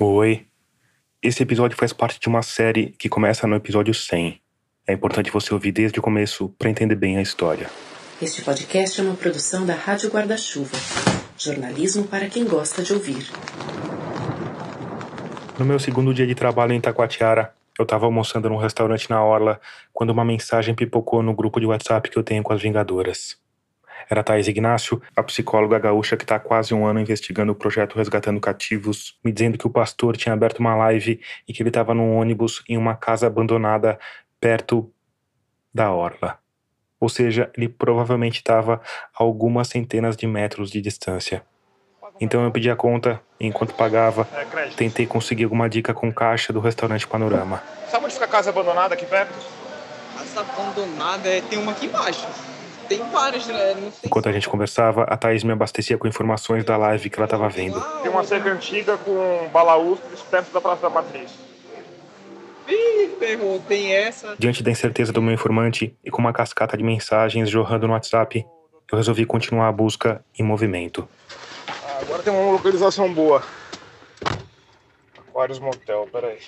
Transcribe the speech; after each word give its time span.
Oi. 0.00 0.46
Esse 1.22 1.42
episódio 1.42 1.76
faz 1.76 1.92
parte 1.92 2.18
de 2.18 2.26
uma 2.26 2.42
série 2.42 2.94
que 2.98 3.10
começa 3.10 3.46
no 3.46 3.54
episódio 3.54 3.92
100. 3.92 4.40
É 4.86 4.92
importante 4.94 5.30
você 5.30 5.52
ouvir 5.52 5.70
desde 5.70 5.98
o 5.98 6.02
começo 6.02 6.48
para 6.58 6.70
entender 6.70 6.94
bem 6.94 7.18
a 7.18 7.22
história. 7.22 7.70
Este 8.20 8.42
podcast 8.42 9.00
é 9.00 9.04
uma 9.04 9.14
produção 9.14 9.66
da 9.66 9.74
Rádio 9.74 10.10
Guarda-Chuva. 10.10 10.76
Jornalismo 11.36 12.04
para 12.04 12.26
quem 12.28 12.44
gosta 12.44 12.82
de 12.82 12.94
ouvir. 12.94 13.28
No 15.58 15.64
meu 15.64 15.78
segundo 15.78 16.14
dia 16.14 16.26
de 16.26 16.34
trabalho 16.34 16.72
em 16.72 16.80
Taquatiara, 16.80 17.54
eu 17.78 17.82
estava 17.82 18.06
almoçando 18.06 18.48
num 18.48 18.56
restaurante 18.56 19.10
na 19.10 19.22
Orla 19.22 19.60
quando 19.92 20.10
uma 20.10 20.24
mensagem 20.24 20.74
pipocou 20.74 21.22
no 21.22 21.34
grupo 21.34 21.60
de 21.60 21.66
WhatsApp 21.66 22.08
que 22.08 22.18
eu 22.18 22.22
tenho 22.22 22.42
com 22.42 22.52
as 22.52 22.62
Vingadoras. 22.62 23.41
Era 24.08 24.22
Thais 24.22 24.48
Ignácio, 24.48 25.00
a 25.16 25.22
psicóloga 25.22 25.78
gaúcha 25.78 26.16
que 26.16 26.24
está 26.24 26.36
há 26.36 26.40
quase 26.40 26.74
um 26.74 26.86
ano 26.86 27.00
investigando 27.00 27.52
o 27.52 27.54
projeto 27.54 27.96
Resgatando 27.96 28.40
Cativos, 28.40 29.18
me 29.24 29.32
dizendo 29.32 29.58
que 29.58 29.66
o 29.66 29.70
pastor 29.70 30.16
tinha 30.16 30.32
aberto 30.32 30.58
uma 30.58 30.74
live 30.74 31.20
e 31.46 31.52
que 31.52 31.62
ele 31.62 31.70
estava 31.70 31.94
num 31.94 32.16
ônibus 32.16 32.62
em 32.68 32.76
uma 32.76 32.94
casa 32.94 33.26
abandonada 33.26 33.98
perto 34.40 34.90
da 35.72 35.92
orla. 35.92 36.38
Ou 37.00 37.08
seja, 37.08 37.50
ele 37.56 37.68
provavelmente 37.68 38.36
estava 38.36 38.74
a 38.74 39.22
algumas 39.22 39.68
centenas 39.68 40.16
de 40.16 40.26
metros 40.26 40.70
de 40.70 40.80
distância. 40.80 41.42
Então 42.20 42.44
eu 42.44 42.50
pedi 42.52 42.70
a 42.70 42.76
conta 42.76 43.20
e 43.40 43.46
enquanto 43.46 43.74
pagava, 43.74 44.28
tentei 44.76 45.06
conseguir 45.06 45.44
alguma 45.44 45.68
dica 45.68 45.92
com 45.92 46.12
caixa 46.12 46.52
do 46.52 46.60
restaurante 46.60 47.06
Panorama. 47.06 47.62
Sabe 47.90 48.04
onde 48.04 48.14
fica 48.14 48.26
a 48.26 48.28
casa 48.28 48.50
abandonada 48.50 48.94
aqui 48.94 49.06
perto? 49.06 49.34
Casa 50.16 50.40
abandonada 50.40 51.28
é, 51.28 51.40
tem 51.40 51.58
uma 51.58 51.72
aqui 51.72 51.86
embaixo. 51.86 52.26
Tem 52.96 53.10
várias, 53.10 53.46
né? 53.46 53.74
Não 53.74 53.90
sei 53.90 54.00
Enquanto 54.04 54.28
a 54.28 54.32
gente 54.32 54.48
conversava, 54.48 55.04
a 55.04 55.16
Thaís 55.16 55.42
me 55.42 55.52
abastecia 55.52 55.96
com 55.96 56.06
informações 56.06 56.62
da 56.62 56.76
live 56.76 57.08
que 57.08 57.18
ela 57.18 57.24
estava 57.24 57.48
vendo. 57.48 57.80
Tem 58.02 58.10
uma 58.10 58.22
cerca 58.22 58.50
antiga 58.50 58.98
com 58.98 59.48
balaústres 59.50 60.20
perto 60.20 60.52
da 60.52 60.60
Praça 60.60 60.82
da 60.82 60.90
Matriz. 60.90 61.32
Ih, 62.68 63.16
tem 63.66 63.94
essa. 63.94 64.36
Diante 64.38 64.62
da 64.62 64.70
incerteza 64.70 65.10
do 65.10 65.22
meu 65.22 65.32
informante 65.32 65.96
e 66.04 66.10
com 66.10 66.20
uma 66.20 66.34
cascata 66.34 66.76
de 66.76 66.84
mensagens 66.84 67.48
jorrando 67.48 67.86
no 67.86 67.94
WhatsApp, 67.94 68.44
eu 68.90 68.98
resolvi 68.98 69.24
continuar 69.24 69.68
a 69.68 69.72
busca 69.72 70.22
em 70.38 70.42
movimento. 70.42 71.08
Ah, 71.66 71.98
agora 72.02 72.22
tem 72.22 72.32
uma 72.32 72.52
localização 72.52 73.12
boa. 73.12 73.42
Aquários 75.18 75.58
Motel, 75.58 76.06
peraí. 76.12 76.38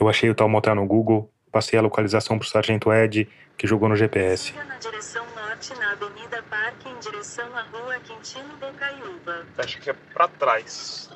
Eu 0.00 0.08
achei 0.08 0.28
o 0.28 0.34
tal 0.34 0.48
motel 0.48 0.74
no 0.74 0.86
Google, 0.86 1.30
passei 1.50 1.78
a 1.78 1.82
localização 1.82 2.38
pro 2.38 2.48
sargento 2.48 2.92
Ed, 2.92 3.28
que 3.56 3.66
jogou 3.66 3.88
no 3.88 3.96
GPS. 3.96 4.44
Siga 4.44 4.64
na 4.64 4.76
direção 4.76 5.24
norte 5.34 5.74
na 5.78 5.92
Avenida 5.92 6.42
Parque 6.48 6.88
em 6.88 6.98
direção 6.98 7.46
à 7.56 7.62
Rua 7.62 7.98
Quintino 8.00 8.56
Bocaiúva. 8.60 9.46
Acho 9.58 9.80
que 9.80 9.90
é 9.90 9.94
pra 10.12 10.28
trás. 10.28 11.10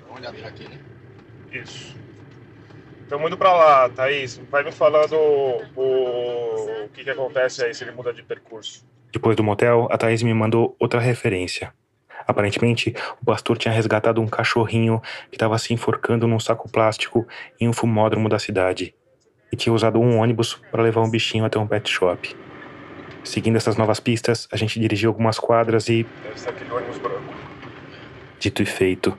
Vamos 0.00 0.20
olhar 0.20 0.32
pra 0.32 0.48
aqui, 0.48 0.68
né? 0.68 0.78
Isso. 1.50 1.96
Estamos 3.02 3.26
indo 3.26 3.36
pra 3.36 3.52
lá, 3.52 3.88
Thaís. 3.88 4.38
Vai 4.50 4.64
me 4.64 4.72
falando 4.72 5.14
o, 5.14 5.62
o 5.76 6.88
que, 6.92 7.04
que 7.04 7.10
acontece 7.10 7.64
aí 7.64 7.74
se 7.74 7.84
ele 7.84 7.92
muda 7.92 8.12
de 8.12 8.22
percurso. 8.22 8.86
Depois 9.12 9.36
do 9.36 9.44
motel, 9.44 9.86
a 9.90 9.98
Thaís 9.98 10.22
me 10.22 10.34
mandou 10.34 10.74
outra 10.80 11.00
referência. 11.00 11.72
Aparentemente, 12.26 12.94
o 13.20 13.24
pastor 13.24 13.58
tinha 13.58 13.72
resgatado 13.72 14.20
um 14.20 14.26
cachorrinho 14.26 15.00
que 15.30 15.36
estava 15.36 15.58
se 15.58 15.72
enforcando 15.74 16.26
num 16.26 16.40
saco 16.40 16.68
plástico 16.70 17.26
em 17.60 17.68
um 17.68 17.72
fumódromo 17.72 18.28
da 18.28 18.38
cidade 18.38 18.94
e 19.52 19.56
tinha 19.56 19.72
usado 19.72 20.00
um 20.00 20.18
ônibus 20.18 20.54
para 20.70 20.82
levar 20.82 21.02
um 21.02 21.10
bichinho 21.10 21.44
até 21.44 21.58
um 21.58 21.66
pet 21.66 21.88
shop. 21.90 22.34
Seguindo 23.22 23.56
essas 23.56 23.76
novas 23.76 24.00
pistas, 24.00 24.48
a 24.52 24.56
gente 24.56 24.78
dirigiu 24.80 25.10
algumas 25.10 25.38
quadras 25.38 25.88
e, 25.88 26.06
Deve 26.22 26.38
ser 26.40 26.50
aquele 26.50 26.72
ônibus 26.72 26.98
branco. 26.98 27.32
dito 28.38 28.62
e 28.62 28.66
feito, 28.66 29.16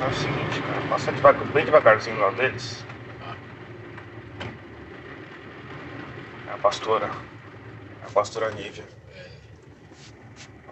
É 0.00 0.06
o 0.06 0.12
seguinte, 0.12 0.62
cara. 0.62 0.80
Passa 0.88 1.12
devagar, 1.12 1.44
bem 1.46 1.64
devagarzinho 1.64 2.18
lá 2.18 2.30
deles. 2.30 2.84
É 6.48 6.54
a 6.54 6.58
pastora. 6.58 7.06
É 8.02 8.06
a 8.06 8.10
pastora 8.10 8.50
Nívia. 8.50 8.84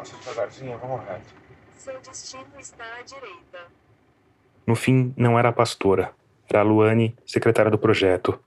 Devagarzinho, 0.02 0.78
vamos 0.78 1.04
reto. 1.04 1.34
Seu 1.76 2.00
destino 2.00 2.44
está 2.58 2.84
à 2.98 3.02
direita. 3.02 3.58
no 4.66 4.74
fim 4.74 5.12
não 5.16 5.38
era 5.38 5.48
a 5.50 5.52
pastora, 5.52 6.12
era 6.48 6.60
a 6.60 6.62
Luane, 6.62 7.16
secretária 7.26 7.70
do 7.70 7.78
projeto. 7.78 8.38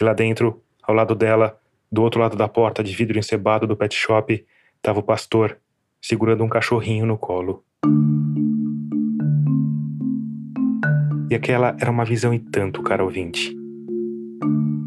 E 0.00 0.04
lá 0.04 0.12
dentro, 0.12 0.62
ao 0.82 0.94
lado 0.94 1.14
dela, 1.14 1.60
do 1.90 2.02
outro 2.02 2.20
lado 2.20 2.36
da 2.36 2.48
porta 2.48 2.82
de 2.82 2.94
vidro 2.94 3.18
encebado 3.18 3.66
do 3.66 3.76
pet 3.76 3.94
shop, 3.94 4.46
estava 4.76 5.00
o 5.00 5.02
pastor, 5.02 5.58
segurando 6.00 6.44
um 6.44 6.48
cachorrinho 6.48 7.06
no 7.06 7.18
colo. 7.18 7.64
E 11.30 11.34
aquela 11.34 11.76
era 11.80 11.90
uma 11.90 12.04
visão 12.04 12.32
e 12.32 12.38
tanto, 12.38 12.82
cara 12.82 13.04
ouvinte. 13.04 13.57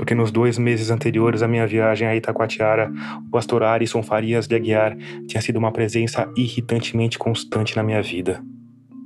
Porque 0.02 0.16
nos 0.16 0.32
dois 0.32 0.58
meses 0.58 0.90
anteriores 0.90 1.44
à 1.44 1.48
minha 1.48 1.68
viagem 1.68 2.08
a 2.08 2.16
Itacoatiara, 2.16 2.92
o 3.24 3.30
pastor 3.30 3.62
Arison 3.62 4.02
Farias 4.02 4.48
de 4.48 4.56
Aguiar 4.56 4.98
tinha 5.28 5.40
sido 5.40 5.58
uma 5.58 5.72
presença 5.72 6.28
irritantemente 6.36 7.20
constante 7.20 7.76
na 7.78 7.84
minha 7.84 8.02
vida. 8.02 8.44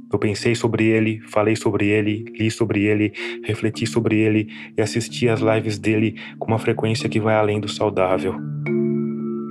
Eu 0.09 0.17
pensei 0.17 0.55
sobre 0.55 0.85
ele, 0.85 1.19
falei 1.27 1.53
sobre 1.57 1.87
ele, 1.87 2.23
li 2.39 2.49
sobre 2.49 2.85
ele, 2.85 3.11
refleti 3.43 3.85
sobre 3.85 4.19
ele 4.19 4.47
e 4.77 4.81
assisti 4.81 5.27
às 5.27 5.41
lives 5.41 5.77
dele 5.77 6.15
com 6.39 6.47
uma 6.47 6.59
frequência 6.59 7.09
que 7.09 7.19
vai 7.19 7.35
além 7.35 7.59
do 7.59 7.67
saudável. 7.67 8.33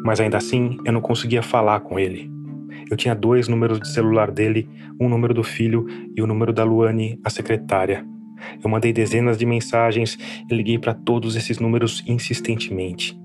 Mas 0.03 0.21
ainda 0.21 0.39
assim, 0.39 0.79
eu 0.83 0.95
não 0.95 1.03
conseguia 1.03 1.43
falar 1.43 1.81
com 1.81 1.99
ele. 1.99 2.33
Eu 2.91 2.97
tinha 2.97 3.15
dois 3.15 3.49
números 3.49 3.79
de 3.79 3.93
celular 3.93 4.31
dele, 4.31 4.67
um 4.99 5.11
número 5.11 5.35
do 5.35 5.45
filho 5.45 5.87
e 6.17 6.23
o 6.23 6.27
número 6.27 6.55
da 6.55 6.65
Luane, 6.65 7.21
a 7.23 7.29
secretária. 7.29 8.14
Eu 8.63 8.71
mandei 8.71 8.93
dezenas 8.93 9.39
de 9.39 9.47
mensagens 9.47 10.19
e 10.51 10.55
liguei 10.55 10.79
para 10.79 10.95
todos 10.95 11.37
esses 11.37 11.59
números 11.59 12.03
insistentemente. 12.07 13.19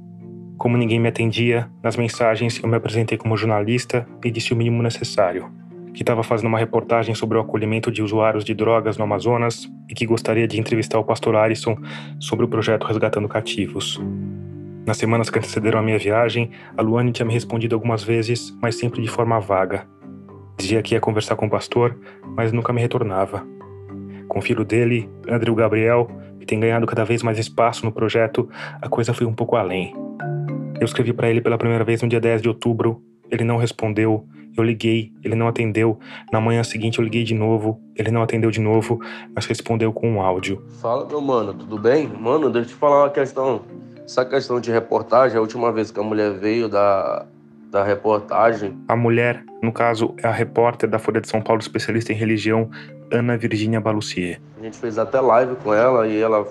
Como 0.57 0.77
ninguém 0.77 0.99
me 0.99 1.07
atendia, 1.07 1.69
nas 1.81 1.95
mensagens 1.95 2.59
eu 2.61 2.69
me 2.69 2.75
apresentei 2.75 3.17
como 3.17 3.37
jornalista 3.37 4.07
e 4.23 4.29
disse 4.29 4.53
o 4.53 4.55
mínimo 4.55 4.83
necessário 4.83 5.59
que 5.93 6.03
estava 6.03 6.23
fazendo 6.23 6.47
uma 6.47 6.59
reportagem 6.59 7.13
sobre 7.15 7.37
o 7.37 7.41
acolhimento 7.41 7.91
de 7.91 8.01
usuários 8.01 8.45
de 8.45 8.53
drogas 8.53 8.97
no 8.97 9.03
Amazonas 9.03 9.69
e 9.89 9.93
que 9.93 10.05
gostaria 10.05 10.47
de 10.47 10.59
entrevistar 10.59 10.99
o 10.99 11.03
pastor 11.03 11.35
Arison 11.35 11.75
sobre 12.19 12.45
o 12.45 12.47
projeto 12.47 12.85
Resgatando 12.85 13.27
Cativos. 13.27 13.99
Nas 14.85 14.97
semanas 14.97 15.29
que 15.29 15.37
antecederam 15.37 15.79
a 15.79 15.83
minha 15.83 15.99
viagem, 15.99 16.51
a 16.77 16.81
Luane 16.81 17.11
tinha 17.11 17.25
me 17.25 17.33
respondido 17.33 17.75
algumas 17.75 18.03
vezes, 18.03 18.57
mas 18.61 18.75
sempre 18.75 19.01
de 19.01 19.09
forma 19.09 19.39
vaga. 19.39 19.85
Dizia 20.57 20.81
que 20.81 20.95
ia 20.95 21.01
conversar 21.01 21.35
com 21.35 21.47
o 21.47 21.49
pastor, 21.49 21.97
mas 22.35 22.51
nunca 22.51 22.73
me 22.73 22.81
retornava. 22.81 23.45
Com 24.29 24.39
o 24.39 24.41
filho 24.41 24.63
dele, 24.63 25.09
Andrew 25.27 25.53
Gabriel, 25.55 26.07
que 26.39 26.45
tem 26.45 26.59
ganhado 26.59 26.85
cada 26.87 27.03
vez 27.03 27.21
mais 27.21 27.37
espaço 27.37 27.83
no 27.83 27.91
projeto, 27.91 28.47
a 28.81 28.87
coisa 28.87 29.13
foi 29.13 29.25
um 29.25 29.33
pouco 29.33 29.57
além. 29.57 29.93
Eu 30.79 30.85
escrevi 30.85 31.11
para 31.11 31.29
ele 31.29 31.41
pela 31.41 31.57
primeira 31.57 31.83
vez 31.83 32.01
no 32.01 32.07
dia 32.07 32.21
10 32.21 32.41
de 32.41 32.47
outubro, 32.47 33.03
ele 33.29 33.43
não 33.43 33.57
respondeu, 33.57 34.25
eu 34.55 34.63
liguei, 34.63 35.11
ele 35.23 35.35
não 35.35 35.47
atendeu. 35.47 35.99
Na 36.31 36.39
manhã 36.39 36.63
seguinte 36.63 36.99
eu 36.99 37.03
liguei 37.03 37.23
de 37.23 37.33
novo, 37.33 37.81
ele 37.95 38.11
não 38.11 38.21
atendeu 38.21 38.49
de 38.51 38.59
novo, 38.59 38.99
mas 39.35 39.45
respondeu 39.45 39.91
com 39.91 40.09
um 40.09 40.21
áudio. 40.21 40.63
Fala, 40.81 41.05
meu 41.05 41.21
mano, 41.21 41.53
tudo 41.53 41.77
bem? 41.77 42.07
Mano, 42.07 42.49
deixa 42.49 42.69
eu 42.69 42.73
te 42.73 42.79
falar 42.79 43.03
uma 43.03 43.09
questão. 43.09 43.61
Essa 44.05 44.25
questão 44.25 44.59
de 44.59 44.71
reportagem, 44.71 45.37
a 45.37 45.41
última 45.41 45.71
vez 45.71 45.91
que 45.91 45.99
a 45.99 46.03
mulher 46.03 46.33
veio 46.33 46.67
da, 46.67 47.25
da 47.69 47.83
reportagem, 47.83 48.75
A 48.87 48.95
mulher, 48.95 49.43
no 49.61 49.71
caso, 49.71 50.15
é 50.17 50.27
a 50.27 50.31
repórter 50.31 50.89
da 50.89 50.99
Folha 50.99 51.19
de 51.19 51.27
São 51.27 51.41
Paulo, 51.41 51.61
especialista 51.61 52.13
em 52.13 52.15
religião, 52.15 52.69
Ana 53.11 53.37
Virginia 53.37 53.81
Balussier. 53.81 54.39
a 54.57 54.63
gente 54.63 54.77
fez 54.77 54.97
até 54.97 55.19
live 55.19 55.55
com 55.57 55.73
ela 55.73 56.07
e 56.07 56.19
ela 56.19 56.47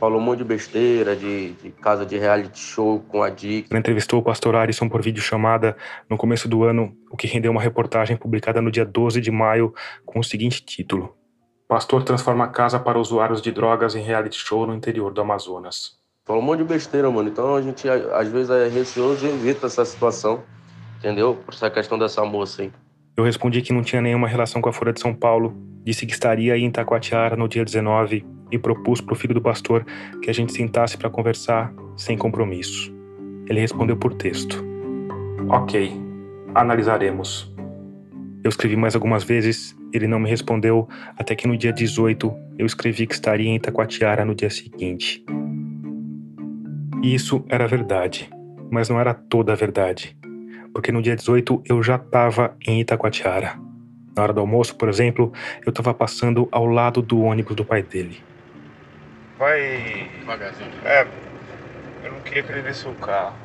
falou 0.00 0.18
um 0.18 0.22
monte 0.22 0.38
de 0.38 0.44
besteira, 0.44 1.14
de, 1.14 1.52
de 1.52 1.70
casa 1.72 2.06
de 2.06 2.16
reality 2.16 2.58
show 2.58 3.04
com 3.08 3.22
a 3.22 3.28
Dick. 3.28 3.68
Ela 3.70 3.78
entrevistou 3.78 4.20
o 4.20 4.22
pastor 4.22 4.56
Arison 4.56 4.88
por 4.88 5.02
videochamada 5.02 5.76
no 6.08 6.16
começo 6.16 6.48
do 6.48 6.64
ano, 6.64 6.96
o 7.10 7.16
que 7.16 7.26
rendeu 7.26 7.52
uma 7.52 7.60
reportagem 7.60 8.16
publicada 8.16 8.62
no 8.62 8.70
dia 8.70 8.84
12 8.84 9.20
de 9.20 9.30
maio 9.30 9.74
com 10.06 10.18
o 10.18 10.24
seguinte 10.24 10.64
título: 10.64 11.14
Pastor 11.68 12.02
transforma 12.02 12.48
casa 12.48 12.80
para 12.80 12.98
usuários 12.98 13.42
de 13.42 13.52
drogas 13.52 13.94
em 13.94 14.02
reality 14.02 14.38
show 14.38 14.66
no 14.66 14.74
interior 14.74 15.12
do 15.12 15.20
Amazonas. 15.20 16.00
Falou 16.24 16.42
um 16.42 16.46
monte 16.46 16.58
de 16.58 16.64
besteira, 16.64 17.10
mano. 17.10 17.28
Então 17.28 17.54
a 17.54 17.60
gente 17.60 17.88
às 17.88 18.28
vezes 18.28 18.50
é 18.50 18.68
receoso 18.68 19.26
e 19.26 19.28
evita 19.28 19.66
essa 19.66 19.84
situação, 19.84 20.42
entendeu? 21.00 21.34
Por 21.34 21.54
essa 21.54 21.70
questão 21.70 21.98
dessa 21.98 22.24
moça 22.24 22.62
aí. 22.62 22.70
Eu 23.16 23.24
respondi 23.24 23.60
que 23.60 23.72
não 23.72 23.82
tinha 23.82 24.00
nenhuma 24.00 24.28
relação 24.28 24.62
com 24.62 24.68
a 24.68 24.72
Folha 24.72 24.92
de 24.92 25.00
São 25.00 25.14
Paulo, 25.14 25.56
disse 25.82 26.06
que 26.06 26.12
estaria 26.12 26.54
aí 26.54 26.62
em 26.62 26.70
Taquatiara 26.70 27.36
no 27.36 27.48
dia 27.48 27.64
19 27.64 28.24
e 28.52 28.58
propus 28.58 29.00
para 29.00 29.12
o 29.12 29.16
filho 29.16 29.34
do 29.34 29.40
pastor 29.40 29.84
que 30.22 30.30
a 30.30 30.32
gente 30.32 30.52
sentasse 30.52 30.96
para 30.96 31.10
conversar 31.10 31.72
sem 31.96 32.16
compromisso. 32.16 32.94
Ele 33.48 33.60
respondeu 33.60 33.96
por 33.96 34.14
texto: 34.14 34.64
Ok, 35.48 35.92
analisaremos. 36.54 37.52
Eu 38.42 38.48
escrevi 38.48 38.76
mais 38.76 38.94
algumas 38.94 39.22
vezes, 39.22 39.76
ele 39.92 40.06
não 40.06 40.18
me 40.18 40.28
respondeu, 40.28 40.88
até 41.18 41.34
que 41.34 41.46
no 41.46 41.56
dia 41.56 41.72
18 41.72 42.34
eu 42.58 42.64
escrevi 42.64 43.06
que 43.06 43.14
estaria 43.14 43.48
em 43.48 43.56
Itacoatiara 43.56 44.24
no 44.24 44.34
dia 44.34 44.48
seguinte. 44.48 45.22
E 47.02 47.14
isso 47.14 47.44
era 47.48 47.66
verdade, 47.66 48.30
mas 48.70 48.88
não 48.88 48.98
era 48.98 49.12
toda 49.12 49.52
a 49.52 49.56
verdade, 49.56 50.16
porque 50.72 50.92
no 50.92 51.02
dia 51.02 51.16
18 51.16 51.62
eu 51.66 51.82
já 51.82 51.96
estava 51.96 52.56
em 52.66 52.80
Itacoatiara. 52.80 53.58
Na 54.16 54.22
hora 54.24 54.32
do 54.32 54.40
almoço, 54.40 54.76
por 54.76 54.88
exemplo, 54.88 55.32
eu 55.64 55.70
estava 55.70 55.94
passando 55.94 56.48
ao 56.50 56.66
lado 56.66 57.00
do 57.00 57.20
ônibus 57.20 57.54
do 57.56 57.64
pai 57.64 57.82
dele. 57.82 58.22
Vai. 59.38 60.10
Devagarzinho. 60.18 60.70
É. 60.84 61.06
Eu 62.04 62.12
não 62.12 62.20
queria 62.20 62.42
que 62.42 62.52
ele 62.52 62.62
desse 62.62 62.86
o 62.88 62.94
carro. 62.94 63.36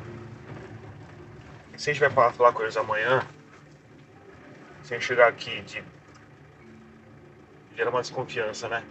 Se 1.76 1.90
a 1.90 1.92
gente 1.92 2.00
vai 2.00 2.10
falar, 2.10 2.32
falar 2.32 2.52
com 2.52 2.62
eles 2.62 2.76
amanhã, 2.76 3.22
se 4.82 4.94
a 4.94 4.98
gente 4.98 5.06
chegar 5.06 5.28
aqui 5.28 5.60
de. 5.62 5.82
Gera 7.76 7.90
uma 7.90 8.00
desconfiança, 8.00 8.68
né? 8.68 8.82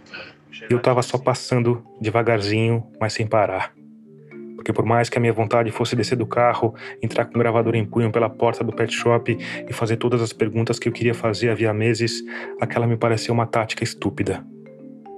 Chegar 0.50 0.70
Eu 0.70 0.78
estava 0.78 1.02
só 1.02 1.16
assim. 1.16 1.24
passando 1.24 1.84
devagarzinho, 2.00 2.88
mas 3.00 3.12
sem 3.12 3.26
parar. 3.26 3.72
Porque 4.66 4.72
por 4.72 4.84
mais 4.84 5.08
que 5.08 5.16
a 5.16 5.20
minha 5.20 5.32
vontade 5.32 5.70
fosse 5.70 5.94
descer 5.94 6.16
do 6.18 6.26
carro, 6.26 6.74
entrar 7.00 7.24
com 7.24 7.36
o 7.36 7.38
gravador 7.38 7.76
em 7.76 7.84
punho 7.84 8.10
pela 8.10 8.28
porta 8.28 8.64
do 8.64 8.72
pet 8.72 8.92
shop 8.92 9.38
e 9.68 9.72
fazer 9.72 9.96
todas 9.96 10.20
as 10.20 10.32
perguntas 10.32 10.76
que 10.76 10.88
eu 10.88 10.92
queria 10.92 11.14
fazer 11.14 11.50
havia 11.50 11.72
meses, 11.72 12.20
aquela 12.60 12.84
me 12.84 12.96
pareceu 12.96 13.32
uma 13.32 13.46
tática 13.46 13.84
estúpida. 13.84 14.44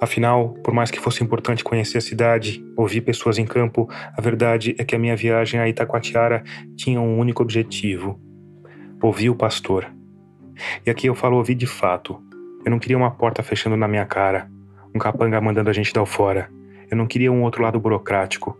Afinal, 0.03 0.51
por 0.63 0.75
mais 0.75 0.91
que 0.91 1.01
fosse 1.01 1.25
importante 1.25 1.65
conhecer 1.65 1.97
a 1.97 2.03
cidade, 2.03 2.63
ouvir 2.77 3.01
pessoas 3.01 3.39
em 3.39 3.47
campo, 3.47 3.89
a 3.91 4.21
verdade 4.21 4.77
é 4.77 4.85
que 4.85 4.95
a 4.95 4.99
minha 4.99 5.17
viagem 5.17 5.59
a 5.59 5.67
Itacoatiara 5.67 6.45
tinha 6.77 7.01
um 7.01 7.19
único 7.19 7.43
objetivo: 7.43 8.21
ouvir 9.01 9.31
o 9.31 9.35
pastor. 9.35 9.91
E 10.85 10.91
aqui 10.91 11.07
eu 11.07 11.15
falo 11.15 11.39
ouvir 11.39 11.55
de 11.55 11.67
fato. 11.67 12.23
Eu 12.67 12.71
não 12.71 12.79
queria 12.79 12.99
uma 12.99 13.13
porta 13.13 13.43
fechando 13.43 13.79
na 13.79 13.89
minha 13.89 14.05
cara, 14.05 14.47
um 14.95 14.99
capanga 14.99 15.41
mandando 15.41 15.71
a 15.71 15.73
gente 15.73 15.91
dar 15.91 16.05
fora. 16.05 16.51
Eu 16.91 16.99
não 16.99 17.07
queria 17.07 17.33
um 17.33 17.43
outro 17.43 17.63
lado 17.63 17.81
burocrático, 17.81 18.55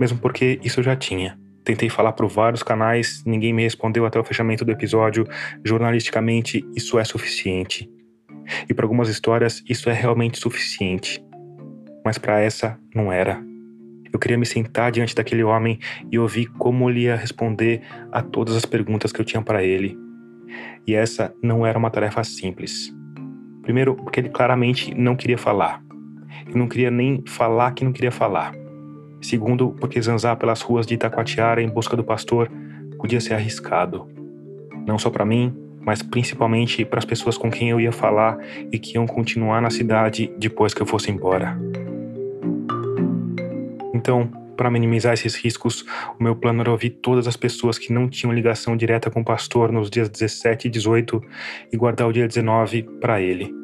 mesmo 0.00 0.18
porque 0.18 0.58
isso 0.64 0.80
eu 0.80 0.84
já 0.84 0.96
tinha. 0.96 1.38
Tentei 1.62 1.90
falar 1.90 2.12
por 2.12 2.26
vários 2.26 2.62
canais, 2.62 3.22
ninguém 3.26 3.52
me 3.52 3.62
respondeu 3.62 4.06
até 4.06 4.18
o 4.18 4.24
fechamento 4.24 4.64
do 4.64 4.72
episódio. 4.72 5.26
Jornalisticamente, 5.62 6.64
isso 6.74 6.98
é 6.98 7.04
suficiente. 7.04 7.88
E 8.68 8.72
para 8.72 8.86
algumas 8.86 9.10
histórias, 9.10 9.62
isso 9.68 9.90
é 9.90 9.92
realmente 9.92 10.38
suficiente. 10.38 11.22
Mas 12.04 12.16
para 12.16 12.40
essa, 12.40 12.78
não 12.94 13.12
era. 13.12 13.40
Eu 14.12 14.18
queria 14.18 14.38
me 14.38 14.46
sentar 14.46 14.90
diante 14.90 15.14
daquele 15.14 15.44
homem 15.44 15.78
e 16.10 16.18
ouvir 16.18 16.46
como 16.58 16.90
ele 16.90 17.02
ia 17.02 17.14
responder 17.14 17.82
a 18.10 18.22
todas 18.22 18.56
as 18.56 18.64
perguntas 18.64 19.12
que 19.12 19.20
eu 19.20 19.24
tinha 19.24 19.42
para 19.42 19.62
ele. 19.62 19.96
E 20.86 20.94
essa 20.94 21.32
não 21.42 21.64
era 21.64 21.78
uma 21.78 21.90
tarefa 21.90 22.24
simples. 22.24 22.92
Primeiro, 23.62 23.94
porque 23.94 24.18
ele 24.18 24.30
claramente 24.30 24.94
não 24.94 25.14
queria 25.14 25.38
falar. 25.38 25.82
Ele 26.46 26.58
não 26.58 26.66
queria 26.66 26.90
nem 26.90 27.22
falar 27.26 27.72
que 27.72 27.84
não 27.84 27.92
queria 27.92 28.10
falar. 28.10 28.52
Segundo, 29.20 29.74
porque 29.78 30.00
zanzar 30.00 30.36
pelas 30.36 30.60
ruas 30.62 30.86
de 30.86 30.94
Itacoatiara 30.94 31.62
em 31.62 31.68
busca 31.68 31.96
do 31.96 32.04
pastor 32.04 32.50
podia 32.98 33.20
ser 33.20 33.34
arriscado. 33.34 34.08
Não 34.86 34.98
só 34.98 35.10
para 35.10 35.24
mim, 35.24 35.54
mas 35.80 36.02
principalmente 36.02 36.84
para 36.84 36.98
as 36.98 37.04
pessoas 37.04 37.36
com 37.36 37.50
quem 37.50 37.70
eu 37.70 37.80
ia 37.80 37.92
falar 37.92 38.38
e 38.70 38.78
que 38.78 38.94
iam 38.94 39.06
continuar 39.06 39.60
na 39.60 39.70
cidade 39.70 40.32
depois 40.38 40.74
que 40.74 40.82
eu 40.82 40.86
fosse 40.86 41.10
embora. 41.10 41.58
Então, 43.94 44.30
para 44.56 44.70
minimizar 44.70 45.14
esses 45.14 45.34
riscos, 45.34 45.86
o 46.18 46.22
meu 46.22 46.36
plano 46.36 46.60
era 46.60 46.70
ouvir 46.70 46.90
todas 46.90 47.26
as 47.26 47.36
pessoas 47.36 47.78
que 47.78 47.92
não 47.92 48.08
tinham 48.08 48.32
ligação 48.32 48.76
direta 48.76 49.10
com 49.10 49.20
o 49.20 49.24
pastor 49.24 49.72
nos 49.72 49.88
dias 49.88 50.08
17 50.08 50.68
e 50.68 50.70
18 50.70 51.22
e 51.72 51.76
guardar 51.76 52.06
o 52.06 52.12
dia 52.12 52.28
19 52.28 52.82
para 53.00 53.20
ele. 53.22 53.54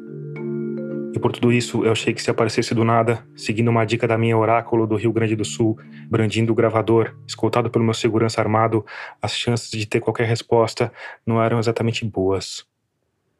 E 1.17 1.19
por 1.19 1.31
tudo 1.31 1.51
isso, 1.51 1.83
eu 1.83 1.93
achei 1.93 2.13
que 2.13 2.21
se 2.21 2.29
aparecesse 2.29 2.75
do 2.75 2.83
nada, 2.83 3.25
seguindo 3.35 3.69
uma 3.69 3.83
dica 3.85 4.07
da 4.07 4.19
minha 4.19 4.37
oráculo 4.37 4.85
do 4.85 4.95
Rio 4.95 5.11
Grande 5.11 5.35
do 5.35 5.43
Sul, 5.43 5.75
brandindo 6.07 6.51
o 6.51 6.55
gravador, 6.55 7.15
escoltado 7.25 7.71
pelo 7.71 7.83
meu 7.83 7.95
segurança 7.95 8.39
armado, 8.39 8.85
as 9.19 9.35
chances 9.35 9.71
de 9.71 9.87
ter 9.87 9.99
qualquer 9.99 10.27
resposta 10.27 10.93
não 11.25 11.41
eram 11.41 11.57
exatamente 11.57 12.05
boas. 12.05 12.67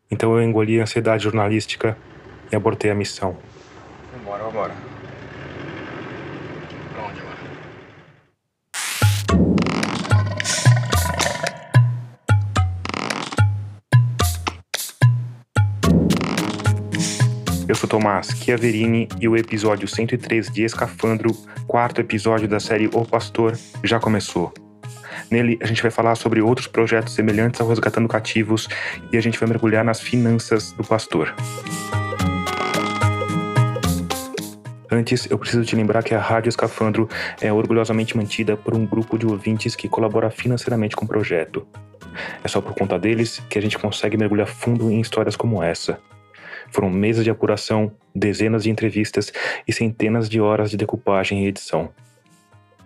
Então 0.10 0.36
eu 0.36 0.42
engoli 0.42 0.80
a 0.80 0.84
ansiedade 0.84 1.26
jornalística 1.26 1.96
e 2.52 2.56
abortei 2.56 2.90
a 2.90 2.96
missão. 2.96 3.38
Vambora, 4.12 4.44
vambora. 4.46 4.97
Eu 17.68 17.76
sou 17.76 17.90
Tomás 17.90 18.30
Chiaverini 18.30 19.10
e 19.20 19.28
o 19.28 19.36
episódio 19.36 19.90
103 19.90 20.50
de 20.50 20.64
Escafandro, 20.64 21.34
quarto 21.68 22.00
episódio 22.00 22.48
da 22.48 22.62
série 22.62 22.88
O 22.94 23.04
Pastor, 23.04 23.60
já 23.84 24.00
começou. 24.00 24.54
Nele, 25.30 25.60
a 25.62 25.66
gente 25.66 25.82
vai 25.82 25.92
falar 25.92 26.16
sobre 26.16 26.42
outros 26.42 26.66
projetos 26.66 27.14
semelhantes 27.14 27.60
ao 27.60 27.68
Resgatando 27.68 28.08
Cativos 28.08 28.70
e 29.12 29.18
a 29.18 29.22
gente 29.22 29.38
vai 29.38 29.50
mergulhar 29.50 29.84
nas 29.84 30.00
finanças 30.00 30.72
do 30.72 30.84
pastor. 30.84 31.36
Antes, 34.90 35.30
eu 35.30 35.38
preciso 35.38 35.66
te 35.66 35.76
lembrar 35.76 36.04
que 36.04 36.16
a 36.16 36.22
Rádio 36.22 36.48
Escafandro 36.48 37.10
é 37.42 37.52
orgulhosamente 37.52 38.16
mantida 38.16 38.56
por 38.56 38.74
um 38.76 38.86
grupo 38.86 39.18
de 39.18 39.26
ouvintes 39.26 39.76
que 39.76 39.90
colabora 39.90 40.30
financeiramente 40.30 40.96
com 40.96 41.04
o 41.04 41.08
projeto. 41.08 41.68
É 42.42 42.48
só 42.48 42.62
por 42.62 42.74
conta 42.74 42.98
deles 42.98 43.44
que 43.50 43.60
a 43.60 43.62
gente 43.62 43.78
consegue 43.78 44.16
mergulhar 44.16 44.48
fundo 44.48 44.90
em 44.90 45.02
histórias 45.02 45.36
como 45.36 45.62
essa. 45.62 46.00
Foram 46.72 46.90
meses 46.90 47.24
de 47.24 47.30
apuração, 47.30 47.92
dezenas 48.14 48.64
de 48.64 48.70
entrevistas 48.70 49.32
e 49.68 49.74
centenas 49.74 50.30
de 50.30 50.40
horas 50.40 50.70
de 50.70 50.78
decupagem 50.78 51.44
e 51.44 51.48
edição. 51.48 51.90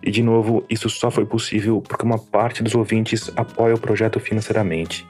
E 0.02 0.10
de 0.10 0.22
novo, 0.22 0.64
isso 0.68 0.90
só 0.90 1.10
foi 1.10 1.24
possível 1.24 1.80
porque 1.80 2.04
uma 2.04 2.18
parte 2.18 2.62
dos 2.62 2.74
ouvintes 2.74 3.30
apoia 3.36 3.74
o 3.74 3.80
projeto 3.80 4.18
financeiramente. 4.18 5.06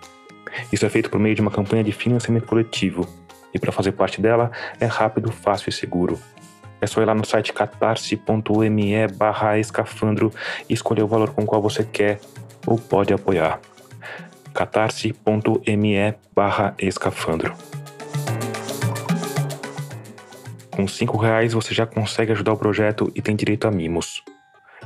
Isso 0.70 0.84
é 0.84 0.88
feito 0.88 1.08
por 1.08 1.18
meio 1.18 1.34
de 1.34 1.40
uma 1.40 1.50
campanha 1.50 1.82
de 1.82 1.92
financiamento 1.92 2.46
coletivo, 2.46 3.08
e 3.54 3.58
para 3.58 3.72
fazer 3.72 3.92
parte 3.92 4.20
dela 4.20 4.50
é 4.80 4.86
rápido, 4.86 5.30
fácil 5.30 5.70
e 5.70 5.72
seguro. 5.72 6.18
É 6.80 6.86
só 6.86 7.00
ir 7.00 7.04
lá 7.04 7.14
no 7.14 7.24
site 7.24 7.52
catarse.me 7.52 9.06
barra 9.16 9.58
escafandro 9.58 10.32
e 10.68 10.74
escolher 10.74 11.02
o 11.02 11.06
valor 11.06 11.30
com 11.30 11.42
o 11.42 11.46
qual 11.46 11.62
você 11.62 11.84
quer 11.84 12.18
ou 12.66 12.76
pode 12.76 13.12
apoiar. 13.12 13.60
catarse.me 14.52 16.14
barra 16.34 16.74
escafandro. 16.78 17.54
Com 20.82 20.88
cinco 20.88 21.16
reais 21.16 21.52
você 21.52 21.72
já 21.72 21.86
consegue 21.86 22.32
ajudar 22.32 22.54
o 22.54 22.56
projeto 22.56 23.08
e 23.14 23.22
tem 23.22 23.36
direito 23.36 23.68
a 23.68 23.70
mimos. 23.70 24.20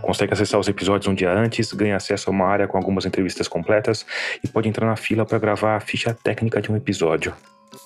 Consegue 0.02 0.34
acessar 0.34 0.60
os 0.60 0.68
episódios 0.68 1.08
um 1.10 1.14
dia 1.14 1.32
antes, 1.32 1.72
ganha 1.72 1.96
acesso 1.96 2.28
a 2.28 2.32
uma 2.34 2.44
área 2.44 2.68
com 2.68 2.76
algumas 2.76 3.06
entrevistas 3.06 3.48
completas 3.48 4.04
e 4.44 4.46
pode 4.46 4.68
entrar 4.68 4.86
na 4.86 4.94
fila 4.94 5.24
para 5.24 5.38
gravar 5.38 5.74
a 5.74 5.80
ficha 5.80 6.12
técnica 6.12 6.60
de 6.60 6.70
um 6.70 6.76
episódio. 6.76 7.32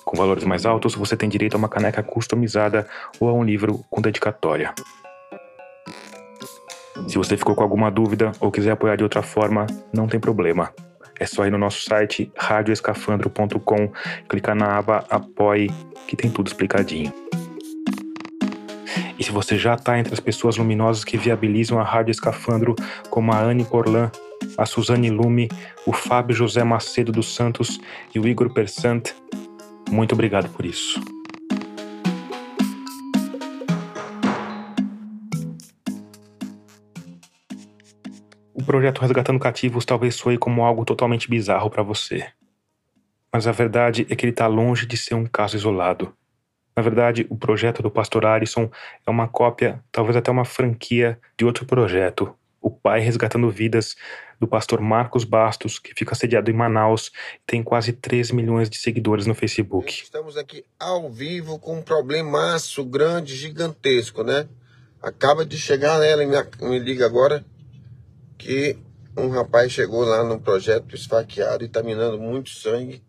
Com 0.04 0.16
valores 0.16 0.42
mais 0.42 0.66
altos, 0.66 0.96
você 0.96 1.16
tem 1.16 1.28
direito 1.28 1.54
a 1.54 1.58
uma 1.58 1.68
caneca 1.68 2.02
customizada 2.02 2.84
ou 3.20 3.28
a 3.28 3.32
um 3.32 3.44
livro 3.44 3.84
com 3.88 4.02
dedicatória. 4.02 4.74
Se 7.06 7.16
você 7.16 7.36
ficou 7.36 7.54
com 7.54 7.62
alguma 7.62 7.92
dúvida 7.92 8.32
ou 8.40 8.50
quiser 8.50 8.72
apoiar 8.72 8.96
de 8.96 9.04
outra 9.04 9.22
forma, 9.22 9.68
não 9.94 10.08
tem 10.08 10.18
problema. 10.18 10.74
É 11.16 11.26
só 11.26 11.46
ir 11.46 11.50
no 11.52 11.58
nosso 11.58 11.84
site 11.84 12.32
radioescafandro.com, 12.36 13.92
clicar 14.28 14.56
na 14.56 14.78
aba 14.78 15.04
Apoie, 15.08 15.70
que 16.08 16.16
tem 16.16 16.28
tudo 16.28 16.48
explicadinho. 16.48 17.29
E 19.20 19.22
se 19.22 19.30
você 19.30 19.58
já 19.58 19.74
está 19.74 19.98
entre 19.98 20.14
as 20.14 20.18
pessoas 20.18 20.56
luminosas 20.56 21.04
que 21.04 21.18
viabilizam 21.18 21.78
a 21.78 21.84
Rádio 21.84 22.10
Escafandro, 22.10 22.74
como 23.10 23.30
a 23.30 23.38
Anne 23.38 23.66
Porlan, 23.66 24.10
a 24.56 24.64
Suzane 24.64 25.10
Lume, 25.10 25.46
o 25.84 25.92
Fábio 25.92 26.34
José 26.34 26.64
Macedo 26.64 27.12
dos 27.12 27.34
Santos 27.34 27.78
e 28.14 28.18
o 28.18 28.26
Igor 28.26 28.50
Persant, 28.50 29.10
muito 29.90 30.14
obrigado 30.14 30.48
por 30.48 30.64
isso. 30.64 30.98
O 38.54 38.64
projeto 38.64 39.02
Resgatando 39.02 39.38
Cativos 39.38 39.84
talvez 39.84 40.14
soe 40.14 40.38
como 40.38 40.64
algo 40.64 40.82
totalmente 40.82 41.28
bizarro 41.28 41.68
para 41.68 41.82
você. 41.82 42.26
Mas 43.30 43.46
a 43.46 43.52
verdade 43.52 44.06
é 44.08 44.16
que 44.16 44.24
ele 44.24 44.32
está 44.32 44.46
longe 44.46 44.86
de 44.86 44.96
ser 44.96 45.14
um 45.14 45.26
caso 45.26 45.56
isolado. 45.58 46.10
Na 46.76 46.82
verdade, 46.82 47.26
o 47.28 47.36
projeto 47.36 47.82
do 47.82 47.90
Pastor 47.90 48.24
Arison 48.24 48.70
é 49.06 49.10
uma 49.10 49.28
cópia, 49.28 49.82
talvez 49.90 50.16
até 50.16 50.30
uma 50.30 50.44
franquia, 50.44 51.18
de 51.36 51.44
outro 51.44 51.66
projeto, 51.66 52.34
O 52.60 52.70
Pai 52.70 53.00
Resgatando 53.00 53.50
Vidas, 53.50 53.96
do 54.40 54.48
pastor 54.48 54.80
Marcos 54.80 55.22
Bastos, 55.22 55.78
que 55.78 55.92
fica 55.94 56.14
sediado 56.14 56.50
em 56.50 56.54
Manaus 56.54 57.12
e 57.36 57.40
tem 57.46 57.62
quase 57.62 57.92
3 57.92 58.30
milhões 58.30 58.70
de 58.70 58.78
seguidores 58.78 59.26
no 59.26 59.34
Facebook. 59.34 60.02
Estamos 60.02 60.36
aqui 60.36 60.64
ao 60.78 61.10
vivo 61.10 61.58
com 61.58 61.78
um 61.78 61.82
problemaço 61.82 62.82
grande, 62.84 63.36
gigantesco, 63.36 64.24
né? 64.24 64.48
Acaba 65.02 65.44
de 65.44 65.58
chegar, 65.58 66.02
ela 66.02 66.24
me, 66.24 66.68
me 66.68 66.78
liga 66.78 67.04
agora 67.04 67.44
que 68.38 68.78
um 69.16 69.28
rapaz 69.28 69.70
chegou 69.72 70.02
lá 70.04 70.24
no 70.24 70.40
projeto 70.40 70.94
esfaqueado 70.94 71.62
e 71.62 71.68
tá 71.68 71.82
minando 71.82 72.18
muito 72.18 72.48
sangue. 72.48 73.02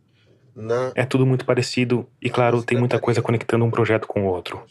É 0.95 1.05
tudo 1.05 1.25
muito 1.25 1.45
parecido 1.45 2.07
e, 2.21 2.29
claro, 2.29 2.63
tem 2.63 2.77
muita 2.77 2.99
coisa 2.99 3.21
conectando 3.21 3.65
um 3.65 3.71
projeto 3.71 4.07
com 4.07 4.23
o 4.23 4.25
outro. 4.25 4.61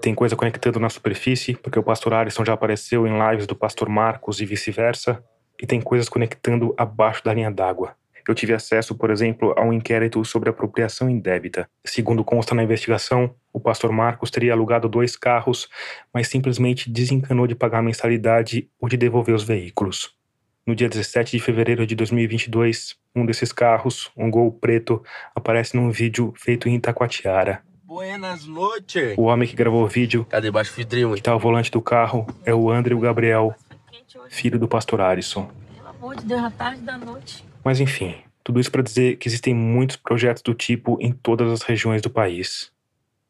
Tem 0.00 0.14
coisa 0.14 0.36
conectando 0.36 0.80
na 0.80 0.90
superfície, 0.90 1.54
porque 1.54 1.78
o 1.78 1.82
pastor 1.82 2.14
Alisson 2.14 2.44
já 2.44 2.52
apareceu 2.52 3.06
em 3.06 3.30
lives 3.30 3.46
do 3.46 3.54
pastor 3.54 3.88
Marcos 3.88 4.40
e 4.40 4.44
vice-versa, 4.46 5.22
e 5.60 5.66
tem 5.66 5.80
coisas 5.80 6.08
conectando 6.08 6.74
abaixo 6.76 7.22
da 7.24 7.32
linha 7.32 7.50
d'água. 7.50 7.96
eu 8.26 8.34
tive 8.34 8.54
acesso, 8.54 8.94
por 8.94 9.10
exemplo, 9.10 9.54
a 9.56 9.62
um 9.62 9.72
inquérito 9.72 10.24
sobre 10.24 10.48
apropriação 10.48 11.10
indébita. 11.10 11.68
Segundo 11.84 12.24
consta 12.24 12.54
na 12.54 12.62
investigação, 12.62 13.34
o 13.52 13.60
pastor 13.60 13.92
Marcos 13.92 14.30
teria 14.30 14.54
alugado 14.54 14.88
dois 14.88 15.14
carros, 15.14 15.68
mas 16.12 16.28
simplesmente 16.28 16.90
desencanou 16.90 17.46
de 17.46 17.54
pagar 17.54 17.78
a 17.78 17.82
mensalidade 17.82 18.68
ou 18.80 18.88
de 18.88 18.96
devolver 18.96 19.34
os 19.34 19.44
veículos. 19.44 20.14
No 20.66 20.74
dia 20.74 20.88
17 20.88 21.32
de 21.36 21.42
fevereiro 21.42 21.86
de 21.86 21.94
2022, 21.94 22.96
um 23.14 23.26
desses 23.26 23.52
carros, 23.52 24.10
um 24.16 24.30
Gol 24.30 24.50
preto, 24.50 25.02
aparece 25.34 25.76
num 25.76 25.90
vídeo 25.90 26.32
feito 26.36 26.68
em 26.68 26.76
Itacoatiara. 26.76 27.62
Buenas 27.82 28.46
noches. 28.46 29.14
O 29.18 29.24
homem 29.24 29.46
que 29.46 29.54
gravou 29.54 29.84
o 29.84 29.86
vídeo, 29.88 30.24
Cadê 30.24 30.50
baixo 30.50 30.72
vidrinho? 30.74 31.12
que 31.12 31.18
está 31.20 31.32
ao 31.32 31.38
volante 31.38 31.70
do 31.70 31.82
carro, 31.82 32.26
é 32.46 32.54
o 32.54 32.70
André 32.70 32.94
Gabriel, 32.98 33.54
filho 34.30 34.58
do 34.58 34.66
pastor 34.66 35.02
Arisson. 35.02 35.50
Pelo 35.76 35.88
amor 35.88 36.16
de 36.16 36.24
Deus, 36.24 36.42
à 36.42 36.50
tarde 36.50 36.80
da 36.80 36.96
noite. 36.96 37.44
Mas 37.62 37.78
enfim, 37.78 38.16
tudo 38.42 38.58
isso 38.58 38.70
para 38.70 38.82
dizer 38.82 39.16
que 39.16 39.28
existem 39.28 39.54
muitos 39.54 39.96
projetos 39.96 40.42
do 40.42 40.54
tipo 40.54 40.96
em 40.98 41.12
todas 41.12 41.52
as 41.52 41.60
regiões 41.62 42.00
do 42.00 42.08
país. 42.08 42.72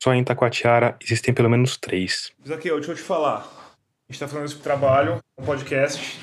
Só 0.00 0.14
em 0.14 0.20
Itacoatiara 0.20 0.96
existem 1.02 1.34
pelo 1.34 1.50
menos 1.50 1.76
três. 1.76 2.30
Zaqueu, 2.46 2.76
deixa 2.76 2.92
eu 2.92 2.96
te 2.96 3.02
falar. 3.02 3.38
A 4.08 4.12
gente 4.12 4.20
tá 4.20 4.28
falando 4.28 4.46
esse 4.46 4.58
trabalho, 4.58 5.18
um 5.36 5.44
podcast. 5.44 6.20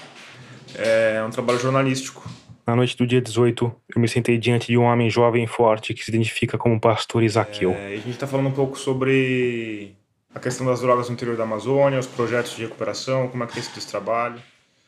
É 0.76 1.24
um 1.24 1.30
trabalho 1.30 1.60
jornalístico. 1.60 2.30
Na 2.66 2.76
noite 2.76 2.96
do 2.96 3.06
dia 3.06 3.20
18, 3.20 3.76
eu 3.96 4.02
me 4.02 4.08
sentei 4.08 4.38
diante 4.38 4.68
de 4.68 4.78
um 4.78 4.84
homem 4.84 5.10
jovem 5.10 5.44
e 5.44 5.48
forte 5.48 5.94
que 5.94 6.04
se 6.04 6.12
identifica 6.12 6.58
como 6.58 6.80
pastor 6.80 7.24
Isaqueu. 7.24 7.72
É, 7.72 7.96
a 7.96 7.98
gente 7.98 8.18
tá 8.18 8.28
falando 8.28 8.48
um 8.48 8.52
pouco 8.52 8.78
sobre 8.78 9.96
a 10.34 10.40
questão 10.40 10.66
das 10.66 10.80
drogas 10.80 11.10
no 11.10 11.14
interior 11.14 11.36
da 11.36 11.44
Amazônia, 11.44 12.00
os 12.00 12.08
projetos 12.08 12.56
de 12.56 12.64
recuperação, 12.64 13.28
como 13.28 13.44
é 13.44 13.48
que 13.48 13.54
tem 13.54 13.64
sido 13.64 13.78
esse 13.78 13.88
trabalho. 13.88 14.42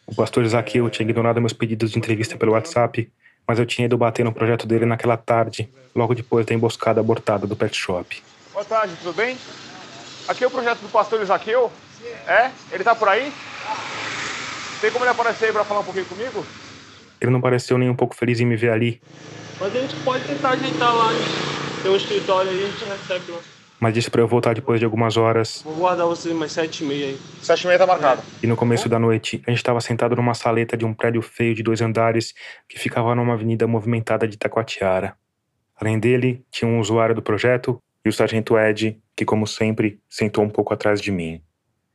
O 0.06 0.16
pastor 0.16 0.44
Isaqueu 0.44 0.90
tinha 0.90 1.08
ignorado 1.08 1.42
meus 1.42 1.54
pedidos 1.54 1.92
de 1.92 1.98
entrevista 1.98 2.38
pelo 2.38 2.54
WhatsApp, 2.54 3.12
mas 3.48 3.60
eu 3.60 3.66
tinha 3.66 3.86
ido 3.86 3.98
bater 3.98 4.24
no 4.24 4.32
projeto 4.32 4.68
dele 4.68 4.86
naquela 4.86 5.18
tarde, 5.18 5.70
logo 5.96 6.14
depois 6.14 6.46
da 6.46 6.54
emboscada 6.54 7.00
abortada 7.02 7.48
do 7.48 7.56
pet 7.56 7.76
shop. 7.76 8.22
Boa 8.54 8.64
tarde, 8.64 8.94
tudo 9.02 9.14
bem? 9.14 9.38
Aqui 10.28 10.44
é 10.44 10.48
o 10.48 10.52
projeto 10.52 10.80
do 10.80 10.90
pastor 10.90 11.22
Isaqueu. 11.22 11.72
É? 12.28 12.52
Ele 12.72 12.84
tá 12.84 12.94
por 12.96 13.08
aí? 13.08 13.32
Tem 14.84 14.92
como 14.92 15.06
ele 15.06 15.12
aparecer 15.12 15.46
aí 15.46 15.54
pra 15.54 15.64
falar 15.64 15.80
um 15.80 15.84
pouquinho 15.86 16.06
comigo? 16.08 16.46
Ele 17.22 17.32
não 17.32 17.40
pareceu 17.40 17.78
nem 17.78 17.90
um 17.90 17.96
pouco 17.96 18.14
feliz 18.14 18.42
em 18.42 18.46
me 18.46 18.58
ver 18.58 18.70
ali, 18.70 19.02
Mas 19.58 19.74
a 19.74 19.80
gente 19.80 19.96
pode 20.04 20.26
tentar 20.26 20.50
ajeitar 20.50 20.94
lá. 20.94 21.08
Tem 21.82 21.90
um 21.90 21.96
escritório 21.96 22.52
aí, 22.52 22.66
a 22.66 22.68
gente 22.68 22.84
recebe 22.84 23.32
lá. 23.32 23.40
mas 23.80 23.94
disse 23.94 24.12
para 24.12 24.20
eu 24.20 24.28
voltar 24.28 24.54
depois 24.54 24.82
de 24.82 24.86
algumas 24.86 25.16
horas. 25.16 25.62
Vou 25.64 25.76
guardar 25.76 26.06
vocês 26.06 26.36
mais 26.36 26.52
sete 26.52 26.84
e 26.84 26.88
meia 26.88 27.06
aí. 27.06 27.20
Sete 27.42 27.64
e 27.64 27.68
meia 27.68 27.80
tá 27.80 27.88
marcado. 27.88 28.22
E 28.44 28.46
no 28.46 28.58
começo 28.58 28.90
da 28.90 29.00
noite, 29.00 29.42
a 29.48 29.52
gente 29.52 29.60
estava 29.60 29.80
sentado 29.80 30.18
numa 30.18 30.34
saleta 30.34 30.76
de 30.76 30.84
um 30.84 30.94
prédio 30.94 31.22
feio 31.22 31.56
de 31.56 31.64
dois 31.64 31.80
andares 31.82 32.34
que 32.68 32.78
ficava 32.78 33.16
numa 33.16 33.36
avenida 33.36 33.66
movimentada 33.66 34.28
de 34.28 34.36
Itacoatiara. 34.36 35.16
Além 35.80 35.98
dele, 35.98 36.44
tinha 36.52 36.70
um 36.70 36.82
usuário 36.82 37.16
do 37.16 37.22
projeto 37.22 37.78
e 38.06 38.10
o 38.10 38.12
sargento 38.12 38.60
Ed, 38.60 39.02
que, 39.16 39.24
como 39.24 39.48
sempre, 39.48 40.02
sentou 40.10 40.44
um 40.44 40.50
pouco 40.50 40.74
atrás 40.74 41.00
de 41.00 41.10
mim. 41.10 41.42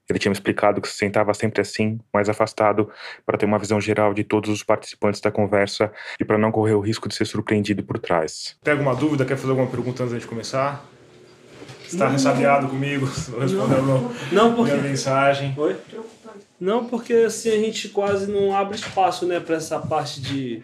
Ele 0.09 0.19
tinha 0.19 0.31
me 0.31 0.35
explicado 0.35 0.81
que 0.81 0.89
se 0.89 0.95
sentava 0.95 1.35
sempre 1.35 1.61
assim, 1.61 2.01
mais 2.13 2.29
afastado, 2.29 2.91
para 3.27 3.37
ter 3.37 3.47
uma 3.47 3.59
visão 3.59 3.81
geral 3.81 4.15
de 4.15 4.25
todos 4.25 4.51
os 4.51 4.63
participantes 4.63 5.21
da 5.21 5.31
conversa 5.31 5.93
e 6.19 6.25
para 6.25 6.39
não 6.39 6.51
correr 6.51 6.75
o 6.75 6.81
risco 6.81 7.09
de 7.09 7.15
ser 7.15 7.27
surpreendido 7.27 7.83
por 7.83 7.99
trás. 7.99 8.57
Tem 8.63 8.73
alguma 8.73 8.95
dúvida? 8.95 9.25
Quer 9.25 9.37
fazer 9.37 9.51
alguma 9.51 9.69
pergunta 9.69 10.05
antes 10.05 10.19
de 10.19 10.27
começar? 10.27 10.85
Você 11.87 11.97
tá 11.97 12.09
ressabiado 12.09 12.69
comigo? 12.69 13.07
Não 13.33 13.41
respondeu 13.41 13.83
não. 13.83 14.13
Não, 14.31 14.55
porque. 14.55 14.73
minha 14.73 14.91
mensagem. 14.91 15.55
Oi? 15.57 15.75
Não, 16.61 16.85
porque 16.85 17.15
assim 17.15 17.51
a 17.51 17.57
gente 17.57 17.89
quase 17.89 18.31
não 18.31 18.55
abre 18.55 18.77
espaço, 18.77 19.25
né, 19.25 19.41
pra 19.41 19.57
essa 19.57 19.79
parte 19.79 20.21
de, 20.21 20.63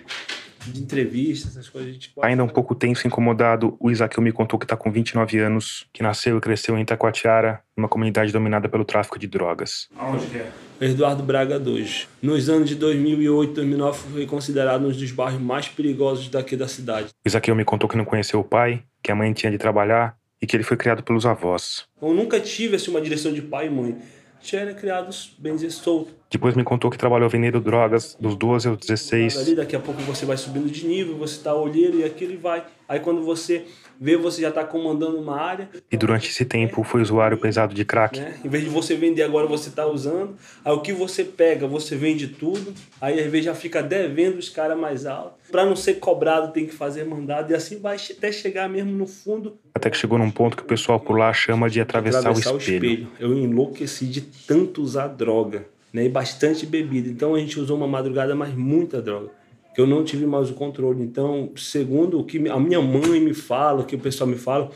de 0.72 0.82
entrevista, 0.82 1.48
essas 1.48 1.68
coisas. 1.68 1.90
A 1.90 1.92
gente 1.92 2.12
Ainda 2.22 2.44
um 2.44 2.48
pouco 2.48 2.74
tenso 2.74 3.06
e 3.06 3.08
incomodado, 3.08 3.76
o 3.78 3.90
Isaqueu 3.90 4.22
me 4.22 4.32
contou 4.32 4.58
que 4.58 4.64
está 4.64 4.76
com 4.76 4.90
29 4.90 5.38
anos, 5.38 5.86
que 5.92 6.02
nasceu 6.02 6.38
e 6.38 6.40
cresceu 6.40 6.76
em 6.76 6.82
Itacoatiara, 6.82 7.62
numa 7.76 7.88
comunidade 7.88 8.32
dominada 8.32 8.68
pelo 8.68 8.84
tráfico 8.84 9.18
de 9.18 9.26
drogas. 9.26 9.88
Aonde 9.96 10.26
que 10.26 10.38
é? 10.38 10.50
Eduardo 10.80 11.22
Braga 11.22 11.58
2. 11.58 12.08
Nos 12.22 12.48
anos 12.48 12.68
de 12.68 12.74
2008 12.74 13.54
2009 13.54 13.98
foi 14.12 14.26
considerado 14.26 14.86
um 14.86 14.90
dos 14.90 15.10
bairros 15.12 15.40
mais 15.40 15.68
perigosos 15.68 16.28
daqui 16.28 16.56
da 16.56 16.68
cidade. 16.68 17.08
O 17.24 17.28
Isaqueu 17.28 17.54
me 17.54 17.64
contou 17.64 17.88
que 17.88 17.96
não 17.96 18.04
conheceu 18.04 18.40
o 18.40 18.44
pai, 18.44 18.82
que 19.02 19.10
a 19.10 19.14
mãe 19.14 19.32
tinha 19.32 19.52
de 19.52 19.58
trabalhar 19.58 20.16
e 20.40 20.46
que 20.46 20.56
ele 20.56 20.64
foi 20.64 20.76
criado 20.76 21.02
pelos 21.02 21.24
avós. 21.24 21.84
Eu 22.02 22.12
nunca 22.12 22.38
tive 22.40 22.76
assim, 22.76 22.90
uma 22.90 23.00
direção 23.00 23.32
de 23.32 23.40
pai 23.40 23.66
e 23.66 23.70
mãe. 23.70 23.96
A 24.38 24.42
gente 24.42 24.56
era 24.56 24.74
criados, 24.74 25.34
bem 25.38 25.54
dizer, 25.54 25.70
solto. 25.70 26.12
Depois 26.34 26.56
me 26.56 26.64
contou 26.64 26.90
que 26.90 26.98
trabalhou 26.98 27.30
vendendo 27.30 27.60
drogas 27.60 28.16
dos 28.18 28.34
12 28.34 28.66
aos 28.66 28.78
16 28.78 29.38
Ali, 29.38 29.54
daqui 29.54 29.76
a 29.76 29.78
pouco 29.78 30.02
você 30.02 30.26
vai 30.26 30.36
subindo 30.36 30.68
de 30.68 30.84
nível, 30.84 31.16
você 31.16 31.40
tá 31.40 31.54
olheiro 31.54 32.00
e 32.00 32.04
aquilo 32.04 32.36
vai. 32.40 32.64
Aí 32.88 32.98
quando 32.98 33.22
você 33.22 33.64
vê, 34.00 34.16
você 34.16 34.42
já 34.42 34.50
tá 34.50 34.64
comandando 34.64 35.16
uma 35.16 35.40
área, 35.40 35.70
e 35.90 35.96
durante 35.96 36.28
esse 36.28 36.44
tempo 36.44 36.82
foi 36.82 37.00
usuário 37.00 37.38
pesado 37.38 37.72
de 37.72 37.84
crack. 37.84 38.18
né? 38.18 38.34
Em 38.44 38.48
vez 38.48 38.64
de 38.64 38.68
você 38.68 38.96
vender 38.96 39.22
agora, 39.22 39.46
você 39.46 39.70
tá 39.70 39.86
usando. 39.86 40.34
Aí 40.64 40.72
o 40.72 40.80
que 40.80 40.92
você 40.92 41.22
pega, 41.22 41.68
você 41.68 41.94
vende 41.94 42.26
tudo. 42.26 42.74
Aí 43.00 43.20
às 43.20 43.30
vezes 43.30 43.44
já 43.46 43.54
fica 43.54 43.80
devendo 43.80 44.36
os 44.36 44.48
caras 44.48 44.76
mais 44.76 45.06
altos. 45.06 45.38
Pra 45.52 45.64
não 45.64 45.76
ser 45.76 45.94
cobrado, 45.94 46.52
tem 46.52 46.66
que 46.66 46.74
fazer 46.74 47.04
mandado. 47.04 47.52
E 47.52 47.54
assim 47.54 47.78
vai 47.78 47.96
até 47.96 48.32
chegar 48.32 48.68
mesmo 48.68 48.90
no 48.90 49.06
fundo. 49.06 49.56
Até 49.72 49.88
que 49.88 49.96
chegou 49.96 50.18
num 50.18 50.32
ponto 50.32 50.56
que 50.56 50.64
o 50.64 50.66
pessoal 50.66 50.98
por 50.98 51.16
lá 51.16 51.32
chama 51.32 51.70
de 51.70 51.80
atravessar, 51.80 52.28
o 52.32 52.58
espelho. 52.58 53.08
Eu 53.20 53.38
enlouqueci 53.38 54.06
de 54.06 54.20
tanto 54.20 54.82
usar 54.82 55.06
droga, 55.06 55.66
né? 55.94 56.04
E 56.04 56.08
bastante 56.08 56.66
bebida. 56.66 57.08
Então 57.08 57.36
a 57.36 57.38
gente 57.38 57.58
usou 57.60 57.76
uma 57.76 57.86
madrugada, 57.86 58.34
mas 58.34 58.52
muita 58.52 59.00
droga. 59.00 59.30
Que 59.72 59.80
eu 59.80 59.86
não 59.86 60.04
tive 60.04 60.26
mais 60.26 60.50
o 60.50 60.54
controle. 60.54 61.02
Então, 61.02 61.52
segundo 61.56 62.18
o 62.18 62.24
que 62.24 62.48
a 62.48 62.58
minha 62.58 62.82
mãe 62.82 63.20
me 63.20 63.32
fala, 63.32 63.82
o 63.82 63.84
que 63.84 63.94
o 63.94 63.98
pessoal 63.98 64.28
me 64.28 64.36
fala, 64.36 64.70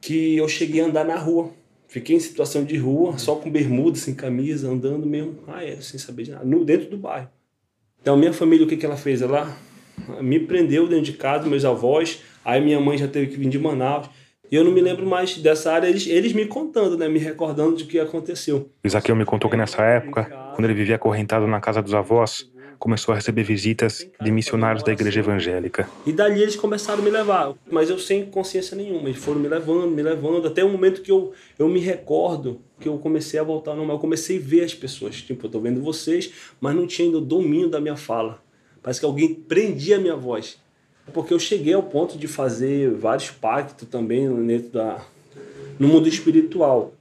que 0.00 0.36
eu 0.36 0.48
cheguei 0.48 0.80
a 0.80 0.86
andar 0.86 1.04
na 1.04 1.16
rua. 1.16 1.50
Fiquei 1.88 2.16
em 2.16 2.20
situação 2.20 2.64
de 2.64 2.76
rua, 2.76 3.16
só 3.18 3.36
com 3.36 3.48
bermuda, 3.48 3.96
sem 3.96 4.14
camisa, 4.14 4.68
andando 4.68 5.06
mesmo, 5.06 5.38
aéreo, 5.46 5.80
sem 5.80 5.98
saber 5.98 6.24
de 6.24 6.32
nada, 6.32 6.44
no, 6.44 6.64
dentro 6.64 6.90
do 6.90 6.96
bairro. 6.96 7.28
Então, 8.02 8.16
minha 8.16 8.32
família, 8.32 8.66
o 8.66 8.68
que, 8.68 8.76
que 8.76 8.84
ela 8.84 8.96
fez? 8.96 9.22
Ela 9.22 9.56
me 10.20 10.40
prendeu 10.40 10.88
dentro 10.88 11.04
de 11.04 11.12
casa, 11.12 11.48
meus 11.48 11.64
avós, 11.64 12.20
aí 12.44 12.60
minha 12.60 12.80
mãe 12.80 12.98
já 12.98 13.06
teve 13.06 13.28
que 13.28 13.36
vir 13.36 13.48
de 13.48 13.58
Manaus. 13.60 14.08
E 14.54 14.56
eu 14.56 14.62
não 14.62 14.70
me 14.70 14.80
lembro 14.80 15.04
mais 15.04 15.36
dessa 15.36 15.72
área, 15.72 15.88
eles, 15.88 16.06
eles 16.06 16.32
me 16.32 16.46
contando, 16.46 16.96
né, 16.96 17.08
me 17.08 17.18
recordando 17.18 17.74
de 17.74 17.86
que 17.86 17.98
aconteceu. 17.98 18.70
Isaqueu 18.84 19.16
me 19.16 19.24
contou 19.24 19.50
que 19.50 19.56
nessa 19.56 19.82
época, 19.82 20.26
quando 20.54 20.66
ele 20.66 20.74
vivia 20.74 20.94
acorrentado 20.94 21.44
na 21.48 21.60
casa 21.60 21.82
dos 21.82 21.92
avós, 21.92 22.48
começou 22.78 23.10
a 23.10 23.16
receber 23.16 23.42
visitas 23.42 24.08
de 24.22 24.30
missionários 24.30 24.84
da 24.84 24.92
igreja 24.92 25.18
evangélica. 25.18 25.88
E 26.06 26.12
dali 26.12 26.40
eles 26.40 26.54
começaram 26.54 27.00
a 27.00 27.04
me 27.04 27.10
levar, 27.10 27.52
mas 27.68 27.90
eu 27.90 27.98
sem 27.98 28.26
consciência 28.26 28.76
nenhuma. 28.76 29.08
Eles 29.08 29.18
foram 29.18 29.40
me 29.40 29.48
levando, 29.48 29.90
me 29.90 30.02
levando, 30.04 30.46
até 30.46 30.62
o 30.62 30.68
momento 30.68 31.02
que 31.02 31.10
eu, 31.10 31.32
eu 31.58 31.68
me 31.68 31.80
recordo 31.80 32.60
que 32.78 32.88
eu 32.88 32.96
comecei 32.98 33.40
a 33.40 33.42
voltar 33.42 33.72
ao 33.72 33.76
normal. 33.76 33.96
Eu 33.96 34.00
comecei 34.00 34.38
a 34.38 34.40
ver 34.40 34.62
as 34.62 34.72
pessoas. 34.72 35.20
Tipo, 35.20 35.46
eu 35.46 35.50
tô 35.50 35.58
vendo 35.58 35.82
vocês, 35.82 36.32
mas 36.60 36.76
não 36.76 36.86
tinha 36.86 37.08
ainda 37.08 37.18
o 37.18 37.20
domínio 37.20 37.68
da 37.68 37.80
minha 37.80 37.96
fala. 37.96 38.40
Parece 38.80 39.00
que 39.00 39.06
alguém 39.06 39.34
prendia 39.34 39.96
a 39.96 39.98
minha 39.98 40.14
voz. 40.14 40.62
Porque 41.12 41.32
eu 41.34 41.38
cheguei 41.38 41.74
ao 41.74 41.82
ponto 41.82 42.16
de 42.16 42.26
fazer 42.26 42.90
vários 42.90 43.30
pactos 43.30 43.86
também 43.88 44.28
dentro 44.46 44.70
da, 44.70 45.00
no 45.78 45.88
mundo 45.88 46.08
espiritual. 46.08 46.92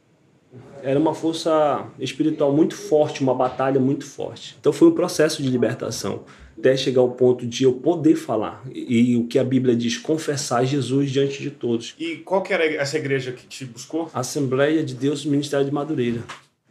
Era 0.84 1.00
uma 1.00 1.14
força 1.14 1.88
espiritual 1.98 2.52
muito 2.52 2.76
forte, 2.76 3.22
uma 3.22 3.34
batalha 3.34 3.80
muito 3.80 4.06
forte. 4.06 4.58
Então 4.60 4.74
foi 4.74 4.90
um 4.90 4.92
processo 4.92 5.42
de 5.42 5.50
libertação, 5.50 6.24
até 6.58 6.76
chegar 6.76 7.00
ao 7.00 7.10
ponto 7.10 7.48
de 7.48 7.64
eu 7.64 7.74
poder 7.74 8.16
falar. 8.16 8.62
E, 8.70 9.14
e 9.14 9.16
o 9.16 9.26
que 9.26 9.40
a 9.40 9.44
Bíblia 9.44 9.76
diz, 9.76 9.98
confessar 9.98 10.66
Jesus 10.66 11.10
diante 11.10 11.42
de 11.42 11.50
todos. 11.50 11.96
E 11.98 12.18
qual 12.18 12.42
que 12.42 12.54
era 12.54 12.66
essa 12.66 12.98
igreja 12.98 13.32
que 13.32 13.48
te 13.48 13.64
buscou? 13.64 14.10
Assembleia 14.14 14.84
de 14.84 14.94
Deus 14.94 15.26
Ministério 15.26 15.66
de 15.66 15.72
Madureira. 15.72 16.22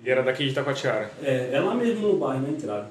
E 0.05 0.11
era 0.11 0.23
daqui 0.23 0.45
de 0.45 0.51
Itacoatiara. 0.51 1.11
É, 1.23 1.51
é 1.55 1.61
lá 1.61 1.75
mesmo 1.75 2.09
no 2.09 2.17
bairro, 2.19 2.43
na 2.43 2.51
entrada. 2.51 2.91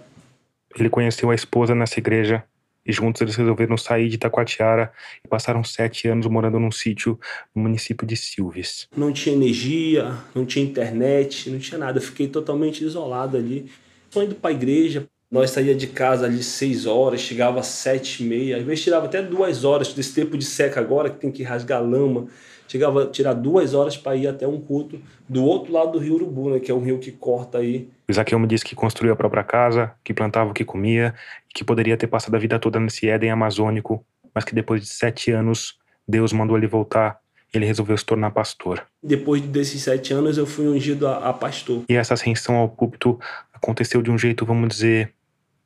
Ele 0.76 0.90
conheceu 0.90 1.30
a 1.30 1.36
esposa 1.36 1.76
nessa 1.76 2.00
igreja 2.00 2.44
e 2.86 2.92
juntos 2.92 3.22
eles 3.22 3.36
resolveram 3.36 3.78
sair 3.78 4.10
de 4.10 4.16
Itacoatiara 4.16 4.92
e 5.24 5.28
passaram 5.28 5.64
sete 5.64 6.08
anos 6.08 6.28
morando 6.28 6.60
num 6.60 6.72
sítio 6.72 7.20
no 7.56 7.64
município 7.64 8.06
de 8.06 8.16
Silves. 8.16 8.88
Não 8.96 9.12
tinha 9.12 9.36
energia, 9.36 10.18
não 10.34 10.46
tinha 10.46 10.66
internet, 10.66 11.50
não 11.50 11.60
tinha 11.60 11.78
nada. 11.78 12.00
Eu 12.00 12.04
fiquei 12.04 12.28
totalmente 12.28 12.84
isolado 12.84 13.38
ali. 13.38 13.70
Tô 14.10 14.22
indo 14.22 14.36
para 14.36 14.50
a 14.50 14.54
igreja. 14.54 15.08
Nós 15.32 15.52
saía 15.52 15.74
de 15.74 15.88
casa 15.88 16.26
ali 16.26 16.44
seis 16.44 16.86
horas, 16.86 17.22
chegava 17.22 17.62
às 17.62 17.68
sete 17.68 18.22
e 18.22 18.28
meia. 18.28 18.58
Às 18.58 18.64
vezes 18.64 18.84
tirava 18.84 19.06
até 19.06 19.22
duas 19.22 19.64
horas 19.64 19.94
desse 19.94 20.14
tempo 20.14 20.38
de 20.38 20.44
seca 20.44 20.82
agora, 20.82 21.10
que 21.10 21.20
tem 21.20 21.32
que 21.32 21.42
rasgar 21.42 21.82
lama. 21.82 22.28
Chegava 22.68 23.04
a 23.04 23.08
tirar 23.08 23.34
duas 23.34 23.74
horas 23.74 23.96
para 23.96 24.16
ir 24.16 24.28
até 24.28 24.46
um 24.46 24.60
culto 24.60 25.00
do 25.30 25.44
outro 25.44 25.72
lado 25.72 25.94
do 25.94 26.00
rio 26.00 26.16
Urubu, 26.16 26.50
né, 26.50 26.60
que 26.60 26.70
é 26.70 26.74
um 26.74 26.84
rio 26.84 27.00
que 27.00 27.12
corta 27.12 27.60
aí. 27.60 27.90
O 28.10 28.12
Isaqueu 28.12 28.38
me 28.40 28.48
disse 28.48 28.66
que 28.66 28.76
construiu 28.76 29.14
a 29.14 29.16
própria 29.16 29.44
casa, 29.44 29.94
que 30.04 30.14
plantava 30.14 30.52
o 30.52 30.54
que 30.54 30.66
comia 30.66 31.14
que 31.54 31.64
poderia 31.64 31.98
ter 31.98 32.08
passado 32.08 32.36
a 32.36 32.40
vida 32.40 32.58
toda 32.60 32.80
nesse 32.80 33.10
Éden 33.10 33.32
amazônico, 33.32 34.06
mas 34.34 34.46
que 34.46 34.56
depois 34.56 34.82
de 34.82 34.88
sete 34.88 35.32
anos 35.32 35.78
Deus 36.08 36.32
mandou 36.34 36.58
ele 36.58 36.68
voltar 36.68 37.20
ele 37.54 37.66
resolveu 37.66 37.98
se 37.98 38.06
tornar 38.06 38.32
pastor. 38.32 38.82
Depois 39.04 39.42
desses 39.42 39.82
sete 39.82 40.14
anos 40.14 40.38
eu 40.38 40.46
fui 40.46 40.68
ungido 40.68 41.06
a, 41.06 41.30
a 41.30 41.34
pastor. 41.34 41.84
E 41.90 41.96
essa 41.96 42.14
ascensão 42.14 42.56
ao 42.56 42.70
púlpito 42.70 43.20
aconteceu 43.54 44.02
de 44.02 44.10
um 44.10 44.18
jeito, 44.18 44.46
vamos 44.46 44.70
dizer, 44.70 45.14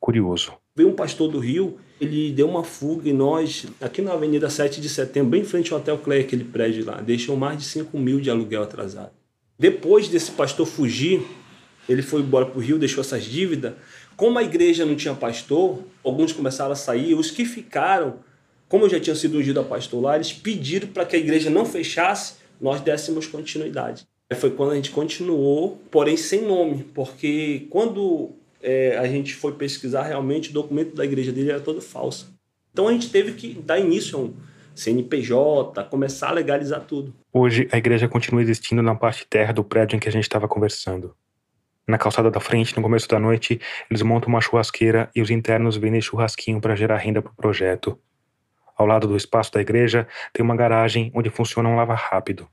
curioso. 0.05 0.53
Veio 0.75 0.89
um 0.89 0.93
pastor 0.93 1.31
do 1.31 1.39
Rio 1.39 1.79
Ele 1.99 2.31
deu 2.31 2.47
uma 2.47 2.63
fuga 2.63 3.09
e 3.09 3.13
nós, 3.13 3.65
aqui 3.81 4.03
na 4.03 4.13
Avenida 4.13 4.49
7 4.49 4.79
de 4.79 4.87
Setembro, 4.87 5.31
bem 5.31 5.41
em 5.41 5.45
frente 5.45 5.73
ao 5.73 5.79
Hotel 5.79 5.97
Clay, 5.97 6.19
aquele 6.19 6.43
prédio 6.43 6.85
lá, 6.85 7.01
deixou 7.01 7.35
mais 7.35 7.57
de 7.57 7.63
5 7.63 7.97
mil 7.97 8.19
de 8.19 8.29
aluguel 8.29 8.61
atrasado. 8.61 9.11
Depois 9.57 10.07
desse 10.07 10.31
pastor 10.31 10.67
fugir, 10.67 11.25
ele 11.89 12.03
foi 12.03 12.21
embora 12.21 12.45
para 12.45 12.57
o 12.59 12.61
Rio, 12.61 12.77
deixou 12.77 13.01
essas 13.01 13.23
dívidas. 13.23 13.73
Como 14.15 14.37
a 14.37 14.43
igreja 14.43 14.85
não 14.85 14.95
tinha 14.95 15.15
pastor, 15.15 15.79
alguns 16.03 16.31
começaram 16.31 16.73
a 16.73 16.75
sair. 16.75 17.15
Os 17.15 17.31
que 17.31 17.43
ficaram, 17.43 18.19
como 18.69 18.85
eu 18.85 18.89
já 18.89 18.99
tinha 18.99 19.15
sido 19.15 19.39
ungido 19.39 19.59
a 19.59 19.63
pastor 19.63 20.03
lá, 20.03 20.15
eles 20.15 20.31
pediram 20.33 20.89
para 20.89 21.05
que 21.05 21.15
a 21.15 21.19
igreja 21.19 21.49
não 21.49 21.65
fechasse, 21.65 22.35
nós 22.61 22.79
dessemos 22.81 23.25
continuidade. 23.25 24.05
Foi 24.35 24.51
quando 24.51 24.71
a 24.71 24.75
gente 24.75 24.91
continuou, 24.91 25.81
porém 25.89 26.17
sem 26.17 26.41
nome, 26.41 26.85
porque 26.93 27.67
quando 27.69 28.33
é, 28.65 28.97
a 28.97 29.07
gente 29.07 29.35
foi 29.35 29.53
pesquisar, 29.53 30.03
realmente 30.03 30.49
o 30.49 30.53
documento 30.53 30.95
da 30.95 31.05
igreja 31.05 31.31
dele 31.31 31.51
era 31.51 31.59
todo 31.59 31.79
falso. 31.79 32.33
Então 32.73 32.87
a 32.87 32.91
gente 32.91 33.11
teve 33.11 33.33
que 33.33 33.53
dar 33.53 33.79
início 33.79 34.17
a 34.17 34.21
um 34.23 34.33
CNPJ, 34.73 35.83
começar 35.85 36.29
a 36.29 36.33
legalizar 36.33 36.81
tudo. 36.81 37.13
Hoje, 37.31 37.69
a 37.71 37.77
igreja 37.77 38.09
continua 38.09 38.41
existindo 38.41 38.81
na 38.81 38.95
parte 38.95 39.25
terra 39.25 39.53
do 39.53 39.63
prédio 39.63 39.95
em 39.95 39.99
que 39.99 40.09
a 40.09 40.11
gente 40.11 40.23
estava 40.23 40.47
conversando. 40.47 41.15
Na 41.87 41.99
calçada 41.99 42.31
da 42.31 42.39
frente, 42.39 42.75
no 42.75 42.81
começo 42.81 43.07
da 43.07 43.19
noite, 43.19 43.61
eles 43.89 44.01
montam 44.01 44.29
uma 44.29 44.41
churrasqueira 44.41 45.09
e 45.15 45.21
os 45.21 45.29
internos 45.29 45.77
vendem 45.77 46.01
churrasquinho 46.01 46.59
para 46.59 46.75
gerar 46.75 46.97
renda 46.97 47.21
para 47.21 47.31
o 47.31 47.35
projeto. 47.35 47.97
Ao 48.75 48.87
lado 48.87 49.07
do 49.07 49.15
espaço 49.15 49.53
da 49.53 49.61
igreja, 49.61 50.07
tem 50.33 50.43
uma 50.43 50.55
garagem 50.55 51.11
onde 51.13 51.29
funciona 51.29 51.69
um 51.69 51.75
lava-rápido. 51.75 52.49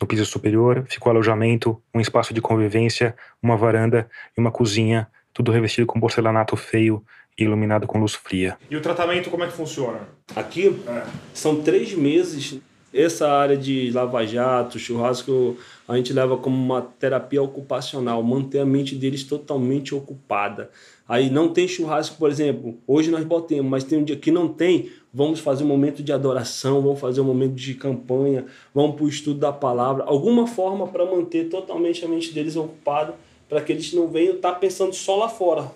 No 0.00 0.06
piso 0.06 0.24
superior 0.26 0.84
fica 0.88 1.06
o 1.06 1.10
alojamento, 1.10 1.80
um 1.94 2.00
espaço 2.00 2.34
de 2.34 2.40
convivência, 2.40 3.14
uma 3.42 3.56
varanda 3.56 4.08
e 4.36 4.40
uma 4.40 4.50
cozinha, 4.50 5.06
tudo 5.36 5.52
revestido 5.52 5.86
com 5.86 6.00
porcelanato 6.00 6.56
feio 6.56 7.04
e 7.38 7.44
iluminado 7.44 7.86
com 7.86 7.98
luz 7.98 8.14
fria. 8.14 8.56
E 8.70 8.76
o 8.76 8.80
tratamento 8.80 9.28
como 9.28 9.44
é 9.44 9.46
que 9.46 9.52
funciona? 9.52 10.08
Aqui 10.34 10.74
É. 10.86 11.02
são 11.34 11.60
três 11.62 11.92
meses. 11.92 12.58
Essa 12.94 13.28
área 13.28 13.58
de 13.58 13.90
lava-jato, 13.90 14.78
churrasco, 14.78 15.54
a 15.86 15.94
gente 15.98 16.14
leva 16.14 16.38
como 16.38 16.56
uma 16.56 16.80
terapia 16.80 17.42
ocupacional, 17.42 18.22
manter 18.22 18.60
a 18.60 18.64
mente 18.64 18.94
deles 18.94 19.24
totalmente 19.24 19.94
ocupada. 19.94 20.70
Aí 21.06 21.28
não 21.28 21.52
tem 21.52 21.68
churrasco, 21.68 22.16
por 22.16 22.30
exemplo, 22.30 22.78
hoje 22.86 23.10
nós 23.10 23.22
botemos, 23.22 23.70
mas 23.70 23.84
tem 23.84 23.98
um 23.98 24.04
dia 24.04 24.16
que 24.16 24.30
não 24.30 24.48
tem, 24.48 24.90
vamos 25.12 25.40
fazer 25.40 25.64
um 25.64 25.66
momento 25.66 26.02
de 26.02 26.10
adoração, 26.10 26.80
vamos 26.80 26.98
fazer 26.98 27.20
um 27.20 27.24
momento 27.24 27.52
de 27.54 27.74
campanha, 27.74 28.46
vamos 28.74 28.96
para 28.96 29.04
o 29.04 29.08
estudo 29.08 29.40
da 29.40 29.52
palavra, 29.52 30.04
alguma 30.04 30.46
forma 30.46 30.86
para 30.86 31.04
manter 31.04 31.50
totalmente 31.50 32.02
a 32.02 32.08
mente 32.08 32.32
deles 32.32 32.56
ocupada, 32.56 33.14
para 33.48 33.60
que 33.60 33.72
eles 33.72 33.92
não 33.92 34.08
venham 34.08 34.34
estar 34.36 34.52
pensando 34.54 34.92
só 34.94 35.16
lá 35.16 35.28
fora. 35.28 35.70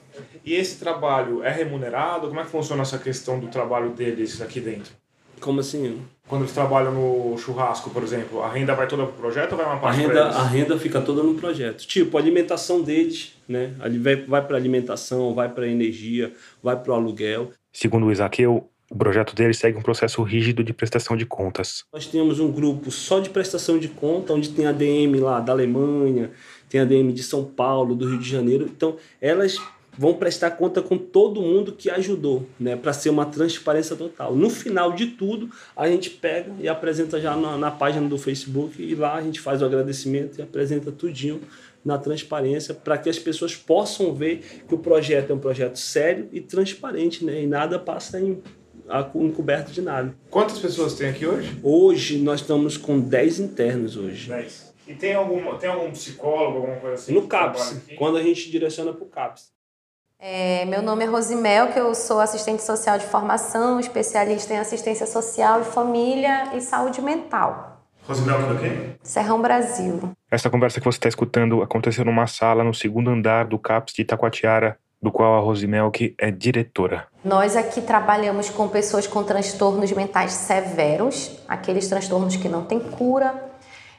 E 0.44 0.54
esse 0.54 0.76
trabalho 0.78 1.42
é 1.42 1.50
remunerado? 1.50 2.28
Como 2.28 2.40
é 2.40 2.44
que 2.44 2.50
funciona 2.50 2.82
essa 2.82 2.98
questão 2.98 3.38
do 3.38 3.46
trabalho 3.48 3.90
deles 3.90 4.40
aqui 4.40 4.60
dentro? 4.60 4.92
Como 5.40 5.60
assim? 5.60 6.02
Quando 6.28 6.42
eles 6.42 6.52
trabalham 6.52 6.92
no 6.92 7.38
churrasco, 7.38 7.88
por 7.90 8.02
exemplo, 8.02 8.42
a 8.42 8.52
renda 8.52 8.74
vai 8.74 8.86
toda 8.86 9.04
pro 9.04 9.14
projeto 9.14 9.52
ou 9.52 9.58
vai 9.58 9.66
uma 9.66 9.76
A 9.76 9.78
parte 9.78 9.98
pra 10.02 10.08
renda, 10.08 10.24
eles? 10.24 10.36
a 10.36 10.42
renda 10.44 10.78
fica 10.78 11.00
toda 11.00 11.22
no 11.22 11.34
projeto. 11.34 11.86
Tipo, 11.86 12.18
a 12.18 12.20
alimentação 12.20 12.82
deles, 12.82 13.32
né? 13.48 13.72
Ali 13.80 13.98
Vai, 13.98 14.44
para 14.46 14.56
alimentação, 14.56 15.34
vai 15.34 15.48
para 15.48 15.66
energia, 15.66 16.32
vai 16.62 16.76
para 16.76 16.92
o 16.92 16.94
aluguel. 16.94 17.50
Segundo 17.72 18.06
o 18.06 18.12
Isaqueu, 18.12 18.68
o 18.90 18.96
projeto 18.96 19.34
dele 19.34 19.54
segue 19.54 19.78
um 19.78 19.82
processo 19.82 20.22
rígido 20.22 20.62
de 20.62 20.72
prestação 20.74 21.16
de 21.16 21.24
contas. 21.24 21.84
Nós 21.92 22.06
temos 22.06 22.38
um 22.38 22.50
grupo 22.50 22.90
só 22.90 23.18
de 23.20 23.30
prestação 23.30 23.78
de 23.78 23.88
conta, 23.88 24.32
onde 24.34 24.50
tem 24.50 24.66
a 24.66 24.72
DM 24.72 25.18
lá 25.20 25.40
da 25.40 25.52
Alemanha, 25.52 26.32
tem 26.70 26.80
a 26.80 26.84
DM 26.84 27.12
de 27.12 27.22
São 27.22 27.44
Paulo, 27.44 27.94
do 27.94 28.08
Rio 28.08 28.18
de 28.18 28.30
Janeiro. 28.30 28.64
Então, 28.64 28.96
elas 29.20 29.58
vão 29.98 30.14
prestar 30.14 30.52
conta 30.52 30.80
com 30.80 30.96
todo 30.96 31.42
mundo 31.42 31.72
que 31.72 31.90
ajudou, 31.90 32.46
né, 32.58 32.76
para 32.76 32.92
ser 32.92 33.10
uma 33.10 33.26
transparência 33.26 33.96
total. 33.96 34.34
No 34.34 34.48
final 34.48 34.92
de 34.92 35.08
tudo, 35.08 35.50
a 35.76 35.88
gente 35.88 36.08
pega 36.08 36.52
e 36.60 36.68
apresenta 36.68 37.20
já 37.20 37.36
na, 37.36 37.58
na 37.58 37.70
página 37.70 38.08
do 38.08 38.16
Facebook 38.16 38.82
e 38.82 38.94
lá 38.94 39.16
a 39.16 39.20
gente 39.20 39.40
faz 39.40 39.60
o 39.60 39.64
agradecimento 39.64 40.38
e 40.38 40.42
apresenta 40.42 40.92
tudinho 40.92 41.40
na 41.84 41.98
transparência 41.98 42.72
para 42.72 42.96
que 42.96 43.10
as 43.10 43.18
pessoas 43.18 43.56
possam 43.56 44.14
ver 44.14 44.64
que 44.66 44.74
o 44.74 44.78
projeto 44.78 45.32
é 45.32 45.34
um 45.34 45.38
projeto 45.38 45.76
sério 45.76 46.28
e 46.32 46.40
transparente, 46.40 47.24
né, 47.24 47.42
e 47.42 47.46
nada 47.46 47.78
passa 47.78 48.20
em, 48.20 48.40
encoberto 49.16 49.72
de 49.72 49.82
nada. 49.82 50.14
Quantas 50.30 50.58
pessoas 50.58 50.94
tem 50.94 51.08
aqui 51.08 51.26
hoje? 51.26 51.58
Hoje 51.62 52.18
nós 52.18 52.40
estamos 52.40 52.76
com 52.76 53.00
10 53.00 53.40
internos 53.40 53.96
hoje. 53.96 54.28
10. 54.28 54.69
E 54.90 54.94
tem, 54.94 55.14
alguma, 55.14 55.56
tem 55.56 55.70
algum 55.70 55.88
psicólogo, 55.92 56.56
alguma 56.56 56.76
coisa 56.78 56.94
assim? 56.96 57.14
No 57.14 57.22
que 57.22 57.28
CAPS, 57.28 57.80
quando 57.96 58.16
a 58.16 58.22
gente 58.24 58.50
direciona 58.50 58.92
para 58.92 59.04
o 59.04 59.06
CAPS. 59.06 59.52
É, 60.18 60.64
meu 60.64 60.82
nome 60.82 61.04
é 61.04 61.06
Rosimel, 61.06 61.68
que 61.68 61.78
eu 61.78 61.94
sou 61.94 62.18
assistente 62.18 62.60
social 62.60 62.98
de 62.98 63.06
formação, 63.06 63.78
especialista 63.78 64.52
em 64.52 64.58
assistência 64.58 65.06
social 65.06 65.62
de 65.62 65.68
família 65.68 66.56
e 66.56 66.60
saúde 66.60 67.00
mental. 67.00 67.84
Rosimel, 68.02 68.40
tudo 68.40 68.54
aqui? 68.54 68.96
Serrão 69.00 69.40
Brasil. 69.40 70.10
Essa 70.28 70.50
conversa 70.50 70.80
que 70.80 70.84
você 70.84 70.98
está 70.98 71.08
escutando 71.08 71.62
aconteceu 71.62 72.04
numa 72.04 72.26
sala 72.26 72.64
no 72.64 72.74
segundo 72.74 73.10
andar 73.10 73.44
do 73.44 73.60
CAPS 73.60 73.94
de 73.94 74.02
Itacoatiara, 74.02 74.76
do 75.00 75.12
qual 75.12 75.36
a 75.36 75.40
Rosimelk 75.40 76.16
é 76.18 76.32
diretora. 76.32 77.06
Nós 77.24 77.54
aqui 77.54 77.80
trabalhamos 77.80 78.50
com 78.50 78.68
pessoas 78.68 79.06
com 79.06 79.22
transtornos 79.22 79.92
mentais 79.92 80.32
severos, 80.32 81.38
aqueles 81.46 81.88
transtornos 81.88 82.34
que 82.34 82.48
não 82.48 82.64
têm 82.64 82.80
cura, 82.80 83.49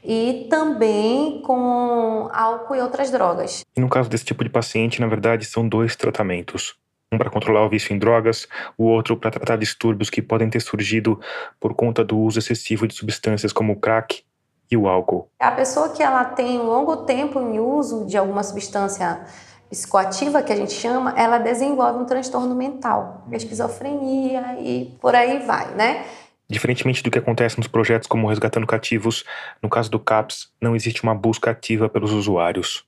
e 0.03 0.47
também 0.49 1.41
com 1.41 2.29
álcool 2.31 2.75
e 2.75 2.81
outras 2.81 3.11
drogas. 3.11 3.63
E 3.75 3.79
no 3.79 3.89
caso 3.89 4.09
desse 4.09 4.25
tipo 4.25 4.43
de 4.43 4.49
paciente, 4.49 5.01
na 5.01 5.07
verdade, 5.07 5.45
são 5.45 5.67
dois 5.67 5.95
tratamentos. 5.95 6.75
Um 7.13 7.17
para 7.17 7.29
controlar 7.29 7.65
o 7.65 7.69
vício 7.69 7.93
em 7.93 7.99
drogas, 7.99 8.47
o 8.77 8.85
outro 8.85 9.17
para 9.17 9.31
tratar 9.31 9.57
distúrbios 9.57 10.09
que 10.09 10.21
podem 10.21 10.49
ter 10.49 10.61
surgido 10.61 11.19
por 11.59 11.73
conta 11.73 12.05
do 12.05 12.17
uso 12.17 12.39
excessivo 12.39 12.87
de 12.87 12.93
substâncias 12.93 13.51
como 13.51 13.73
o 13.73 13.75
crack 13.75 14.23
e 14.71 14.77
o 14.77 14.87
álcool. 14.87 15.27
A 15.37 15.51
pessoa 15.51 15.89
que 15.89 16.01
ela 16.01 16.23
tem 16.23 16.57
um 16.57 16.67
longo 16.67 16.97
tempo 16.97 17.37
em 17.39 17.59
uso 17.59 18.05
de 18.05 18.17
alguma 18.17 18.41
substância 18.43 19.25
psicoativa, 19.69 20.41
que 20.41 20.51
a 20.51 20.55
gente 20.55 20.73
chama, 20.73 21.13
ela 21.17 21.37
desenvolve 21.37 21.99
um 21.99 22.05
transtorno 22.05 22.53
mental, 22.53 23.25
esquizofrenia 23.31 24.57
e 24.59 24.97
por 24.99 25.15
aí 25.15 25.39
vai, 25.39 25.73
né? 25.75 26.05
Diferentemente 26.51 27.01
do 27.01 27.09
que 27.09 27.17
acontece 27.17 27.57
nos 27.57 27.67
projetos 27.67 28.09
como 28.09 28.27
Resgatando 28.27 28.67
Cativos, 28.67 29.23
no 29.63 29.69
caso 29.69 29.89
do 29.89 29.97
CAPS, 29.97 30.49
não 30.59 30.75
existe 30.75 31.01
uma 31.01 31.15
busca 31.15 31.49
ativa 31.49 31.87
pelos 31.87 32.11
usuários. 32.11 32.83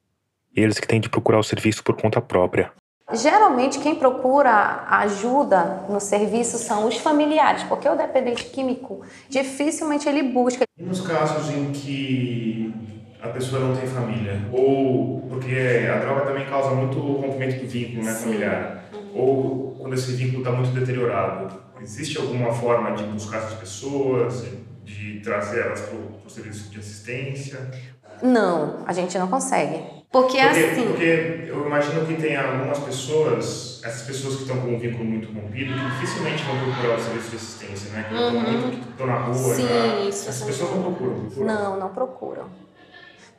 Eles 0.53 0.81
que 0.81 0.85
têm 0.85 0.99
de 0.99 1.07
procurar 1.07 1.39
o 1.39 1.43
serviço 1.43 1.81
por 1.81 1.95
conta 1.95 2.19
própria. 2.19 2.73
Geralmente 3.13 3.79
quem 3.79 3.95
procura 3.95 4.85
ajuda 4.89 5.85
no 5.87 6.01
serviço 6.01 6.57
são 6.57 6.89
os 6.89 6.97
familiares, 6.97 7.63
porque 7.63 7.87
o 7.87 7.95
dependente 7.95 8.43
químico 8.43 9.01
dificilmente 9.29 10.09
ele 10.09 10.23
busca. 10.23 10.65
E 10.77 10.83
nos 10.83 10.99
casos 10.99 11.49
em 11.49 11.71
que 11.71 12.73
a 13.21 13.29
pessoa 13.29 13.61
não 13.61 13.73
tem 13.73 13.87
família? 13.87 14.41
Ou 14.51 15.21
porque 15.29 15.87
a 15.89 15.99
droga 15.99 16.25
também 16.25 16.45
causa 16.47 16.71
muito 16.71 16.99
rompimento 16.99 17.63
do 17.63 17.69
vínculo 17.69 18.03
né, 18.03 18.13
familiar? 18.13 18.83
Ou 19.15 19.77
quando 19.79 19.93
esse 19.93 20.11
vínculo 20.11 20.39
está 20.39 20.51
muito 20.51 20.77
deteriorado? 20.77 21.63
Existe 21.83 22.17
alguma 22.17 22.51
forma 22.53 22.91
de 22.95 23.03
buscar 23.03 23.37
essas 23.39 23.53
pessoas, 23.55 24.45
de 24.85 25.19
trazer 25.19 25.65
elas 25.65 25.81
para 25.81 25.97
o 26.25 26.29
serviço 26.29 26.69
de 26.69 26.79
assistência? 26.79 27.69
Não, 28.21 28.83
a 28.87 28.93
gente 28.93 29.17
não 29.17 29.27
consegue. 29.27 29.83
Porque 30.11 30.37
Porque, 30.37 30.39
assim, 30.39 30.87
porque 30.87 31.45
eu 31.47 31.65
imagino 31.65 32.05
que 32.05 32.13
tem 32.13 32.37
algumas 32.37 32.77
pessoas, 32.79 33.81
essas 33.83 34.03
pessoas 34.03 34.35
que 34.35 34.41
estão 34.43 34.57
com 34.61 34.67
um 34.75 34.79
vínculo 34.79 35.03
muito 35.03 35.27
rompido, 35.33 35.73
que 35.73 35.89
dificilmente 35.89 36.43
vão 36.43 36.55
procurar 36.59 36.97
o 36.97 37.01
serviço 37.01 37.31
de 37.31 37.35
assistência, 37.35 37.89
né? 37.91 38.05
Que 38.07 38.79
que 38.79 38.89
estão 38.91 39.07
na 39.07 39.17
rua. 39.17 39.33
Sim, 39.55 39.67
já. 39.67 39.95
isso, 40.07 40.29
Essas 40.29 40.35
sim. 40.35 40.45
pessoas 40.45 40.71
não 40.75 40.83
procuram. 40.83 41.15
procuram. 41.19 41.47
não, 41.47 41.79
não 41.79 41.89
procuram. 41.89 42.62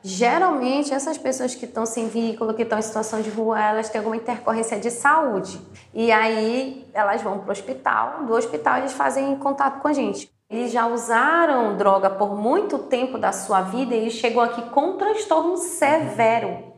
Geralmente, 0.07 0.93
essas 0.93 1.17
pessoas 1.17 1.55
que 1.55 1.65
estão 1.65 1.83
sem 1.83 2.07
vínculo, 2.07 2.53
que 2.53 2.61
estão 2.61 2.77
em 2.77 2.81
situação 2.83 3.23
de 3.23 3.31
rua, 3.31 3.59
elas 3.59 3.89
têm 3.89 3.97
alguma 3.97 4.15
intercorrência 4.15 4.79
de 4.79 4.91
saúde. 4.91 5.59
E 5.95 6.11
aí, 6.11 6.87
elas 6.93 7.23
vão 7.23 7.39
para 7.39 7.49
o 7.49 7.51
hospital, 7.51 8.23
do 8.23 8.33
hospital 8.33 8.77
eles 8.77 8.93
fazem 8.93 9.35
contato 9.37 9.81
com 9.81 9.87
a 9.87 9.93
gente. 9.93 10.31
Eles 10.47 10.71
já 10.71 10.85
usaram 10.85 11.75
droga 11.75 12.07
por 12.07 12.39
muito 12.39 12.77
tempo 12.77 13.17
da 13.17 13.31
sua 13.31 13.61
vida 13.61 13.95
e 13.95 14.11
chegam 14.11 14.43
aqui 14.43 14.61
com 14.69 14.95
transtorno 14.95 15.57
severo. 15.57 16.75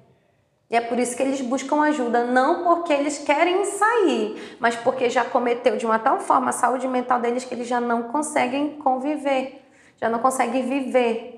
E 0.70 0.78
é 0.78 0.80
por 0.80 0.98
isso 0.98 1.14
que 1.18 1.22
eles 1.22 1.42
buscam 1.42 1.82
ajuda, 1.82 2.24
não 2.24 2.64
porque 2.64 2.94
eles 2.94 3.18
querem 3.18 3.66
sair, 3.66 4.58
mas 4.58 4.78
porque 4.78 5.10
já 5.10 5.26
cometeu 5.26 5.76
de 5.76 5.86
uma 5.86 6.00
tal 6.00 6.22
forma 6.22 6.52
a 6.52 6.54
saúde 6.54 6.88
mental 6.88 7.20
deles 7.20 7.44
que 7.44 7.54
eles 7.54 7.68
já 7.68 7.82
não 7.82 8.04
conseguem 8.04 8.78
conviver, 8.78 9.68
já 10.00 10.08
não 10.08 10.20
conseguem 10.20 10.66
viver 10.66 11.37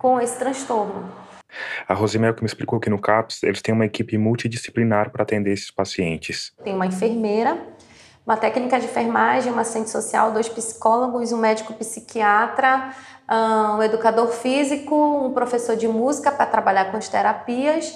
com 0.00 0.18
esse 0.18 0.38
transtorno. 0.38 1.12
A 1.86 1.92
Rosemel 1.92 2.32
que 2.32 2.42
me 2.42 2.46
explicou 2.46 2.80
que 2.80 2.88
no 2.88 2.98
CAPS 2.98 3.42
eles 3.42 3.60
têm 3.60 3.74
uma 3.74 3.84
equipe 3.84 4.16
multidisciplinar 4.16 5.10
para 5.10 5.22
atender 5.22 5.52
esses 5.52 5.70
pacientes. 5.70 6.52
Tem 6.64 6.74
uma 6.74 6.86
enfermeira, 6.86 7.58
uma 8.24 8.36
técnica 8.36 8.80
de 8.80 8.86
enfermagem, 8.86 9.52
uma 9.52 9.60
assistente 9.60 9.90
social, 9.90 10.32
dois 10.32 10.48
psicólogos, 10.48 11.32
um 11.32 11.36
médico 11.36 11.74
psiquiatra, 11.74 12.94
um 13.76 13.82
educador 13.82 14.28
físico, 14.28 15.26
um 15.26 15.32
professor 15.34 15.76
de 15.76 15.86
música 15.86 16.32
para 16.32 16.46
trabalhar 16.46 16.90
com 16.90 16.96
as 16.96 17.08
terapias, 17.08 17.94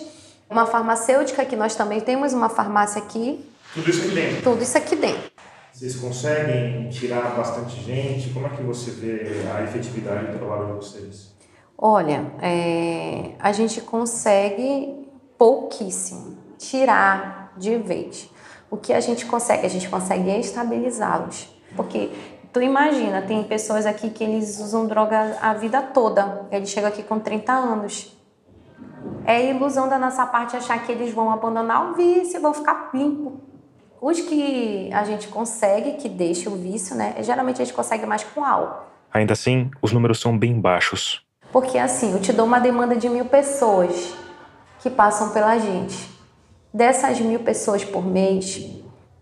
uma 0.51 0.67
farmacêutica, 0.67 1.45
que 1.45 1.57
nós 1.57 1.75
também 1.75 2.01
temos 2.01 2.35
uma 2.35 2.51
farmácia 2.51 3.01
aqui, 3.01 3.49
Tudo 3.73 3.90
isso 3.90 4.05
aqui 4.05 4.14
dentro? 4.14 4.43
Tudo 4.43 4.62
isso 4.62 4.77
aqui 4.77 4.97
dentro. 4.97 5.31
Vocês 5.73 5.97
conseguem 5.97 6.88
tirar 6.90 7.35
bastante 7.35 7.81
gente? 7.83 8.31
Como 8.31 8.47
é 8.47 8.51
que 8.51 8.62
você 8.62 8.90
vê 8.90 9.43
a 9.57 9.62
efetividade 9.62 10.27
do 10.27 10.38
trabalho 10.38 10.67
de 10.67 10.73
vocês? 10.75 11.34
Olha, 11.76 12.32
é, 12.40 13.32
a 13.38 13.52
gente 13.52 13.80
consegue 13.80 15.08
pouquíssimo 15.37 16.38
tirar 16.58 17.52
de 17.56 17.76
vez. 17.76 18.30
O 18.70 18.76
que 18.76 18.92
a 18.92 19.00
gente 19.00 19.26
consegue? 19.26 19.66
A 19.66 19.68
gente 19.68 19.88
consegue 19.88 20.30
estabilizá-los. 20.30 21.48
Porque 21.76 22.10
tu 22.52 22.62
imagina, 22.62 23.22
tem 23.22 23.42
pessoas 23.44 23.87
aqui 23.87 24.10
que 24.10 24.24
eles 24.24 24.58
usam 24.60 24.87
droga 24.87 25.37
a 25.40 25.54
vida 25.54 25.82
toda. 25.82 26.46
Eles 26.50 26.70
chegam 26.70 26.88
aqui 26.88 27.02
com 27.02 27.18
30 27.18 27.52
anos. 27.52 28.16
É 29.24 29.50
ilusão 29.50 29.88
da 29.88 29.98
nossa 29.98 30.24
parte 30.26 30.56
achar 30.56 30.84
que 30.84 30.92
eles 30.92 31.12
vão 31.12 31.30
abandonar 31.30 31.90
o 31.90 31.94
vício 31.94 32.40
vão 32.40 32.52
ficar 32.52 32.90
limpo. 32.92 33.40
Os 34.00 34.20
que 34.20 34.90
a 34.92 35.04
gente 35.04 35.28
consegue 35.28 35.92
que 35.92 36.08
deixe 36.08 36.48
o 36.48 36.56
vício, 36.56 36.94
né? 36.94 37.14
Geralmente 37.20 37.62
a 37.62 37.64
gente 37.64 37.74
consegue 37.74 38.04
mais 38.04 38.22
com 38.22 38.44
álcool. 38.44 38.84
Ainda 39.12 39.32
assim, 39.32 39.70
os 39.80 39.92
números 39.92 40.20
são 40.20 40.37
bem 40.37 40.60
baixos. 40.60 41.23
Porque 41.55 41.79
assim, 41.79 42.11
eu 42.11 42.21
te 42.21 42.33
dou 42.33 42.47
uma 42.47 42.59
demanda 42.59 42.97
de 42.97 43.09
mil 43.09 43.27
pessoas 43.27 44.12
que 44.81 44.90
passam 44.90 45.33
pela 45.33 45.57
gente. 45.57 46.11
Dessas 46.73 47.21
mil 47.21 47.38
pessoas 47.45 47.85
por 47.85 48.05
mês, 48.05 48.61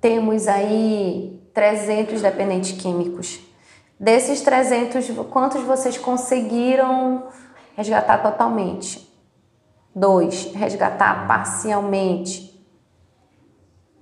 temos 0.00 0.48
aí 0.48 1.38
300 1.52 2.22
dependentes 2.22 2.72
químicos. 2.80 3.38
Desses 4.00 4.40
300, 4.40 5.10
quantos 5.28 5.62
vocês 5.64 5.98
conseguiram 5.98 7.28
resgatar 7.76 8.16
totalmente? 8.22 9.06
Dois, 9.94 10.54
resgatar 10.54 11.28
parcialmente. 11.28 12.66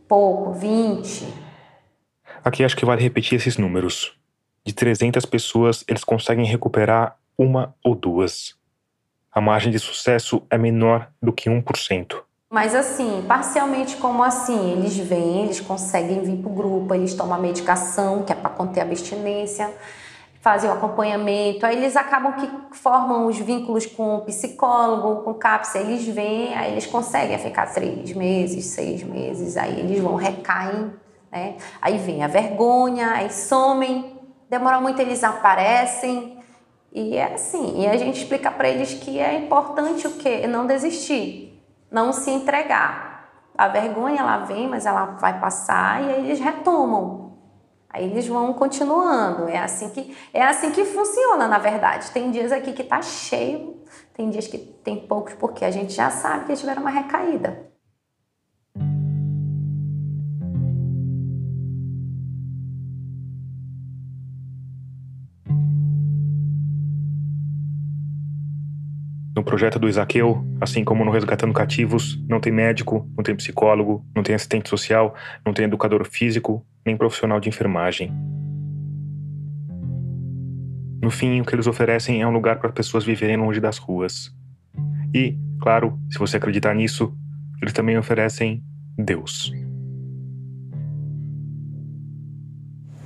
Pouco, 0.06 0.52
20. 0.52 1.34
Aqui 2.44 2.62
acho 2.62 2.76
que 2.76 2.86
vale 2.86 3.02
repetir 3.02 3.38
esses 3.38 3.56
números. 3.56 4.16
De 4.64 4.72
300 4.72 5.26
pessoas, 5.26 5.84
eles 5.88 6.04
conseguem 6.04 6.46
recuperar 6.46 7.18
uma 7.40 7.74
ou 7.82 7.94
duas. 7.94 8.54
A 9.32 9.40
margem 9.40 9.72
de 9.72 9.78
sucesso 9.78 10.42
é 10.50 10.58
menor 10.58 11.10
do 11.22 11.32
que 11.32 11.48
1%. 11.48 12.20
Mas 12.50 12.74
assim, 12.74 13.24
parcialmente 13.26 13.96
como 13.96 14.22
assim? 14.22 14.72
Eles 14.72 14.94
vêm, 14.98 15.44
eles 15.44 15.58
conseguem 15.58 16.20
vir 16.20 16.36
para 16.36 16.50
o 16.50 16.54
grupo, 16.54 16.94
eles 16.94 17.14
tomam 17.14 17.34
a 17.34 17.38
medicação, 17.38 18.24
que 18.24 18.32
é 18.32 18.34
para 18.34 18.50
conter 18.50 18.80
a 18.80 18.82
abstinência, 18.82 19.72
fazem 20.42 20.68
o 20.68 20.72
acompanhamento, 20.72 21.64
aí 21.64 21.76
eles 21.76 21.96
acabam 21.96 22.32
que 22.34 22.76
formam 22.76 23.26
os 23.26 23.38
vínculos 23.38 23.86
com 23.86 24.16
o 24.16 24.20
psicólogo, 24.22 25.22
com 25.22 25.30
o 25.30 25.34
CAPS, 25.34 25.76
eles 25.76 26.06
vêm, 26.08 26.54
aí 26.54 26.72
eles 26.72 26.86
conseguem 26.86 27.38
ficar 27.38 27.72
três 27.72 28.12
meses, 28.12 28.66
seis 28.66 29.02
meses, 29.02 29.56
aí 29.56 29.78
eles 29.78 30.00
vão, 30.00 30.16
recaem, 30.16 30.92
né? 31.30 31.56
Aí 31.80 31.96
vem 31.96 32.22
a 32.22 32.26
vergonha, 32.26 33.12
aí 33.12 33.30
somem, 33.30 34.18
demora 34.50 34.80
muito 34.80 35.00
eles 35.00 35.22
aparecem, 35.22 36.39
e 36.92 37.16
é 37.16 37.34
assim, 37.34 37.82
e 37.82 37.86
a 37.86 37.96
gente 37.96 38.18
explica 38.18 38.50
para 38.50 38.68
eles 38.68 38.94
que 38.94 39.18
é 39.18 39.34
importante 39.34 40.06
o 40.06 40.12
quê? 40.12 40.46
Não 40.46 40.66
desistir, 40.66 41.62
não 41.90 42.12
se 42.12 42.30
entregar. 42.30 43.30
A 43.56 43.68
vergonha 43.68 44.20
ela 44.20 44.38
vem, 44.38 44.68
mas 44.68 44.86
ela 44.86 45.04
vai 45.20 45.38
passar 45.38 46.02
e 46.02 46.10
aí 46.10 46.24
eles 46.26 46.40
retomam. 46.40 47.38
Aí 47.88 48.04
eles 48.04 48.26
vão 48.26 48.52
continuando. 48.54 49.48
É 49.48 49.58
assim 49.58 49.90
que 49.90 50.16
é 50.32 50.42
assim 50.42 50.70
que 50.70 50.84
funciona, 50.84 51.46
na 51.46 51.58
verdade. 51.58 52.10
Tem 52.10 52.30
dias 52.30 52.50
aqui 52.52 52.72
que 52.72 52.84
tá 52.84 53.02
cheio, 53.02 53.80
tem 54.14 54.30
dias 54.30 54.46
que 54.46 54.58
tem 54.58 54.96
poucos 55.06 55.34
porque 55.34 55.64
a 55.64 55.70
gente 55.70 55.92
já 55.92 56.10
sabe 56.10 56.46
que 56.46 56.56
tiveram 56.56 56.82
uma 56.82 56.90
recaída. 56.90 57.69
No 69.40 69.44
projeto 69.44 69.78
do 69.78 69.88
Isaqueu, 69.88 70.44
assim 70.60 70.84
como 70.84 71.02
no 71.02 71.10
Resgatando 71.10 71.54
Cativos, 71.54 72.22
não 72.28 72.38
tem 72.38 72.52
médico, 72.52 73.10
não 73.16 73.24
tem 73.24 73.34
psicólogo, 73.34 74.04
não 74.14 74.22
tem 74.22 74.34
assistente 74.34 74.68
social, 74.68 75.14
não 75.46 75.54
tem 75.54 75.64
educador 75.64 76.04
físico, 76.04 76.62
nem 76.84 76.94
profissional 76.94 77.40
de 77.40 77.48
enfermagem. 77.48 78.12
No 81.02 81.10
fim, 81.10 81.40
o 81.40 81.44
que 81.46 81.54
eles 81.54 81.66
oferecem 81.66 82.20
é 82.20 82.26
um 82.26 82.30
lugar 82.30 82.58
para 82.58 82.70
pessoas 82.70 83.02
viverem 83.02 83.38
longe 83.38 83.60
das 83.60 83.78
ruas. 83.78 84.30
E, 85.14 85.38
claro, 85.62 85.98
se 86.10 86.18
você 86.18 86.36
acreditar 86.36 86.74
nisso, 86.74 87.10
eles 87.62 87.72
também 87.72 87.96
oferecem 87.96 88.62
Deus. 88.98 89.50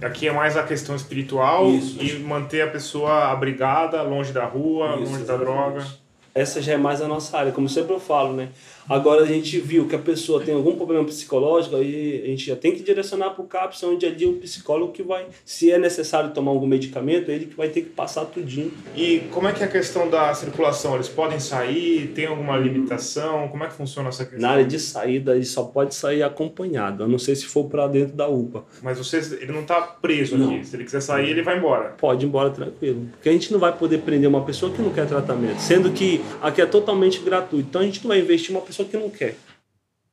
Aqui 0.03 0.27
é 0.27 0.33
mais 0.33 0.57
a 0.57 0.65
questão 0.65 0.97
espiritual 0.97 1.71
Isso. 1.71 2.03
e 2.03 2.19
manter 2.19 2.63
a 2.63 2.67
pessoa 2.67 3.31
abrigada, 3.31 4.03
longe 4.03 4.33
da 4.33 4.45
rua, 4.45 4.97
Isso, 5.01 5.13
longe 5.13 5.25
da 5.25 5.37
droga. 5.37 6.04
Essa 6.35 6.61
já 6.61 6.73
é 6.73 6.77
mais 6.77 7.01
a 7.01 7.07
nossa 7.09 7.39
área, 7.39 7.53
como 7.53 7.69
sempre 7.69 7.93
eu 7.95 8.01
falo, 8.01 8.33
né? 8.33 8.49
Agora 8.89 9.23
a 9.23 9.27
gente 9.27 9.59
viu 9.59 9.87
que 9.89 9.95
a 9.95 9.99
pessoa 9.99 10.43
tem 10.43 10.55
algum 10.55 10.77
problema 10.77 11.05
psicológico, 11.05 11.77
aí 11.77 12.23
a 12.25 12.27
gente 12.29 12.47
já 12.47 12.57
tem 12.57 12.73
que 12.73 12.83
direcionar 12.83 13.31
para 13.31 13.43
o 13.43 13.47
CAPS, 13.47 13.83
onde 13.85 14.05
ali 14.05 14.27
o 14.27 14.35
psicólogo 14.35 14.93
que 14.93 15.03
vai, 15.03 15.27
se 15.45 15.71
é 15.71 15.79
necessário 15.79 16.31
tomar 16.33 16.51
algum 16.51 16.67
medicamento, 16.67 17.31
ele 17.31 17.47
que 17.47 17.57
vai 17.57 17.69
ter 17.69 17.83
que 17.83 17.91
passar 17.91 18.27
tudinho. 18.27 18.71
E 18.95 19.21
como 19.31 19.49
é 19.49 19.53
que 19.53 19.63
é 19.63 19.67
a 19.67 19.71
questão 19.71 20.11
da 20.11 20.35
circulação? 20.35 20.95
Eles 20.95 21.09
podem 21.09 21.41
sair? 21.41 22.13
Tem 22.15 22.27
alguma 22.27 22.57
limitação? 22.59 23.49
Como 23.49 23.65
é 23.65 23.69
que 23.69 23.73
funciona 23.75 24.11
essa 24.11 24.25
questão? 24.25 24.41
Na 24.41 24.51
área 24.51 24.65
de 24.65 24.79
saída, 24.79 25.35
ele 25.35 25.47
só 25.47 25.65
pode 25.65 25.95
sair 25.95 26.23
acompanhado, 26.23 27.05
a 27.05 27.09
não 27.09 27.19
ser 27.19 27.37
se 27.37 27.47
for 27.47 27.65
para 27.65 27.87
dentro 27.87 28.15
da 28.15 28.29
UPA. 28.29 28.65
Mas 28.83 28.99
vocês, 28.99 29.33
ele 29.33 29.53
não 29.53 29.63
está 29.63 29.81
preso 29.81 30.37
Não. 30.37 30.55
aqui. 30.55 30.67
Se 30.67 30.77
ele 30.77 30.85
quiser 30.85 31.01
sair, 31.01 31.31
ele 31.31 31.43
vai 31.43 31.57
embora. 31.57 31.95
Pode 31.99 32.25
ir 32.25 32.29
embora 32.29 32.51
tranquilo. 32.51 33.07
Porque 33.13 33.29
a 33.31 33.33
gente 33.33 33.51
não 33.51 33.59
vai 33.59 33.73
poder 33.73 33.99
prender 33.99 34.29
uma 34.29 34.45
pessoa 34.45 34.71
que 34.71 34.83
não 34.83 34.91
quer 34.91 35.07
tratamento, 35.07 35.59
sendo 35.59 35.91
que 35.91 36.21
aqui 36.43 36.61
é 36.61 36.67
totalmente 36.67 37.21
gratuito. 37.21 37.67
Então 37.69 37.81
a 37.81 37.85
gente 37.85 38.03
não 38.03 38.09
vai 38.09 38.21
investir 38.21 38.51
uma 38.51 38.61
pessoa 38.61 38.74
que 38.83 38.97
não 38.97 39.11
quer. 39.11 39.37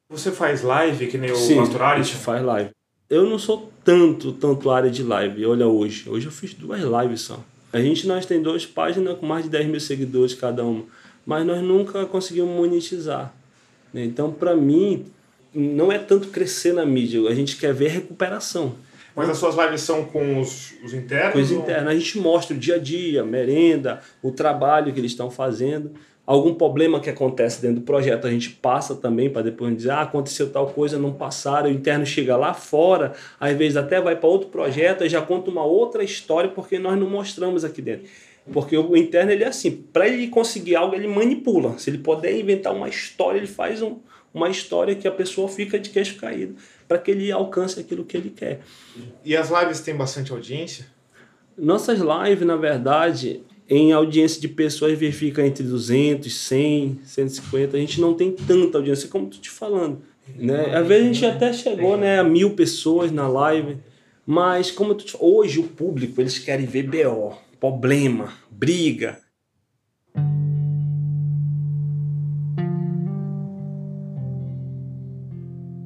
Você 0.09 0.31
faz 0.31 0.61
live, 0.61 1.07
que 1.07 1.17
nem 1.17 1.31
o 1.31 1.35
Sim, 1.37 1.55
Pastor 1.55 1.81
a 1.83 1.97
gente 2.01 2.15
faz 2.15 2.43
live. 2.43 2.69
Eu 3.09 3.25
não 3.29 3.39
sou 3.39 3.71
tanto, 3.83 4.31
tanto 4.33 4.69
área 4.69 4.89
de 4.89 5.03
live. 5.03 5.45
Olha 5.45 5.67
hoje. 5.67 6.09
Hoje 6.09 6.25
eu 6.27 6.31
fiz 6.31 6.53
duas 6.53 6.81
lives 6.81 7.21
só. 7.21 7.39
A 7.73 7.79
gente, 7.79 8.05
nós 8.05 8.25
tem 8.25 8.41
duas 8.41 8.65
páginas 8.65 9.17
com 9.17 9.25
mais 9.25 9.45
de 9.45 9.49
10 9.49 9.67
mil 9.67 9.79
seguidores 9.79 10.33
cada 10.33 10.63
uma. 10.65 10.83
Mas 11.25 11.45
nós 11.45 11.61
nunca 11.63 12.05
conseguimos 12.05 12.53
monetizar. 12.55 13.33
né? 13.93 14.03
Então, 14.03 14.31
para 14.31 14.55
mim, 14.55 15.05
não 15.53 15.91
é 15.91 15.97
tanto 15.97 16.27
crescer 16.27 16.73
na 16.73 16.85
mídia. 16.85 17.21
A 17.29 17.35
gente 17.35 17.55
quer 17.57 17.73
ver 17.73 17.89
recuperação. 17.89 18.75
Mas 19.15 19.29
as 19.29 19.37
suas 19.37 19.55
lives 19.57 19.81
são 19.81 20.05
com 20.05 20.39
os, 20.39 20.73
os 20.83 20.93
internos? 20.93 21.33
Coisa 21.33 21.53
ou- 21.53 21.61
interna. 21.61 21.91
A 21.91 21.95
gente 21.95 22.17
mostra 22.17 22.55
o 22.55 22.59
dia 22.59 22.75
a 22.75 22.79
dia, 22.79 23.23
merenda, 23.25 24.01
o 24.21 24.31
trabalho 24.31 24.91
que 24.93 24.99
eles 24.99 25.11
estão 25.11 25.29
fazendo. 25.29 25.91
Algum 26.31 26.53
problema 26.53 27.01
que 27.01 27.09
acontece 27.09 27.61
dentro 27.61 27.81
do 27.81 27.85
projeto, 27.85 28.25
a 28.25 28.31
gente 28.31 28.51
passa 28.51 28.95
também 28.95 29.29
para 29.29 29.41
depois 29.41 29.75
dizer, 29.75 29.91
ah, 29.91 30.03
aconteceu 30.03 30.49
tal 30.49 30.67
coisa, 30.67 30.97
não 30.97 31.11
passaram, 31.11 31.69
o 31.69 31.73
interno 31.73 32.05
chega 32.05 32.37
lá 32.37 32.53
fora, 32.53 33.11
às 33.37 33.53
vezes 33.57 33.75
até 33.75 33.99
vai 33.99 34.15
para 34.15 34.29
outro 34.29 34.47
projeto 34.47 35.03
e 35.03 35.09
já 35.09 35.21
conta 35.21 35.51
uma 35.51 35.65
outra 35.65 36.05
história 36.05 36.49
porque 36.49 36.79
nós 36.79 36.97
não 36.97 37.09
mostramos 37.09 37.65
aqui 37.65 37.81
dentro. 37.81 38.07
Porque 38.49 38.77
o 38.77 38.95
interno 38.95 39.29
ele 39.29 39.43
é 39.43 39.47
assim, 39.47 39.71
para 39.91 40.07
ele 40.07 40.29
conseguir 40.29 40.77
algo, 40.77 40.95
ele 40.95 41.05
manipula. 41.05 41.77
Se 41.77 41.89
ele 41.89 41.97
puder 41.97 42.33
inventar 42.39 42.73
uma 42.73 42.87
história, 42.87 43.37
ele 43.37 43.45
faz 43.45 43.81
um, 43.81 43.97
uma 44.33 44.49
história 44.49 44.95
que 44.95 45.09
a 45.09 45.11
pessoa 45.11 45.49
fica 45.49 45.77
de 45.77 45.89
queixo 45.89 46.15
caído, 46.15 46.55
para 46.87 46.97
que 46.97 47.11
ele 47.11 47.29
alcance 47.29 47.77
aquilo 47.77 48.05
que 48.05 48.15
ele 48.15 48.29
quer. 48.29 48.61
E 49.25 49.35
as 49.35 49.49
lives 49.49 49.81
têm 49.81 49.97
bastante 49.97 50.31
audiência? 50.31 50.85
Nossas 51.57 51.99
lives, 51.99 52.47
na 52.47 52.55
verdade, 52.55 53.43
em 53.73 53.93
audiência 53.93 54.41
de 54.41 54.49
pessoas 54.49 54.99
verifica 54.99 55.47
entre 55.47 55.63
200, 55.63 56.29
100, 56.29 56.99
150. 57.05 57.77
A 57.77 57.79
gente 57.79 58.01
não 58.01 58.13
tem 58.13 58.29
tanta 58.29 58.77
audiência 58.77 59.07
como 59.07 59.27
tu 59.27 59.39
te 59.39 59.49
falando. 59.49 60.01
Né? 60.35 60.75
Às 60.75 60.85
vezes 60.85 61.03
a 61.03 61.13
gente 61.13 61.25
até 61.25 61.53
chegou 61.53 61.95
né, 61.95 62.19
a 62.19 62.23
mil 62.23 62.53
pessoas 62.53 63.13
na 63.13 63.29
live. 63.29 63.77
Mas 64.27 64.69
como 64.69 64.93
tu 64.93 65.05
te... 65.05 65.15
hoje 65.17 65.59
o 65.59 65.63
público 65.63 66.19
eles 66.19 66.37
querem 66.37 66.65
ver 66.65 66.83
BO, 66.83 67.33
problema, 67.61 68.33
briga. 68.51 69.19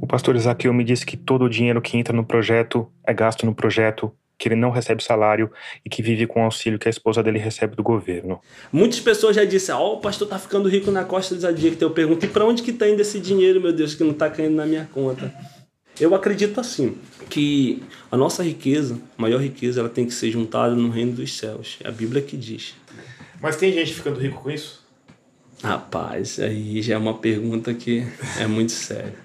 O 0.02 0.08
pastor 0.08 0.36
Isaqueu 0.36 0.74
me 0.74 0.84
disse 0.84 1.06
que 1.06 1.15
todo 1.15 1.45
o 1.45 1.50
dinheiro 1.50 1.80
que 1.84 1.98
entra 1.98 2.15
no 2.15 2.26
projeto 2.26 2.91
é 3.06 3.13
gasto 3.13 3.45
no 3.45 3.54
projeto, 3.54 4.12
que 4.38 4.48
ele 4.48 4.56
não 4.56 4.69
recebe 4.69 5.04
salário 5.04 5.52
e 5.86 5.89
que 5.89 6.02
vive 6.02 6.28
com 6.28 6.41
o 6.41 6.43
auxílio 6.43 6.80
que 6.80 6.88
a 6.88 6.91
esposa 6.91 7.24
dele 7.24 7.39
recebe 7.39 7.76
do 7.76 7.84
governo. 7.84 8.39
Muitas 8.71 9.00
pessoas 9.00 9.36
já 9.36 9.45
disseram, 9.45 9.80
ó, 9.80 9.93
o 9.93 10.02
pastor 10.02 10.28
tá 10.28 10.38
ficando 10.38 10.67
rico 10.69 10.91
na 10.91 11.04
costa 11.04 11.36
dos 11.36 11.45
adictos. 11.45 11.82
Eu 11.82 11.91
pergunto, 11.91 12.26
e 12.26 12.30
para 12.30 12.45
onde 12.45 12.62
que 12.62 12.74
tá 12.74 12.88
indo 12.88 13.02
esse 13.02 13.19
dinheiro, 13.19 13.62
meu 13.62 13.74
Deus, 13.74 13.95
que 13.95 14.04
não 14.04 14.13
tá 14.13 14.30
caindo 14.30 14.56
na 14.56 14.65
minha 14.65 14.88
conta? 14.93 15.34
Eu 16.00 16.13
acredito 16.13 16.60
assim, 16.60 16.98
que 17.30 17.82
a 18.12 18.17
nossa 18.17 18.43
riqueza, 18.43 19.00
a 19.17 19.21
maior 19.21 19.39
riqueza, 19.39 19.80
ela 19.80 19.89
tem 19.89 20.06
que 20.06 20.13
ser 20.13 20.30
juntada 20.30 20.76
no 20.76 20.89
reino 20.89 21.13
dos 21.13 21.38
céus. 21.38 21.78
É 21.84 21.88
a 21.88 21.91
Bíblia 21.91 22.21
que 22.21 22.36
diz. 22.36 22.76
Mas 23.41 23.56
tem 23.56 23.71
gente 23.71 23.93
ficando 23.93 24.19
rico 24.19 24.41
com 24.41 24.52
isso? 24.52 24.84
Rapaz, 25.63 26.39
aí 26.39 26.82
já 26.82 26.95
é 26.95 26.98
uma 26.98 27.13
pergunta 27.13 27.74
que 27.74 28.06
é 28.38 28.45
muito 28.45 28.74
séria. 28.74 29.25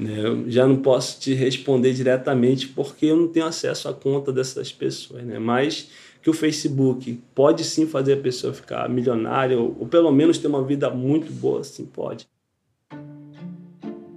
Né? 0.00 0.18
Eu 0.18 0.50
já 0.50 0.66
não 0.66 0.76
posso 0.76 1.20
te 1.20 1.34
responder 1.34 1.92
diretamente 1.92 2.68
porque 2.68 3.06
eu 3.06 3.16
não 3.16 3.28
tenho 3.28 3.44
acesso 3.44 3.86
à 3.86 3.92
conta 3.92 4.32
dessas 4.32 4.72
pessoas, 4.72 5.22
né? 5.22 5.38
Mas 5.38 5.90
que 6.22 6.30
o 6.30 6.32
Facebook 6.32 7.22
pode 7.34 7.64
sim 7.64 7.86
fazer 7.86 8.14
a 8.14 8.16
pessoa 8.16 8.54
ficar 8.54 8.88
milionária 8.88 9.58
ou, 9.58 9.76
ou 9.78 9.86
pelo 9.86 10.10
menos 10.10 10.38
ter 10.38 10.48
uma 10.48 10.64
vida 10.64 10.88
muito 10.88 11.30
boa, 11.30 11.62
sim, 11.62 11.84
pode. 11.84 12.26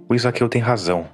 O 0.08 0.14
Isaqueu 0.14 0.48
tem 0.48 0.60
razão. 0.60 1.06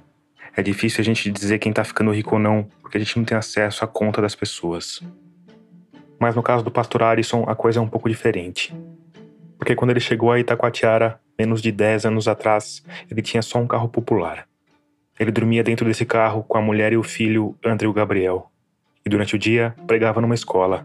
É 0.55 0.63
difícil 0.63 1.01
a 1.01 1.03
gente 1.03 1.29
dizer 1.29 1.59
quem 1.59 1.73
tá 1.73 1.83
ficando 1.83 2.11
rico 2.11 2.35
ou 2.35 2.41
não, 2.41 2.65
porque 2.81 2.97
a 2.97 2.99
gente 2.99 3.17
não 3.17 3.25
tem 3.25 3.37
acesso 3.37 3.83
à 3.83 3.87
conta 3.87 4.21
das 4.21 4.35
pessoas. 4.35 5.01
Mas 6.19 6.35
no 6.35 6.43
caso 6.43 6.63
do 6.63 6.71
pastor 6.71 7.03
Arisson, 7.03 7.43
a 7.47 7.55
coisa 7.55 7.79
é 7.79 7.81
um 7.81 7.87
pouco 7.87 8.07
diferente. 8.07 8.73
Porque 9.57 9.75
quando 9.75 9.91
ele 9.91 9.99
chegou 9.99 10.31
a 10.31 10.39
Itacoatiara, 10.39 11.19
menos 11.37 11.61
de 11.61 11.71
10 11.71 12.05
anos 12.05 12.27
atrás, 12.27 12.83
ele 13.09 13.21
tinha 13.21 13.41
só 13.41 13.59
um 13.59 13.67
carro 13.67 13.87
popular. 13.89 14.45
Ele 15.21 15.31
dormia 15.31 15.63
dentro 15.63 15.85
desse 15.85 16.03
carro 16.03 16.43
com 16.47 16.57
a 16.57 16.61
mulher 16.63 16.93
e 16.93 16.97
o 16.97 17.03
filho, 17.03 17.55
Andrew 17.63 17.93
Gabriel. 17.93 18.49
E 19.05 19.09
durante 19.09 19.35
o 19.35 19.37
dia, 19.37 19.75
pregava 19.85 20.19
numa 20.19 20.33
escola. 20.33 20.83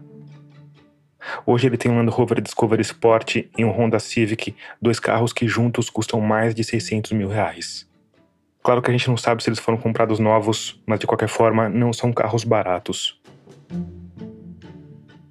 Hoje 1.43 1.65
ele 1.65 1.75
tem 1.75 1.91
um 1.91 1.97
Land 1.97 2.11
Rover 2.11 2.39
Discovery 2.39 2.83
Sport 2.83 3.37
e 3.57 3.65
um 3.65 3.71
Honda 3.71 3.97
Civic, 3.97 4.55
dois 4.79 4.99
carros 4.99 5.33
que 5.33 5.47
juntos 5.47 5.89
custam 5.89 6.21
mais 6.21 6.53
de 6.53 6.63
600 6.63 7.13
mil 7.13 7.27
reais. 7.29 7.89
Claro 8.61 8.79
que 8.79 8.91
a 8.91 8.93
gente 8.93 9.07
não 9.07 9.17
sabe 9.17 9.41
se 9.41 9.49
eles 9.49 9.57
foram 9.57 9.79
comprados 9.79 10.19
novos, 10.19 10.79
mas 10.85 10.99
de 10.99 11.07
qualquer 11.07 11.29
forma, 11.29 11.67
não 11.67 11.91
são 11.91 12.13
carros 12.13 12.43
baratos. 12.43 13.19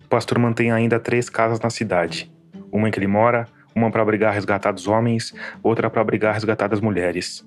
O 0.04 0.08
pastor 0.08 0.36
mantém 0.40 0.72
ainda 0.72 0.98
três 0.98 1.30
casas 1.30 1.60
na 1.60 1.70
cidade: 1.70 2.28
uma 2.72 2.88
em 2.88 2.90
que 2.90 2.98
ele 2.98 3.06
mora, 3.06 3.46
uma 3.72 3.88
para 3.88 4.02
abrigar 4.02 4.34
resgatados 4.34 4.88
homens, 4.88 5.32
outra 5.62 5.88
para 5.88 6.00
abrigar 6.00 6.34
resgatadas 6.34 6.80
mulheres. 6.80 7.45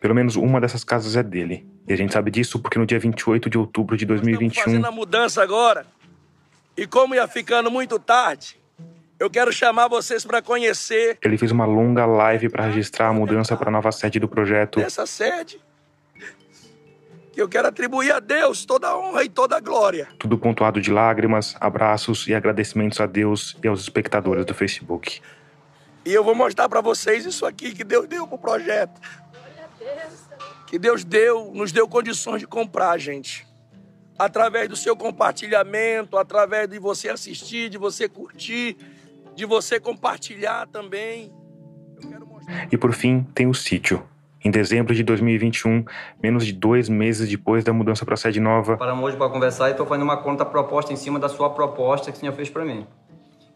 Pelo 0.00 0.14
menos 0.14 0.34
uma 0.34 0.58
dessas 0.58 0.82
casas 0.82 1.14
é 1.14 1.22
dele. 1.22 1.68
E 1.86 1.92
a 1.92 1.96
gente 1.96 2.14
sabe 2.14 2.30
disso 2.30 2.58
porque 2.58 2.78
no 2.78 2.86
dia 2.86 2.98
28 2.98 3.50
de 3.50 3.58
outubro 3.58 3.98
de 3.98 4.06
2021. 4.06 4.48
Estamos 4.48 4.64
fazendo 4.64 4.86
a 4.86 4.90
mudança 4.90 5.42
agora. 5.42 5.86
E 6.74 6.86
como 6.86 7.14
ia 7.14 7.28
ficando 7.28 7.70
muito 7.70 7.98
tarde, 7.98 8.58
eu 9.18 9.28
quero 9.28 9.52
chamar 9.52 9.88
vocês 9.88 10.24
para 10.24 10.40
conhecer. 10.40 11.18
Ele 11.22 11.36
fez 11.36 11.52
uma 11.52 11.66
longa 11.66 12.06
live 12.06 12.48
para 12.48 12.64
registrar 12.64 13.08
a 13.08 13.12
mudança 13.12 13.54
para 13.54 13.68
a 13.68 13.70
nova 13.70 13.92
sede 13.92 14.18
do 14.18 14.26
projeto. 14.26 14.80
Essa 14.80 15.04
sede 15.04 15.60
que 17.30 17.40
eu 17.40 17.48
quero 17.48 17.68
atribuir 17.68 18.12
a 18.12 18.20
Deus 18.20 18.64
toda 18.64 18.88
a 18.88 18.98
honra 18.98 19.22
e 19.22 19.28
toda 19.28 19.58
a 19.58 19.60
glória. 19.60 20.08
Tudo 20.18 20.38
pontuado 20.38 20.80
de 20.80 20.90
lágrimas, 20.90 21.54
abraços 21.60 22.26
e 22.26 22.34
agradecimentos 22.34 22.98
a 23.00 23.06
Deus 23.06 23.54
e 23.62 23.68
aos 23.68 23.82
espectadores 23.82 24.46
do 24.46 24.54
Facebook. 24.54 25.20
E 26.06 26.14
eu 26.14 26.24
vou 26.24 26.34
mostrar 26.34 26.68
para 26.70 26.80
vocês 26.80 27.26
isso 27.26 27.44
aqui 27.44 27.72
que 27.72 27.84
Deus 27.84 28.08
deu 28.08 28.26
pro 28.26 28.38
projeto 28.38 28.98
que 30.66 30.78
Deus 30.78 31.04
deu, 31.04 31.50
nos 31.52 31.72
deu 31.72 31.88
condições 31.88 32.40
de 32.40 32.46
comprar, 32.46 32.96
gente. 32.98 33.46
Através 34.18 34.68
do 34.68 34.76
seu 34.76 34.96
compartilhamento, 34.96 36.16
através 36.16 36.68
de 36.68 36.78
você 36.78 37.08
assistir, 37.08 37.68
de 37.68 37.78
você 37.78 38.08
curtir, 38.08 38.76
de 39.34 39.44
você 39.44 39.80
compartilhar 39.80 40.66
também. 40.68 41.32
E 42.70 42.76
por 42.76 42.92
fim, 42.92 43.22
tem 43.34 43.46
o 43.46 43.54
sítio. 43.54 44.06
Em 44.42 44.50
dezembro 44.50 44.94
de 44.94 45.02
2021, 45.02 45.84
menos 46.22 46.46
de 46.46 46.52
dois 46.52 46.88
meses 46.88 47.28
depois 47.28 47.62
da 47.62 47.72
mudança 47.72 48.04
para 48.04 48.14
a 48.14 48.16
sede 48.16 48.40
nova. 48.40 48.76
Paramos 48.76 49.04
hoje 49.04 49.16
para 49.16 49.28
conversar 49.28 49.68
e 49.68 49.72
estou 49.72 49.86
fazendo 49.86 50.04
uma 50.04 50.16
conta 50.16 50.46
proposta 50.46 50.92
em 50.92 50.96
cima 50.96 51.18
da 51.18 51.28
sua 51.28 51.50
proposta 51.50 52.10
que 52.10 52.16
o 52.16 52.20
senhor 52.20 52.32
fez 52.32 52.48
para 52.48 52.64
mim. 52.64 52.86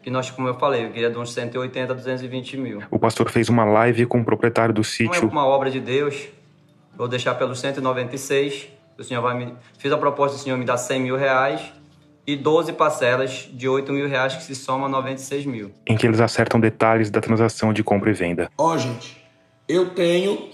Que 0.05 0.11
nós, 0.11 0.29
como 0.29 0.47
eu 0.47 0.53
falei, 0.53 0.85
eu 0.85 0.91
queria 0.91 1.09
de 1.09 1.17
uns 1.17 1.33
180 1.33 1.91
a 1.91 1.95
220 1.95 2.57
mil. 2.57 2.83
O 2.91 2.99
pastor 2.99 3.27
fez 3.29 3.49
uma 3.49 3.65
live 3.65 4.05
com 4.05 4.21
o 4.21 4.23
proprietário 4.23 4.71
do 4.71 4.83
sítio. 4.83 5.23
Não 5.23 5.29
é 5.29 5.31
uma 5.31 5.45
obra 5.47 5.71
de 5.71 5.79
Deus, 5.79 6.27
Vou 6.97 7.07
deixar 7.07 7.35
pelos 7.35 7.59
196. 7.59 8.69
O 8.97 9.03
senhor 9.03 9.21
vai 9.21 9.35
me. 9.37 9.53
Fiz 9.77 9.91
a 9.91 9.97
proposta, 9.97 10.37
o 10.37 10.39
senhor 10.39 10.57
me 10.57 10.65
dá 10.65 10.77
100 10.77 11.01
mil 11.01 11.17
reais 11.17 11.73
e 12.25 12.35
12 12.35 12.73
parcelas 12.73 13.49
de 13.51 13.67
8 13.67 13.91
mil 13.91 14.07
reais 14.07 14.35
que 14.35 14.43
se 14.43 14.55
soma 14.55 14.85
a 14.85 14.89
96 14.89 15.45
mil. 15.45 15.71
Em 15.85 15.95
que 15.97 16.07
eles 16.07 16.19
acertam 16.19 16.59
detalhes 16.59 17.09
da 17.11 17.21
transação 17.21 17.73
de 17.73 17.83
compra 17.83 18.09
e 18.09 18.13
venda. 18.13 18.49
Ó, 18.57 18.73
oh, 18.73 18.77
gente, 18.77 19.21
eu 19.67 19.89
tenho, 19.89 20.49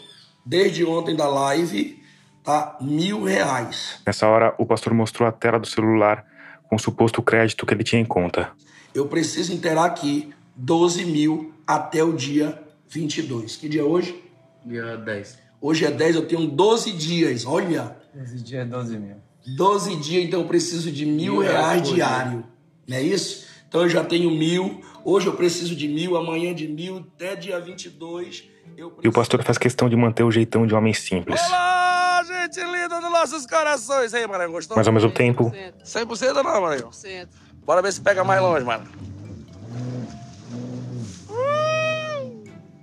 desde 0.45 0.83
ontem 0.83 1.15
da 1.15 1.27
live, 1.27 2.01
tá 2.43 2.77
mil 2.81 3.23
reais. 3.23 4.01
Nessa 4.05 4.27
hora, 4.27 4.55
o 4.57 4.65
pastor 4.65 4.93
mostrou 4.93 5.29
a 5.29 5.31
tela 5.31 5.59
do 5.59 5.67
celular 5.67 6.25
com 6.67 6.75
o 6.75 6.79
suposto 6.79 7.21
crédito 7.21 7.65
que 7.65 7.73
ele 7.73 7.83
tinha 7.83 8.01
em 8.01 8.05
conta. 8.05 8.49
Eu 8.93 9.07
preciso 9.07 9.53
inteirar 9.53 9.85
aqui 9.85 10.33
12 10.55 11.05
mil 11.05 11.53
até 11.65 12.03
o 12.03 12.11
dia 12.13 12.61
22. 12.89 13.55
Que 13.55 13.69
dia 13.69 13.81
é 13.81 13.83
hoje? 13.83 14.21
Dia 14.65 14.97
10. 14.97 15.39
Hoje 15.61 15.85
é 15.85 15.91
10, 15.91 16.15
eu 16.15 16.27
tenho 16.27 16.47
12 16.47 16.91
dias, 16.91 17.45
olha. 17.45 17.95
12 18.13 18.43
dias 18.43 18.61
é 18.61 18.65
12 18.65 18.97
mil. 18.97 19.15
12 19.55 19.95
dias, 19.95 20.25
então 20.25 20.41
eu 20.41 20.47
preciso 20.47 20.91
de 20.91 21.05
mil, 21.05 21.35
mil 21.35 21.39
reais 21.39 21.87
diário. 21.87 22.43
Não 22.87 22.97
é 22.97 23.01
isso? 23.01 23.47
Então 23.67 23.83
eu 23.83 23.89
já 23.89 24.03
tenho 24.03 24.29
mil, 24.29 24.81
hoje 25.05 25.27
eu 25.27 25.33
preciso 25.33 25.73
de 25.73 25.87
mil, 25.87 26.17
amanhã 26.17 26.53
de 26.53 26.67
mil, 26.67 27.07
até 27.15 27.35
dia 27.35 27.59
22. 27.59 28.43
Eu 28.75 28.97
E 29.01 29.07
o 29.07 29.11
pastor 29.13 29.41
faz 29.43 29.57
questão 29.57 29.87
de 29.87 29.95
manter 29.95 30.23
o 30.23 30.31
jeitão 30.31 30.67
de 30.67 30.75
homem 30.75 30.93
simples. 30.93 31.39
Olá, 31.47 32.23
gente 32.25 32.59
linda 32.59 32.99
dos 32.99 33.09
nossos 33.09 33.45
corações. 33.45 34.13
Aí, 34.13 34.27
Maranhão, 34.27 34.51
gostou? 34.51 34.75
Mas 34.75 34.87
ao 34.87 34.93
mesmo 34.93 35.11
tempo... 35.11 35.51
100%, 35.51 36.07
100% 36.07 36.37
ou 36.37 36.43
não, 36.43 36.61
Maranhão? 36.61 36.89
100%. 36.89 37.27
Bora 37.65 37.81
ver 37.81 37.91
se 37.91 38.01
pega 38.01 38.23
mais 38.23 38.41
longe, 38.41 38.65
mano. 38.65 38.85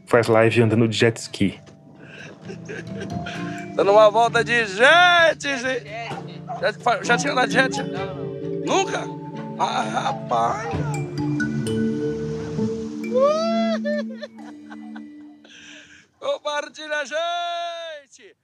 Faz 0.06 0.26
live 0.26 0.62
andando 0.62 0.88
de 0.88 0.96
jet 0.96 1.20
ski. 1.20 1.60
Dando 3.74 3.92
uma 3.92 4.10
volta 4.10 4.42
de 4.42 4.64
jet, 4.66 5.40
gente. 5.40 5.84
Já, 6.60 7.02
já 7.02 7.18
tinha 7.18 7.32
andado 7.32 7.48
de 7.48 7.54
jet? 7.54 7.82
Não, 7.82 8.14
não. 8.14 8.28
Nunca? 8.64 9.04
Ah, 9.58 9.82
rapaz. 9.82 10.68
Compartilha, 16.18 17.04
gente! 17.04 18.36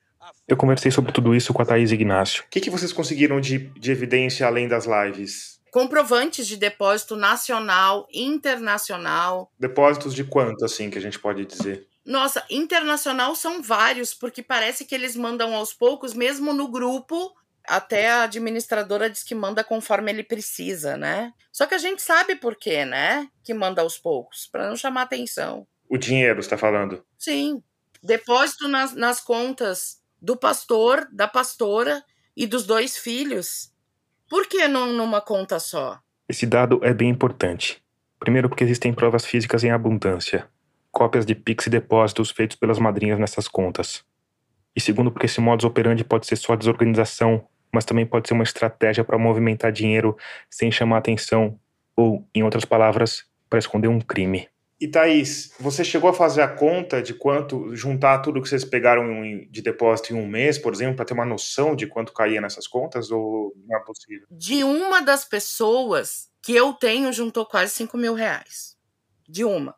Eu 0.47 0.57
conversei 0.57 0.91
sobre 0.91 1.13
tudo 1.13 1.35
isso 1.35 1.53
com 1.53 1.63
a 1.63 1.67
Thaís 1.67 1.93
Ignácio. 1.93 2.45
O 2.45 2.49
que, 2.49 2.61
que 2.61 2.71
vocês 2.71 2.93
conseguiram 2.93 3.41
de, 3.41 3.59
de 3.59 3.91
evidência 3.91 4.47
além 4.47 4.69
das 4.69 4.87
lives? 4.87 5.54
Comprovantes 5.75 6.47
de 6.47 6.57
depósito 6.57 7.17
nacional, 7.17 8.07
internacional. 8.13 9.51
Depósitos 9.59 10.15
de 10.15 10.23
quanto, 10.23 10.65
assim, 10.65 10.89
que 10.89 10.97
a 10.97 11.01
gente 11.01 11.19
pode 11.19 11.45
dizer? 11.45 11.89
Nossa, 12.07 12.47
internacional 12.49 13.35
são 13.35 13.61
vários, 13.61 14.15
porque 14.15 14.41
parece 14.41 14.85
que 14.85 14.95
eles 14.95 15.17
mandam 15.17 15.53
aos 15.53 15.75
poucos, 15.75 16.15
mesmo 16.15 16.53
no 16.53 16.69
grupo. 16.69 17.35
Até 17.67 18.09
a 18.09 18.23
administradora 18.23 19.11
diz 19.11 19.25
que 19.25 19.35
manda 19.35 19.65
conforme 19.65 20.13
ele 20.13 20.23
precisa, 20.23 20.97
né? 20.97 21.33
Só 21.51 21.67
que 21.67 21.75
a 21.75 21.79
gente 21.79 22.01
sabe 22.03 22.37
por 22.37 22.55
quê, 22.55 22.85
né? 22.85 23.29
Que 23.43 23.53
manda 23.53 23.83
aos 23.83 23.99
poucos, 23.99 24.47
para 24.47 24.69
não 24.69 24.77
chamar 24.77 25.03
atenção. 25.03 25.67
O 25.91 25.99
dinheiro, 25.99 26.39
está 26.39 26.57
falando? 26.57 27.05
Sim. 27.19 27.61
Depósito 28.01 28.69
nas, 28.69 28.95
nas 28.95 29.21
contas 29.21 30.01
do 30.23 30.37
pastor, 30.37 31.09
da 31.11 31.27
pastora 31.27 32.05
e 32.37 32.47
dos 32.47 32.65
dois 32.65 32.97
filhos. 32.97 33.74
Por 34.35 34.49
que 34.49 34.67
não 34.67 34.93
numa 34.93 35.21
conta 35.21 35.61
só? 35.61 36.01
Esse 36.29 36.45
dado 36.45 36.81
é 36.83 36.93
bem 36.93 37.09
importante. 37.09 37.81
Primeiro, 38.19 38.49
porque 38.49 38.65
existem 38.65 38.93
provas 38.93 39.25
físicas 39.25 39.63
em 39.63 39.71
abundância 39.71 40.49
cópias 40.91 41.25
de 41.25 41.37
Pix 41.37 41.69
e 41.69 41.71
depósitos 41.71 42.33
feitos 42.33 42.57
pelas 42.57 42.81
madrinhas 42.81 43.17
nessas 43.17 43.47
contas. 43.47 44.05
E 44.75 44.81
segundo, 44.81 45.13
porque 45.13 45.27
esse 45.27 45.41
modus 45.41 45.65
operandi 45.65 46.03
pode 46.03 46.27
ser 46.27 46.35
só 46.35 46.57
desorganização, 46.57 47.47
mas 47.73 47.85
também 47.85 48.05
pode 48.05 48.27
ser 48.27 48.35
uma 48.35 48.43
estratégia 48.43 49.05
para 49.05 49.17
movimentar 49.17 49.71
dinheiro 49.71 50.17
sem 50.51 50.69
chamar 50.69 50.99
atenção, 50.99 51.57
ou, 51.95 52.27
em 52.35 52.43
outras 52.43 52.65
palavras, 52.65 53.25
para 53.49 53.61
esconder 53.61 53.87
um 53.87 54.01
crime. 54.01 54.49
E 54.81 54.89
Thaís, 54.89 55.53
você 55.59 55.85
chegou 55.85 56.11
a 56.11 56.15
fazer 56.15 56.43
a 56.43 56.49
conta 56.49 57.01
de 57.01 57.15
quanto, 57.15 57.75
juntar 57.77 58.19
tudo 58.19 58.43
que 58.43 58.49
vocês 58.49 58.65
pegaram 58.65 59.05
de 59.49 59.63
depósito 59.63 60.13
em 60.13 60.17
um 60.17 60.27
mês, 60.27 60.59
por 60.59 60.73
exemplo, 60.73 60.97
para 60.97 61.05
ter 61.05 61.15
uma 61.15 61.25
noção 61.25 61.77
de 61.77 61.87
quanto 61.87 62.13
caía 62.13 62.41
nessas 62.41 62.67
contas, 62.67 63.11
ou 63.11 63.55
não 63.67 63.77
é 63.77 63.81
possível? 63.85 64.27
De 64.31 64.65
uma 64.65 65.01
das 65.01 65.25
pessoas 65.25 66.29
que 66.43 66.55
eu 66.55 66.73
tenho, 66.73 67.13
juntou 67.13 67.47
quase 67.47 67.73
5 67.73 67.97
mil 67.97 68.15
reais. 68.15 68.77
De 69.29 69.45
uma. 69.45 69.75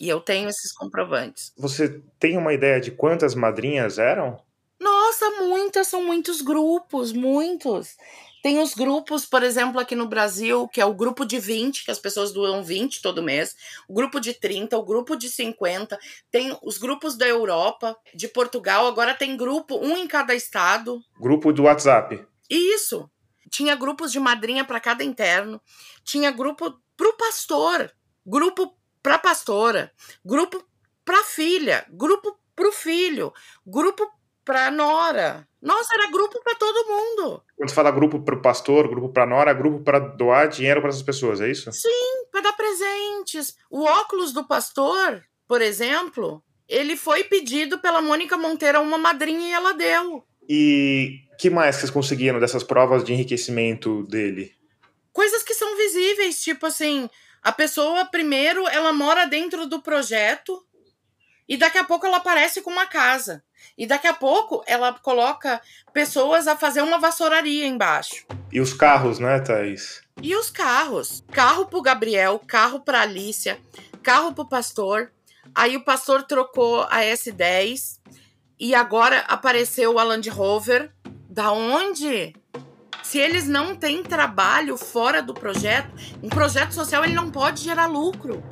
E 0.00 0.08
eu 0.08 0.20
tenho 0.20 0.48
esses 0.48 0.72
comprovantes. 0.72 1.52
Você 1.58 2.02
tem 2.18 2.38
uma 2.38 2.54
ideia 2.54 2.80
de 2.80 2.90
quantas 2.90 3.34
madrinhas 3.34 3.98
eram? 3.98 4.40
Nossa, 4.80 5.30
muitas, 5.42 5.88
são 5.88 6.04
muitos 6.04 6.40
grupos, 6.40 7.12
muitos. 7.12 7.96
Tem 8.42 8.58
os 8.58 8.74
grupos, 8.74 9.24
por 9.24 9.44
exemplo, 9.44 9.80
aqui 9.80 9.94
no 9.94 10.08
Brasil, 10.08 10.66
que 10.66 10.80
é 10.80 10.84
o 10.84 10.92
grupo 10.92 11.24
de 11.24 11.38
20, 11.38 11.84
que 11.84 11.90
as 11.92 12.00
pessoas 12.00 12.32
doam 12.32 12.64
20 12.64 13.00
todo 13.00 13.22
mês, 13.22 13.54
o 13.88 13.94
grupo 13.94 14.18
de 14.18 14.34
30, 14.34 14.76
o 14.76 14.84
grupo 14.84 15.14
de 15.14 15.28
50, 15.28 15.96
tem 16.28 16.58
os 16.60 16.76
grupos 16.76 17.16
da 17.16 17.26
Europa, 17.26 17.96
de 18.12 18.26
Portugal, 18.26 18.88
agora 18.88 19.14
tem 19.14 19.36
grupo, 19.36 19.78
um 19.78 19.96
em 19.96 20.08
cada 20.08 20.34
estado. 20.34 21.00
Grupo 21.20 21.52
do 21.52 21.62
WhatsApp. 21.62 22.26
Isso. 22.50 23.08
Tinha 23.48 23.76
grupos 23.76 24.10
de 24.10 24.18
madrinha 24.18 24.64
para 24.64 24.80
cada 24.80 25.04
interno, 25.04 25.60
tinha 26.02 26.30
grupo 26.32 26.74
pro 26.96 27.16
pastor, 27.16 27.92
grupo 28.26 28.76
para 29.00 29.18
pastora, 29.18 29.92
grupo 30.24 30.64
para 31.04 31.22
filha, 31.22 31.86
grupo 31.90 32.36
para 32.56 32.68
o 32.68 32.72
filho, 32.72 33.32
grupo 33.64 34.10
pra 34.44 34.70
Nora. 34.70 35.46
Nossa, 35.62 35.94
era 35.94 36.10
grupo 36.10 36.42
para 36.42 36.56
todo 36.56 36.88
mundo. 36.88 37.42
Quando 37.56 37.68
você 37.68 37.74
fala 37.74 37.92
grupo 37.92 38.20
para 38.20 38.34
o 38.34 38.42
pastor, 38.42 38.88
grupo 38.88 39.10
para 39.10 39.24
Nora, 39.24 39.54
grupo 39.54 39.84
para 39.84 40.00
doar 40.00 40.48
dinheiro 40.48 40.80
para 40.80 40.90
essas 40.90 41.02
pessoas, 41.02 41.40
é 41.40 41.48
isso? 41.48 41.70
Sim, 41.72 42.26
para 42.32 42.40
dar 42.40 42.52
presentes. 42.54 43.56
O 43.70 43.84
óculos 43.84 44.32
do 44.32 44.44
pastor, 44.44 45.22
por 45.46 45.62
exemplo, 45.62 46.42
ele 46.68 46.96
foi 46.96 47.22
pedido 47.22 47.78
pela 47.78 48.02
Mônica 48.02 48.36
Monteiro 48.36 48.78
a 48.78 48.80
uma 48.80 48.98
madrinha 48.98 49.48
e 49.48 49.52
ela 49.52 49.72
deu. 49.72 50.24
E 50.48 51.20
que 51.38 51.48
mais 51.48 51.76
vocês 51.76 51.90
conseguiram 51.90 52.40
dessas 52.40 52.64
provas 52.64 53.04
de 53.04 53.12
enriquecimento 53.12 54.02
dele? 54.04 54.52
Coisas 55.12 55.44
que 55.44 55.54
são 55.54 55.76
visíveis, 55.76 56.42
tipo 56.42 56.66
assim, 56.66 57.08
a 57.42 57.52
pessoa 57.52 58.04
primeiro 58.06 58.66
ela 58.68 58.92
mora 58.92 59.26
dentro 59.26 59.66
do 59.66 59.80
projeto 59.80 60.60
e 61.52 61.56
daqui 61.58 61.76
a 61.76 61.84
pouco 61.84 62.06
ela 62.06 62.16
aparece 62.16 62.62
com 62.62 62.70
uma 62.70 62.86
casa. 62.86 63.44
E 63.76 63.86
daqui 63.86 64.06
a 64.06 64.14
pouco 64.14 64.64
ela 64.66 64.90
coloca 64.94 65.60
pessoas 65.92 66.48
a 66.48 66.56
fazer 66.56 66.80
uma 66.80 66.98
vassouraria 66.98 67.66
embaixo. 67.66 68.24
E 68.50 68.58
os 68.58 68.72
carros, 68.72 69.18
né, 69.18 69.38
Thaís? 69.38 70.00
E 70.22 70.34
os 70.34 70.48
carros? 70.48 71.22
Carro 71.30 71.66
pro 71.66 71.82
Gabriel, 71.82 72.40
carro 72.46 72.80
pra 72.80 73.02
Alicia, 73.02 73.60
carro 74.02 74.32
pro 74.32 74.48
pastor. 74.48 75.12
Aí 75.54 75.76
o 75.76 75.84
pastor 75.84 76.22
trocou 76.22 76.84
a 76.84 77.00
S10 77.00 77.98
e 78.58 78.74
agora 78.74 79.18
apareceu 79.28 79.98
a 79.98 80.04
Land 80.04 80.30
Rover. 80.30 80.90
Da 81.28 81.52
onde? 81.52 82.34
Se 83.02 83.18
eles 83.18 83.46
não 83.46 83.76
têm 83.76 84.02
trabalho 84.02 84.78
fora 84.78 85.20
do 85.20 85.34
projeto, 85.34 85.92
um 86.22 86.30
projeto 86.30 86.72
social 86.72 87.04
ele 87.04 87.12
não 87.12 87.30
pode 87.30 87.62
gerar 87.62 87.84
lucro. 87.88 88.42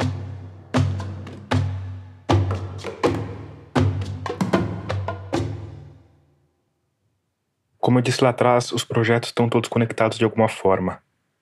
Como 7.81 7.99
eu 7.99 8.03
disse 8.03 8.23
lá 8.23 8.29
atrás, 8.29 8.73
os 8.73 8.85
projetos 8.85 9.31
estão 9.31 9.49
todos 9.49 9.71
conectados 9.71 10.19
de 10.19 10.25
alguma 10.25 10.49
forma. 10.49 10.99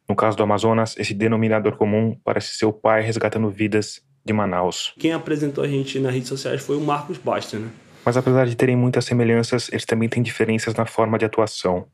No 0.09 0.14
caso 0.14 0.37
do 0.37 0.42
Amazonas, 0.44 0.94
esse 0.96 1.12
denominador 1.12 1.77
comum 1.77 2.16
parece 2.24 2.57
ser 2.57 2.64
o 2.64 2.72
pai 2.72 3.03
resgatando 3.03 3.51
vidas 3.51 4.01
de 4.24 4.33
Manaus. 4.33 4.94
Quem 4.98 5.12
apresentou 5.12 5.64
a 5.64 5.68
gente 5.68 5.98
nas 5.98 6.14
redes 6.14 6.29
sociais 6.29 6.62
foi 6.62 6.77
o 6.77 6.81
Marcos 6.81 7.18
Basta, 7.18 7.59
né? 7.59 7.68
Mas 8.05 8.16
apesar 8.16 8.46
de 8.46 8.55
terem 8.55 8.77
muitas 8.77 9.05
semelhanças, 9.05 9.68
eles 9.70 9.85
também 9.85 10.09
têm 10.09 10.22
diferenças 10.22 10.74
na 10.74 10.87
forma 10.87 11.18
de 11.18 11.24
atuação. 11.24 11.87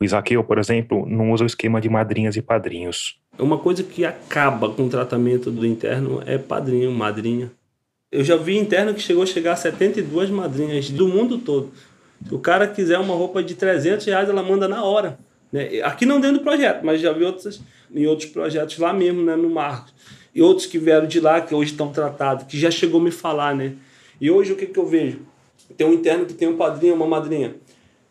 O 0.00 0.04
Isaqueu, 0.04 0.42
por 0.44 0.58
exemplo, 0.58 1.04
não 1.06 1.32
usa 1.32 1.42
o 1.42 1.46
esquema 1.46 1.80
de 1.80 1.88
madrinhas 1.88 2.36
e 2.36 2.40
padrinhos. 2.40 3.20
Uma 3.38 3.58
coisa 3.58 3.82
que 3.82 4.04
acaba 4.04 4.70
com 4.70 4.86
o 4.86 4.88
tratamento 4.88 5.50
do 5.50 5.66
interno 5.66 6.22
é 6.24 6.38
padrinho, 6.38 6.92
madrinha. 6.92 7.50
Eu 8.10 8.24
já 8.24 8.36
vi 8.36 8.56
interno 8.56 8.94
que 8.94 9.00
chegou 9.00 9.22
a 9.22 9.26
chegar 9.26 9.52
a 9.52 9.56
72 9.56 10.30
madrinhas 10.30 10.88
do 10.90 11.06
mundo 11.06 11.38
todo. 11.38 11.70
O 12.30 12.38
cara 12.38 12.66
quiser 12.66 12.98
uma 12.98 13.14
roupa 13.14 13.42
de 13.42 13.54
300 13.54 14.04
reais, 14.06 14.28
ela 14.28 14.42
manda 14.42 14.68
na 14.68 14.84
hora. 14.84 15.18
Né? 15.52 15.80
Aqui 15.82 16.04
não 16.04 16.20
dentro 16.20 16.38
do 16.38 16.44
projeto, 16.44 16.84
mas 16.84 17.00
já 17.00 17.12
vi 17.12 17.24
outros, 17.24 17.60
em 17.94 18.06
outros 18.06 18.28
projetos 18.30 18.78
lá 18.78 18.92
mesmo, 18.92 19.22
né, 19.22 19.36
no 19.36 19.48
Marcos. 19.50 19.94
E 20.34 20.42
outros 20.42 20.66
que 20.66 20.78
vieram 20.78 21.06
de 21.06 21.18
lá, 21.18 21.40
que 21.40 21.54
hoje 21.54 21.72
estão 21.72 21.90
tratados, 21.90 22.46
que 22.46 22.58
já 22.58 22.70
chegou 22.70 23.00
a 23.00 23.04
me 23.04 23.10
falar, 23.10 23.54
né? 23.54 23.74
E 24.20 24.30
hoje 24.30 24.52
o 24.52 24.56
que, 24.56 24.66
que 24.66 24.78
eu 24.78 24.86
vejo? 24.86 25.20
Tem 25.76 25.86
um 25.86 25.92
interno 25.92 26.26
que 26.26 26.34
tem 26.34 26.48
um 26.48 26.56
padrinho, 26.56 26.94
uma 26.94 27.06
madrinha. 27.06 27.56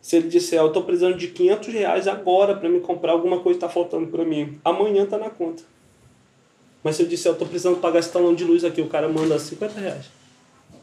Se 0.00 0.16
ele 0.16 0.28
disser, 0.28 0.58
eu 0.58 0.68
estou 0.68 0.82
precisando 0.82 1.16
de 1.16 1.28
500 1.28 1.68
reais 1.68 2.08
agora 2.08 2.54
para 2.54 2.68
me 2.68 2.80
comprar 2.80 3.12
alguma 3.12 3.40
coisa 3.40 3.58
que 3.58 3.64
está 3.64 3.68
faltando 3.68 4.06
para 4.08 4.24
mim, 4.24 4.58
amanhã 4.64 5.04
está 5.04 5.18
na 5.18 5.30
conta. 5.30 5.62
Mas 6.82 6.96
se 6.96 7.02
eu 7.02 7.06
disser, 7.06 7.30
eu 7.30 7.34
estou 7.34 7.46
precisando 7.46 7.78
pagar 7.78 7.98
esse 7.98 8.10
talão 8.10 8.34
de 8.34 8.44
luz 8.44 8.64
aqui, 8.64 8.80
o 8.80 8.88
cara 8.88 9.08
manda 9.08 9.38
50 9.38 9.78
reais. 9.78 10.06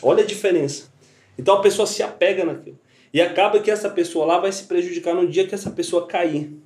Olha 0.02 0.24
a 0.24 0.28
diferença. 0.28 0.92
Então 1.38 1.56
a 1.56 1.62
pessoa 1.62 1.88
se 1.88 2.04
apega 2.04 2.46
naquilo. 2.46 2.78
E 3.14 3.22
acaba 3.22 3.60
que 3.60 3.72
essa 3.72 3.90
pessoa 3.90 4.26
lá 4.26 4.40
vai 4.40 4.52
se 4.52 4.66
prejudicar 4.66 5.14
no 5.16 5.28
dia 5.28 5.48
que 5.48 5.56
essa 5.56 5.72
pessoa 5.72 6.08
cair. 6.08 6.58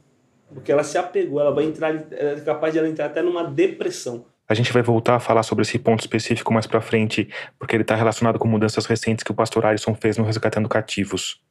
Porque 0.53 0.71
ela 0.71 0.83
se 0.83 0.97
apegou, 0.97 1.39
ela 1.39 1.51
vai 1.51 1.63
entrar, 1.63 1.95
é 2.11 2.35
capaz 2.41 2.73
de 2.73 2.79
ela 2.79 2.89
entrar 2.89 3.05
até 3.05 3.21
numa 3.21 3.43
depressão. 3.43 4.25
A 4.49 4.53
gente 4.53 4.73
vai 4.73 4.81
voltar 4.81 5.15
a 5.15 5.19
falar 5.19 5.43
sobre 5.43 5.61
esse 5.61 5.79
ponto 5.79 6.01
específico 6.01 6.53
mais 6.53 6.67
para 6.67 6.81
frente, 6.81 7.29
porque 7.57 7.73
ele 7.73 7.83
está 7.83 7.95
relacionado 7.95 8.37
com 8.37 8.47
mudanças 8.47 8.85
recentes 8.85 9.23
que 9.23 9.31
o 9.31 9.35
pastor 9.35 9.65
Alisson 9.65 9.95
fez 9.95 10.17
no 10.17 10.25
Resgatando 10.25 10.67
Cativos. 10.67 11.41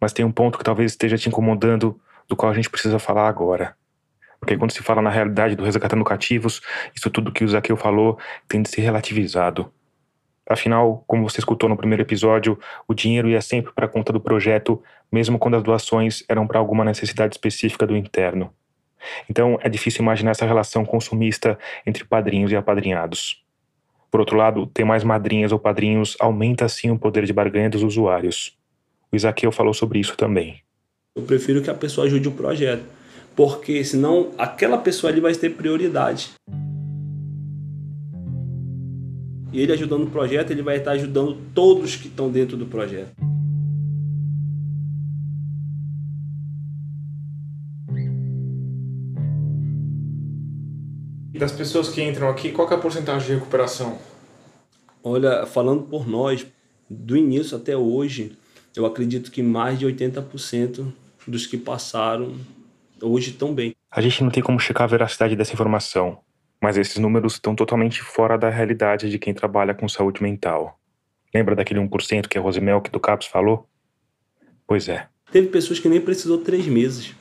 Mas 0.00 0.12
tem 0.12 0.24
um 0.24 0.32
ponto 0.32 0.58
que 0.58 0.64
talvez 0.64 0.90
esteja 0.92 1.16
te 1.16 1.28
incomodando, 1.28 2.00
do 2.28 2.34
qual 2.34 2.50
a 2.50 2.54
gente 2.54 2.68
precisa 2.68 2.98
falar 2.98 3.28
agora. 3.28 3.76
Porque 4.40 4.56
quando 4.58 4.72
se 4.72 4.82
fala 4.82 5.00
na 5.00 5.10
realidade 5.10 5.54
do 5.54 5.64
Resgatando 5.64 6.04
Cativos, 6.04 6.60
isso 6.94 7.08
tudo 7.08 7.32
que 7.32 7.44
o 7.44 7.48
Zaqueu 7.48 7.76
falou 7.76 8.18
tem 8.48 8.60
de 8.62 8.68
ser 8.68 8.80
relativizado. 8.80 9.72
Afinal, 10.48 11.02
como 11.06 11.28
você 11.28 11.40
escutou 11.40 11.68
no 11.68 11.76
primeiro 11.76 12.02
episódio, 12.02 12.58
o 12.86 12.94
dinheiro 12.94 13.28
ia 13.28 13.40
sempre 13.40 13.72
para 13.72 13.86
a 13.86 13.88
conta 13.88 14.12
do 14.12 14.20
projeto, 14.20 14.82
mesmo 15.10 15.38
quando 15.38 15.56
as 15.56 15.62
doações 15.62 16.22
eram 16.28 16.46
para 16.46 16.58
alguma 16.58 16.84
necessidade 16.84 17.34
específica 17.34 17.86
do 17.86 17.96
interno. 17.96 18.52
Então, 19.28 19.58
é 19.62 19.68
difícil 19.68 20.02
imaginar 20.02 20.32
essa 20.32 20.46
relação 20.46 20.84
consumista 20.84 21.58
entre 21.86 22.04
padrinhos 22.04 22.52
e 22.52 22.56
apadrinhados. 22.56 23.42
Por 24.10 24.20
outro 24.20 24.36
lado, 24.36 24.66
ter 24.66 24.84
mais 24.84 25.02
madrinhas 25.02 25.50
ou 25.50 25.58
padrinhos 25.58 26.16
aumenta 26.20 26.68
sim 26.68 26.90
o 26.90 26.98
poder 26.98 27.24
de 27.24 27.32
barganha 27.32 27.70
dos 27.70 27.82
usuários. 27.82 28.56
O 29.10 29.16
Isaqueu 29.16 29.50
falou 29.50 29.74
sobre 29.74 29.98
isso 29.98 30.16
também. 30.16 30.60
Eu 31.16 31.22
prefiro 31.22 31.62
que 31.62 31.70
a 31.70 31.74
pessoa 31.74 32.06
ajude 32.06 32.28
o 32.28 32.32
projeto, 32.32 32.84
porque 33.34 33.82
senão 33.84 34.32
aquela 34.38 34.78
pessoa 34.78 35.10
ali 35.10 35.20
vai 35.20 35.34
ter 35.34 35.50
prioridade. 35.50 36.32
E 39.54 39.60
ele 39.60 39.72
ajudando 39.72 40.02
o 40.02 40.10
projeto, 40.10 40.50
ele 40.50 40.62
vai 40.62 40.78
estar 40.78 40.90
ajudando 40.90 41.38
todos 41.54 41.94
que 41.94 42.08
estão 42.08 42.28
dentro 42.28 42.56
do 42.56 42.66
projeto. 42.66 43.14
E 51.32 51.38
das 51.38 51.52
pessoas 51.52 51.88
que 51.88 52.02
entram 52.02 52.28
aqui, 52.28 52.50
qual 52.50 52.68
é 52.68 52.74
a 52.74 52.78
porcentagem 52.78 53.28
de 53.28 53.34
recuperação? 53.34 53.96
Olha, 55.04 55.46
falando 55.46 55.84
por 55.84 56.04
nós, 56.08 56.44
do 56.90 57.16
início 57.16 57.56
até 57.56 57.76
hoje, 57.76 58.36
eu 58.74 58.84
acredito 58.84 59.30
que 59.30 59.40
mais 59.40 59.78
de 59.78 59.86
80% 59.86 60.92
dos 61.28 61.46
que 61.46 61.56
passaram 61.56 62.34
hoje 63.00 63.30
estão 63.30 63.54
bem. 63.54 63.72
A 63.88 64.00
gente 64.00 64.20
não 64.24 64.30
tem 64.30 64.42
como 64.42 64.58
checar 64.58 64.82
a 64.82 64.88
veracidade 64.88 65.36
dessa 65.36 65.52
informação, 65.52 66.18
mas 66.64 66.78
esses 66.78 66.96
números 66.96 67.34
estão 67.34 67.54
totalmente 67.54 68.00
fora 68.00 68.38
da 68.38 68.48
realidade 68.48 69.10
de 69.10 69.18
quem 69.18 69.34
trabalha 69.34 69.74
com 69.74 69.86
saúde 69.86 70.22
mental. 70.22 70.80
Lembra 71.34 71.54
daquele 71.54 71.78
1% 71.78 72.26
que 72.26 72.38
a 72.38 72.40
Rosemelk 72.40 72.90
do 72.90 72.98
CAPS 72.98 73.26
falou? 73.26 73.68
Pois 74.66 74.88
é. 74.88 75.06
Teve 75.30 75.48
pessoas 75.48 75.78
que 75.78 75.90
nem 75.90 76.00
precisou 76.00 76.38
três 76.38 76.66
meses. 76.66 77.14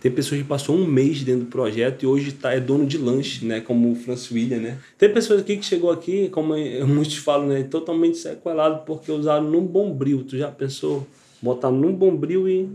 Tem 0.00 0.10
pessoas 0.10 0.40
que 0.40 0.46
passou 0.48 0.74
um 0.74 0.84
mês 0.84 1.22
dentro 1.22 1.44
do 1.44 1.46
projeto 1.46 2.02
e 2.02 2.06
hoje 2.08 2.32
tá, 2.32 2.52
é 2.52 2.58
dono 2.58 2.86
de 2.86 2.98
lanche, 2.98 3.44
né? 3.44 3.60
Como 3.60 3.92
o 3.92 3.94
Franz 3.94 4.32
William, 4.32 4.58
né? 4.58 4.78
Tem 4.98 5.12
pessoas 5.12 5.42
aqui 5.42 5.56
que 5.56 5.64
chegou 5.64 5.92
aqui, 5.92 6.28
como 6.30 6.54
muitos 6.84 7.18
falam, 7.18 7.46
né? 7.46 7.62
Totalmente 7.62 8.16
sequelado 8.16 8.84
porque 8.84 9.12
usaram 9.12 9.48
num 9.48 9.64
bombril. 9.64 10.24
Tu 10.24 10.36
já 10.36 10.50
pensou? 10.50 11.06
Botar 11.40 11.70
num 11.70 11.94
bombril 11.94 12.48
e... 12.48 12.68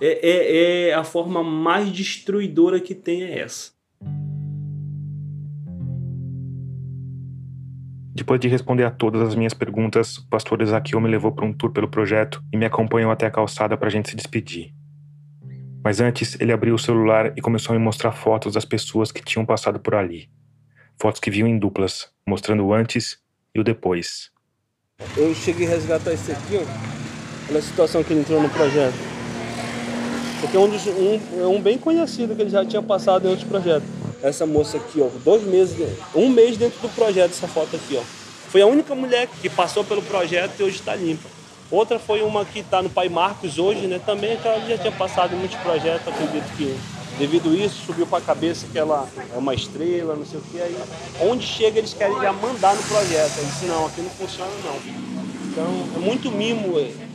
É, 0.00 0.28
é, 0.28 0.88
é 0.90 0.94
a 0.94 1.02
forma 1.02 1.42
mais 1.42 1.90
destruidora 1.90 2.78
que 2.78 2.94
tem 2.94 3.24
é 3.24 3.40
essa. 3.40 3.76
Depois 8.18 8.40
de 8.40 8.48
responder 8.48 8.82
a 8.82 8.90
todas 8.90 9.22
as 9.22 9.36
minhas 9.36 9.54
perguntas, 9.54 10.18
o 10.18 10.26
pastor 10.26 10.60
Ezaquiel 10.60 11.00
me 11.00 11.08
levou 11.08 11.30
para 11.30 11.44
um 11.44 11.52
tour 11.52 11.70
pelo 11.70 11.86
projeto 11.86 12.42
e 12.52 12.56
me 12.56 12.66
acompanhou 12.66 13.12
até 13.12 13.26
a 13.26 13.30
calçada 13.30 13.76
para 13.76 13.86
a 13.86 13.90
gente 13.92 14.10
se 14.10 14.16
despedir. 14.16 14.74
Mas 15.84 16.00
antes, 16.00 16.36
ele 16.40 16.52
abriu 16.52 16.74
o 16.74 16.78
celular 16.80 17.32
e 17.36 17.40
começou 17.40 17.72
a 17.72 17.78
me 17.78 17.84
mostrar 17.84 18.10
fotos 18.10 18.54
das 18.54 18.64
pessoas 18.64 19.12
que 19.12 19.22
tinham 19.22 19.46
passado 19.46 19.78
por 19.78 19.94
ali. 19.94 20.28
Fotos 21.00 21.20
que 21.20 21.30
viam 21.30 21.46
em 21.46 21.60
duplas, 21.60 22.10
mostrando 22.26 22.64
o 22.66 22.74
antes 22.74 23.20
e 23.54 23.60
o 23.60 23.62
depois. 23.62 24.32
Eu 25.16 25.32
cheguei 25.32 25.68
a 25.68 25.70
resgatar 25.70 26.12
esse 26.12 26.32
aqui, 26.32 26.56
ó. 26.56 27.52
Olha 27.52 27.62
situação 27.62 28.02
que 28.02 28.12
ele 28.12 28.22
entrou 28.22 28.42
no 28.42 28.50
projeto. 28.50 28.98
Aqui 30.42 30.56
é 30.56 30.58
um, 30.58 30.68
dos, 30.68 30.84
um, 30.88 31.40
é 31.40 31.46
um 31.46 31.62
bem 31.62 31.78
conhecido 31.78 32.34
que 32.34 32.42
ele 32.42 32.50
já 32.50 32.66
tinha 32.66 32.82
passado 32.82 33.28
em 33.28 33.30
outros 33.30 33.48
projetos 33.48 33.97
essa 34.22 34.46
moça 34.46 34.76
aqui, 34.76 35.00
ó, 35.00 35.08
dois 35.24 35.42
meses, 35.42 35.76
um 36.14 36.28
mês 36.28 36.56
dentro 36.56 36.80
do 36.80 36.88
projeto, 36.88 37.30
essa 37.30 37.48
foto 37.48 37.76
aqui, 37.76 37.96
ó. 37.96 38.02
Foi 38.50 38.62
a 38.62 38.66
única 38.66 38.94
mulher 38.94 39.28
que 39.40 39.48
passou 39.48 39.84
pelo 39.84 40.02
projeto 40.02 40.52
e 40.58 40.62
hoje 40.62 40.76
está 40.76 40.94
limpa. 40.94 41.28
Outra 41.70 41.98
foi 41.98 42.22
uma 42.22 42.44
que 42.46 42.60
está 42.60 42.82
no 42.82 42.88
Pai 42.88 43.10
Marcos 43.10 43.58
hoje, 43.58 43.86
né? 43.86 44.00
Também 44.04 44.38
que 44.38 44.48
ela 44.48 44.66
já 44.66 44.78
tinha 44.78 44.92
passado 44.92 45.34
em 45.34 45.38
muitos 45.38 45.58
projetos, 45.58 46.08
acredito 46.08 46.56
que 46.56 46.74
devido 47.18 47.50
a 47.50 47.54
isso 47.54 47.84
subiu 47.84 48.06
para 48.06 48.18
a 48.18 48.22
cabeça 48.22 48.66
que 48.72 48.78
ela 48.78 49.06
é 49.34 49.36
uma 49.36 49.54
estrela, 49.54 50.16
não 50.16 50.24
sei 50.24 50.38
o 50.38 50.42
que. 50.42 50.62
Aí, 50.62 50.74
onde 51.20 51.44
chega 51.44 51.78
eles 51.78 51.92
querem 51.92 52.18
já 52.20 52.32
mandar 52.32 52.74
no 52.74 52.82
projeto. 52.84 53.32
Eu 53.38 53.44
disse, 53.44 53.66
não, 53.66 53.86
aqui 53.86 54.00
não 54.00 54.10
funciona 54.10 54.50
não. 54.64 54.76
Então 55.50 55.88
é 55.96 55.98
muito 55.98 56.30
mimo. 56.30 56.78
É. 56.78 57.07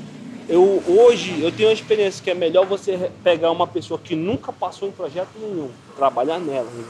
Eu 0.47 0.83
hoje 0.87 1.41
eu 1.41 1.51
tenho 1.51 1.69
uma 1.69 1.73
experiência 1.73 2.23
que 2.23 2.29
é 2.29 2.33
melhor 2.33 2.65
você 2.65 3.09
pegar 3.23 3.51
uma 3.51 3.65
pessoa 3.65 3.99
que 3.99 4.15
nunca 4.15 4.51
passou 4.51 4.87
em 4.87 4.91
projeto 4.91 5.29
nenhum, 5.39 5.69
trabalhar 5.95 6.39
nela, 6.39 6.69
né? 6.69 6.83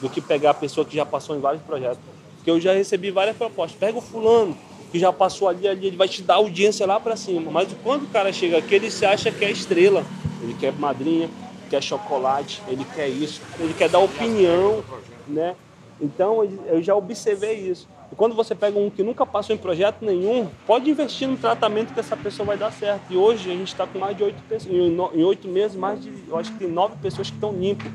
do 0.00 0.10
que 0.10 0.20
pegar 0.20 0.50
a 0.50 0.54
pessoa 0.54 0.84
que 0.84 0.96
já 0.96 1.06
passou 1.06 1.36
em 1.36 1.40
vários 1.40 1.62
projetos. 1.62 2.00
Porque 2.36 2.50
eu 2.50 2.60
já 2.60 2.72
recebi 2.72 3.10
várias 3.12 3.36
propostas. 3.36 3.78
Pega 3.78 3.96
o 3.96 4.00
fulano, 4.00 4.56
que 4.90 4.98
já 4.98 5.12
passou 5.12 5.48
ali, 5.48 5.68
ali, 5.68 5.86
ele 5.86 5.96
vai 5.96 6.08
te 6.08 6.22
dar 6.22 6.34
audiência 6.34 6.84
lá 6.84 6.98
para 6.98 7.16
cima. 7.16 7.52
Mas 7.52 7.68
quando 7.84 8.02
o 8.02 8.08
cara 8.08 8.32
chega 8.32 8.58
aqui, 8.58 8.74
ele 8.74 8.90
se 8.90 9.06
acha 9.06 9.30
que 9.30 9.44
é 9.44 9.50
estrela. 9.50 10.04
Ele 10.42 10.54
quer 10.54 10.72
madrinha, 10.72 11.30
quer 11.70 11.80
chocolate, 11.80 12.60
ele 12.66 12.84
quer 12.94 13.08
isso, 13.08 13.40
ele 13.60 13.72
quer 13.74 13.88
dar 13.88 14.00
opinião, 14.00 14.82
né? 15.28 15.54
Então 16.00 16.44
eu 16.66 16.82
já 16.82 16.96
observei 16.96 17.60
isso. 17.60 17.88
E 18.12 18.14
quando 18.14 18.34
você 18.34 18.54
pega 18.54 18.78
um 18.78 18.90
que 18.90 19.02
nunca 19.02 19.24
passou 19.24 19.56
em 19.56 19.58
projeto 19.58 20.04
nenhum, 20.04 20.46
pode 20.66 20.90
investir 20.90 21.26
no 21.26 21.38
tratamento 21.38 21.94
que 21.94 22.00
essa 22.00 22.14
pessoa 22.14 22.48
vai 22.48 22.58
dar 22.58 22.70
certo. 22.70 23.10
E 23.10 23.16
hoje 23.16 23.50
a 23.50 23.54
gente 23.54 23.68
está 23.68 23.86
com 23.86 23.98
mais 23.98 24.14
de 24.14 24.22
oito 24.22 24.42
pessoas, 24.42 24.74
em 24.74 25.24
oito 25.24 25.48
meses, 25.48 25.74
mais 25.74 26.02
de, 26.02 26.12
eu 26.28 26.36
acho 26.36 26.52
que 26.52 26.58
tem 26.58 26.68
nove 26.68 26.94
pessoas 26.96 27.30
que 27.30 27.36
estão 27.36 27.52
limpas. 27.52 27.90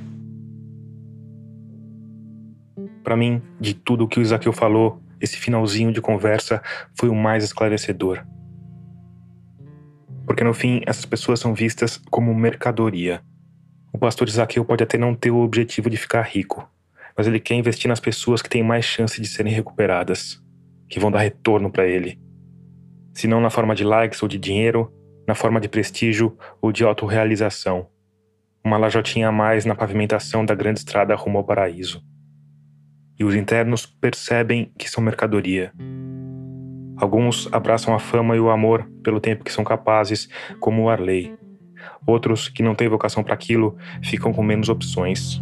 Para 3.04 3.16
mim, 3.16 3.42
de 3.60 3.76
tudo 3.76 4.06
o 4.06 4.08
que 4.08 4.20
o 4.20 4.24
Isaqueu 4.24 4.52
falou, 4.52 5.00
esse 5.22 5.38
finalzinho 5.38 5.92
de 5.92 6.02
conversa 6.02 6.64
foi 6.98 7.10
o 7.10 7.16
mais 7.16 7.44
esclarecedor. 7.44 8.26
Porque 10.26 10.44
no 10.44 10.54
fim, 10.54 10.82
essas 10.88 11.06
pessoas 11.06 11.40
são 11.40 11.54
vistas 11.54 12.02
como 12.10 12.34
mercadoria. 12.34 13.22
O 13.94 14.00
pastor 14.00 14.28
Isaqueu 14.28 14.66
pode 14.66 14.84
até 14.84 14.98
não 14.98 15.14
ter 15.14 15.30
o 15.30 15.38
objetivo 15.38 15.92
de 15.92 15.96
ficar 15.96 16.24
rico, 16.24 16.68
mas 17.18 17.26
ele 17.26 17.40
quer 17.40 17.56
investir 17.56 17.90
nas 17.90 18.00
pessoas 18.00 18.42
que 18.42 18.50
têm 18.50 18.62
mais 18.62 18.86
chance 18.86 19.20
de 19.20 19.28
serem 19.28 19.52
recuperadas, 19.52 20.40
que 20.88 21.00
vão 21.00 21.10
dar 21.10 21.20
retorno 21.20 21.72
para 21.72 21.88
ele. 21.88 22.20
Se 23.14 23.28
não 23.28 23.42
na 23.42 23.50
forma 23.50 23.74
de 23.74 23.84
likes 23.84 24.22
ou 24.22 24.30
de 24.30 24.38
dinheiro, 24.38 24.94
na 25.28 25.36
forma 25.36 25.60
de 25.60 25.68
prestígio 25.68 26.38
ou 26.62 26.72
de 26.72 26.84
autorrealização. 26.84 27.88
Uma 28.64 28.78
lajotinha 28.78 29.28
a 29.28 29.32
mais 29.32 29.66
na 29.66 29.76
pavimentação 29.76 30.46
da 30.46 30.56
grande 30.56 30.80
estrada 30.80 31.16
rumo 31.16 31.40
ao 31.40 31.44
paraíso. 31.44 32.02
E 33.20 33.24
os 33.24 33.36
internos 33.36 33.86
percebem 33.86 34.72
que 34.78 34.90
são 34.90 35.04
mercadoria. 35.04 35.74
Alguns 36.96 37.52
abraçam 37.52 37.94
a 37.94 38.00
fama 38.00 38.36
e 38.36 38.40
o 38.40 38.50
amor 38.50 38.90
pelo 39.04 39.20
tempo 39.20 39.44
que 39.44 39.52
são 39.52 39.64
capazes, 39.64 40.30
como 40.60 40.84
o 40.84 40.90
Arley. 40.90 41.36
Outros, 42.06 42.48
que 42.48 42.64
não 42.64 42.76
têm 42.76 42.88
vocação 42.88 43.24
para 43.24 43.34
aquilo, 43.34 43.76
ficam 44.04 44.32
com 44.32 44.44
menos 44.44 44.70
opções. 44.70 45.42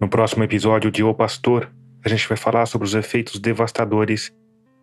No 0.00 0.08
próximo 0.08 0.42
episódio 0.42 0.90
de 0.90 1.04
O 1.04 1.14
Pastor, 1.14 1.70
a 2.04 2.08
gente 2.08 2.28
vai 2.28 2.36
falar 2.36 2.66
sobre 2.66 2.86
os 2.86 2.94
efeitos 2.94 3.38
devastadores 3.38 4.32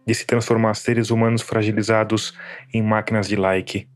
de 0.08 0.16
se 0.16 0.26
transformar 0.26 0.74
seres 0.74 1.10
humanos 1.10 1.42
fragilizados 1.42 2.34
em 2.74 2.82
máquinas 2.82 3.28
de 3.28 3.36
like. 3.36 3.88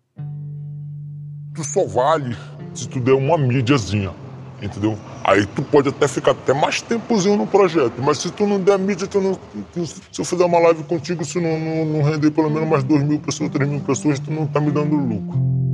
Tu 1.54 1.64
só 1.64 1.86
vale 1.88 2.36
se 2.74 2.90
tu 2.90 3.00
der 3.00 3.14
uma 3.14 3.38
mídiazinha, 3.38 4.12
entendeu? 4.62 4.98
Aí 5.24 5.46
tu 5.46 5.64
pode 5.64 5.88
até 5.88 6.06
ficar 6.06 6.32
até 6.32 6.54
mais 6.54 6.82
tempozinho 6.82 7.38
no 7.38 7.48
projeto, 7.48 7.94
mas 8.04 8.18
se 8.18 8.30
tu 8.30 8.46
não 8.46 8.60
der 8.60 8.78
mídia, 8.78 9.08
tu 9.08 9.22
não, 9.22 9.40
se 10.12 10.20
eu 10.20 10.26
fizer 10.26 10.44
uma 10.44 10.60
live 10.60 10.84
contigo, 10.84 11.24
se 11.24 11.40
não, 11.40 11.58
não, 11.58 11.86
não 11.86 12.02
render 12.04 12.30
pelo 12.32 12.50
menos 12.50 12.68
mais 12.68 12.84
2 12.84 13.04
mil 13.04 13.20
pessoas, 13.22 13.50
3 13.52 13.70
mil 13.70 13.80
pessoas, 13.80 14.20
tu 14.20 14.30
não 14.32 14.46
tá 14.46 14.60
me 14.60 14.70
dando 14.70 14.98
lucro. 14.98 15.65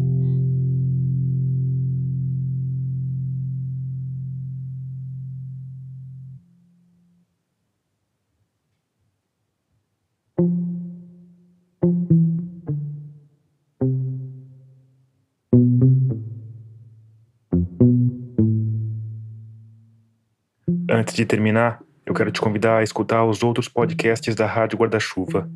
De 21.21 21.25
terminar, 21.25 21.79
eu 22.03 22.15
quero 22.15 22.31
te 22.31 22.41
convidar 22.41 22.79
a 22.79 22.83
escutar 22.83 23.23
os 23.23 23.43
outros 23.43 23.67
podcasts 23.67 24.33
da 24.33 24.47
Rádio 24.47 24.79
Guarda-Chuva. 24.79 25.47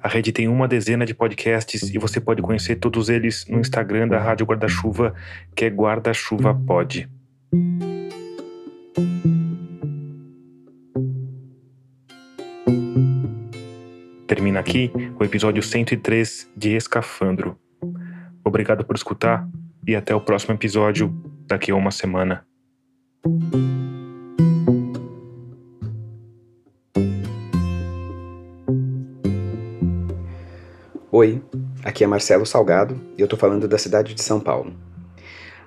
A 0.00 0.06
rede 0.06 0.30
tem 0.30 0.46
uma 0.46 0.68
dezena 0.68 1.04
de 1.04 1.12
podcasts 1.12 1.92
e 1.92 1.98
você 1.98 2.20
pode 2.20 2.40
conhecer 2.40 2.76
todos 2.76 3.08
eles 3.08 3.44
no 3.48 3.58
Instagram 3.58 4.06
da 4.06 4.18
Rádio 4.20 4.46
Guarda-Chuva, 4.46 5.12
que 5.56 5.64
é 5.64 5.70
Guarda-Chuva 5.70 6.54
Pod. 6.54 7.08
Termina 14.28 14.60
aqui 14.60 14.92
o 15.18 15.24
episódio 15.24 15.64
103 15.64 16.48
de 16.56 16.76
Escafandro. 16.76 17.58
Obrigado 18.44 18.84
por 18.84 18.94
escutar 18.94 19.48
e 19.84 19.96
até 19.96 20.14
o 20.14 20.20
próximo 20.20 20.54
episódio 20.54 21.12
daqui 21.48 21.72
a 21.72 21.74
uma 21.74 21.90
semana. 21.90 22.46
Oi, 31.20 31.42
aqui 31.82 32.04
é 32.04 32.06
Marcelo 32.06 32.46
Salgado 32.46 32.96
e 33.16 33.20
eu 33.20 33.26
tô 33.26 33.36
falando 33.36 33.66
da 33.66 33.76
cidade 33.76 34.14
de 34.14 34.22
São 34.22 34.38
Paulo. 34.38 34.72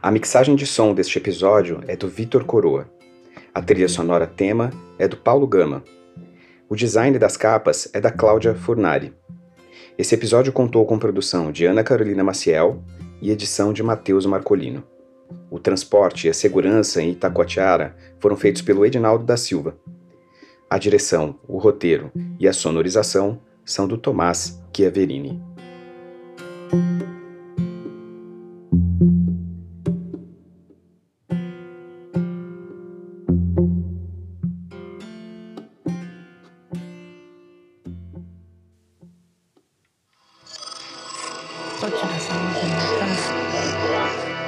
A 0.01 0.09
mixagem 0.09 0.55
de 0.55 0.65
som 0.65 0.93
deste 0.93 1.17
episódio 1.17 1.81
é 1.89 1.97
do 1.97 2.07
Vitor 2.07 2.45
Coroa. 2.45 2.89
A 3.53 3.61
trilha 3.61 3.89
sonora 3.89 4.25
tema 4.25 4.69
é 4.97 5.09
do 5.09 5.17
Paulo 5.17 5.45
Gama. 5.45 5.83
O 6.69 6.75
design 6.77 7.19
das 7.19 7.35
capas 7.35 7.89
é 7.91 7.99
da 7.99 8.09
Cláudia 8.09 8.55
Furnari. 8.55 9.13
Esse 9.97 10.15
episódio 10.15 10.53
contou 10.53 10.85
com 10.85 10.97
produção 10.97 11.51
de 11.51 11.65
Ana 11.65 11.83
Carolina 11.83 12.23
Maciel 12.23 12.81
e 13.21 13.29
edição 13.29 13.73
de 13.73 13.83
Matheus 13.83 14.25
Marcolino. 14.25 14.85
O 15.49 15.59
transporte 15.59 16.27
e 16.27 16.29
a 16.29 16.33
segurança 16.33 17.01
em 17.01 17.11
Itacoatiara 17.11 17.93
foram 18.21 18.37
feitos 18.37 18.61
pelo 18.61 18.85
Edinaldo 18.85 19.25
da 19.25 19.35
Silva. 19.35 19.75
A 20.69 20.77
direção, 20.77 21.37
o 21.45 21.57
roteiro 21.57 22.09
e 22.39 22.47
a 22.47 22.53
sonorização 22.53 23.41
são 23.71 23.87
do 23.87 23.97
Tomás 23.97 24.61
Chiaverini. 24.75 25.41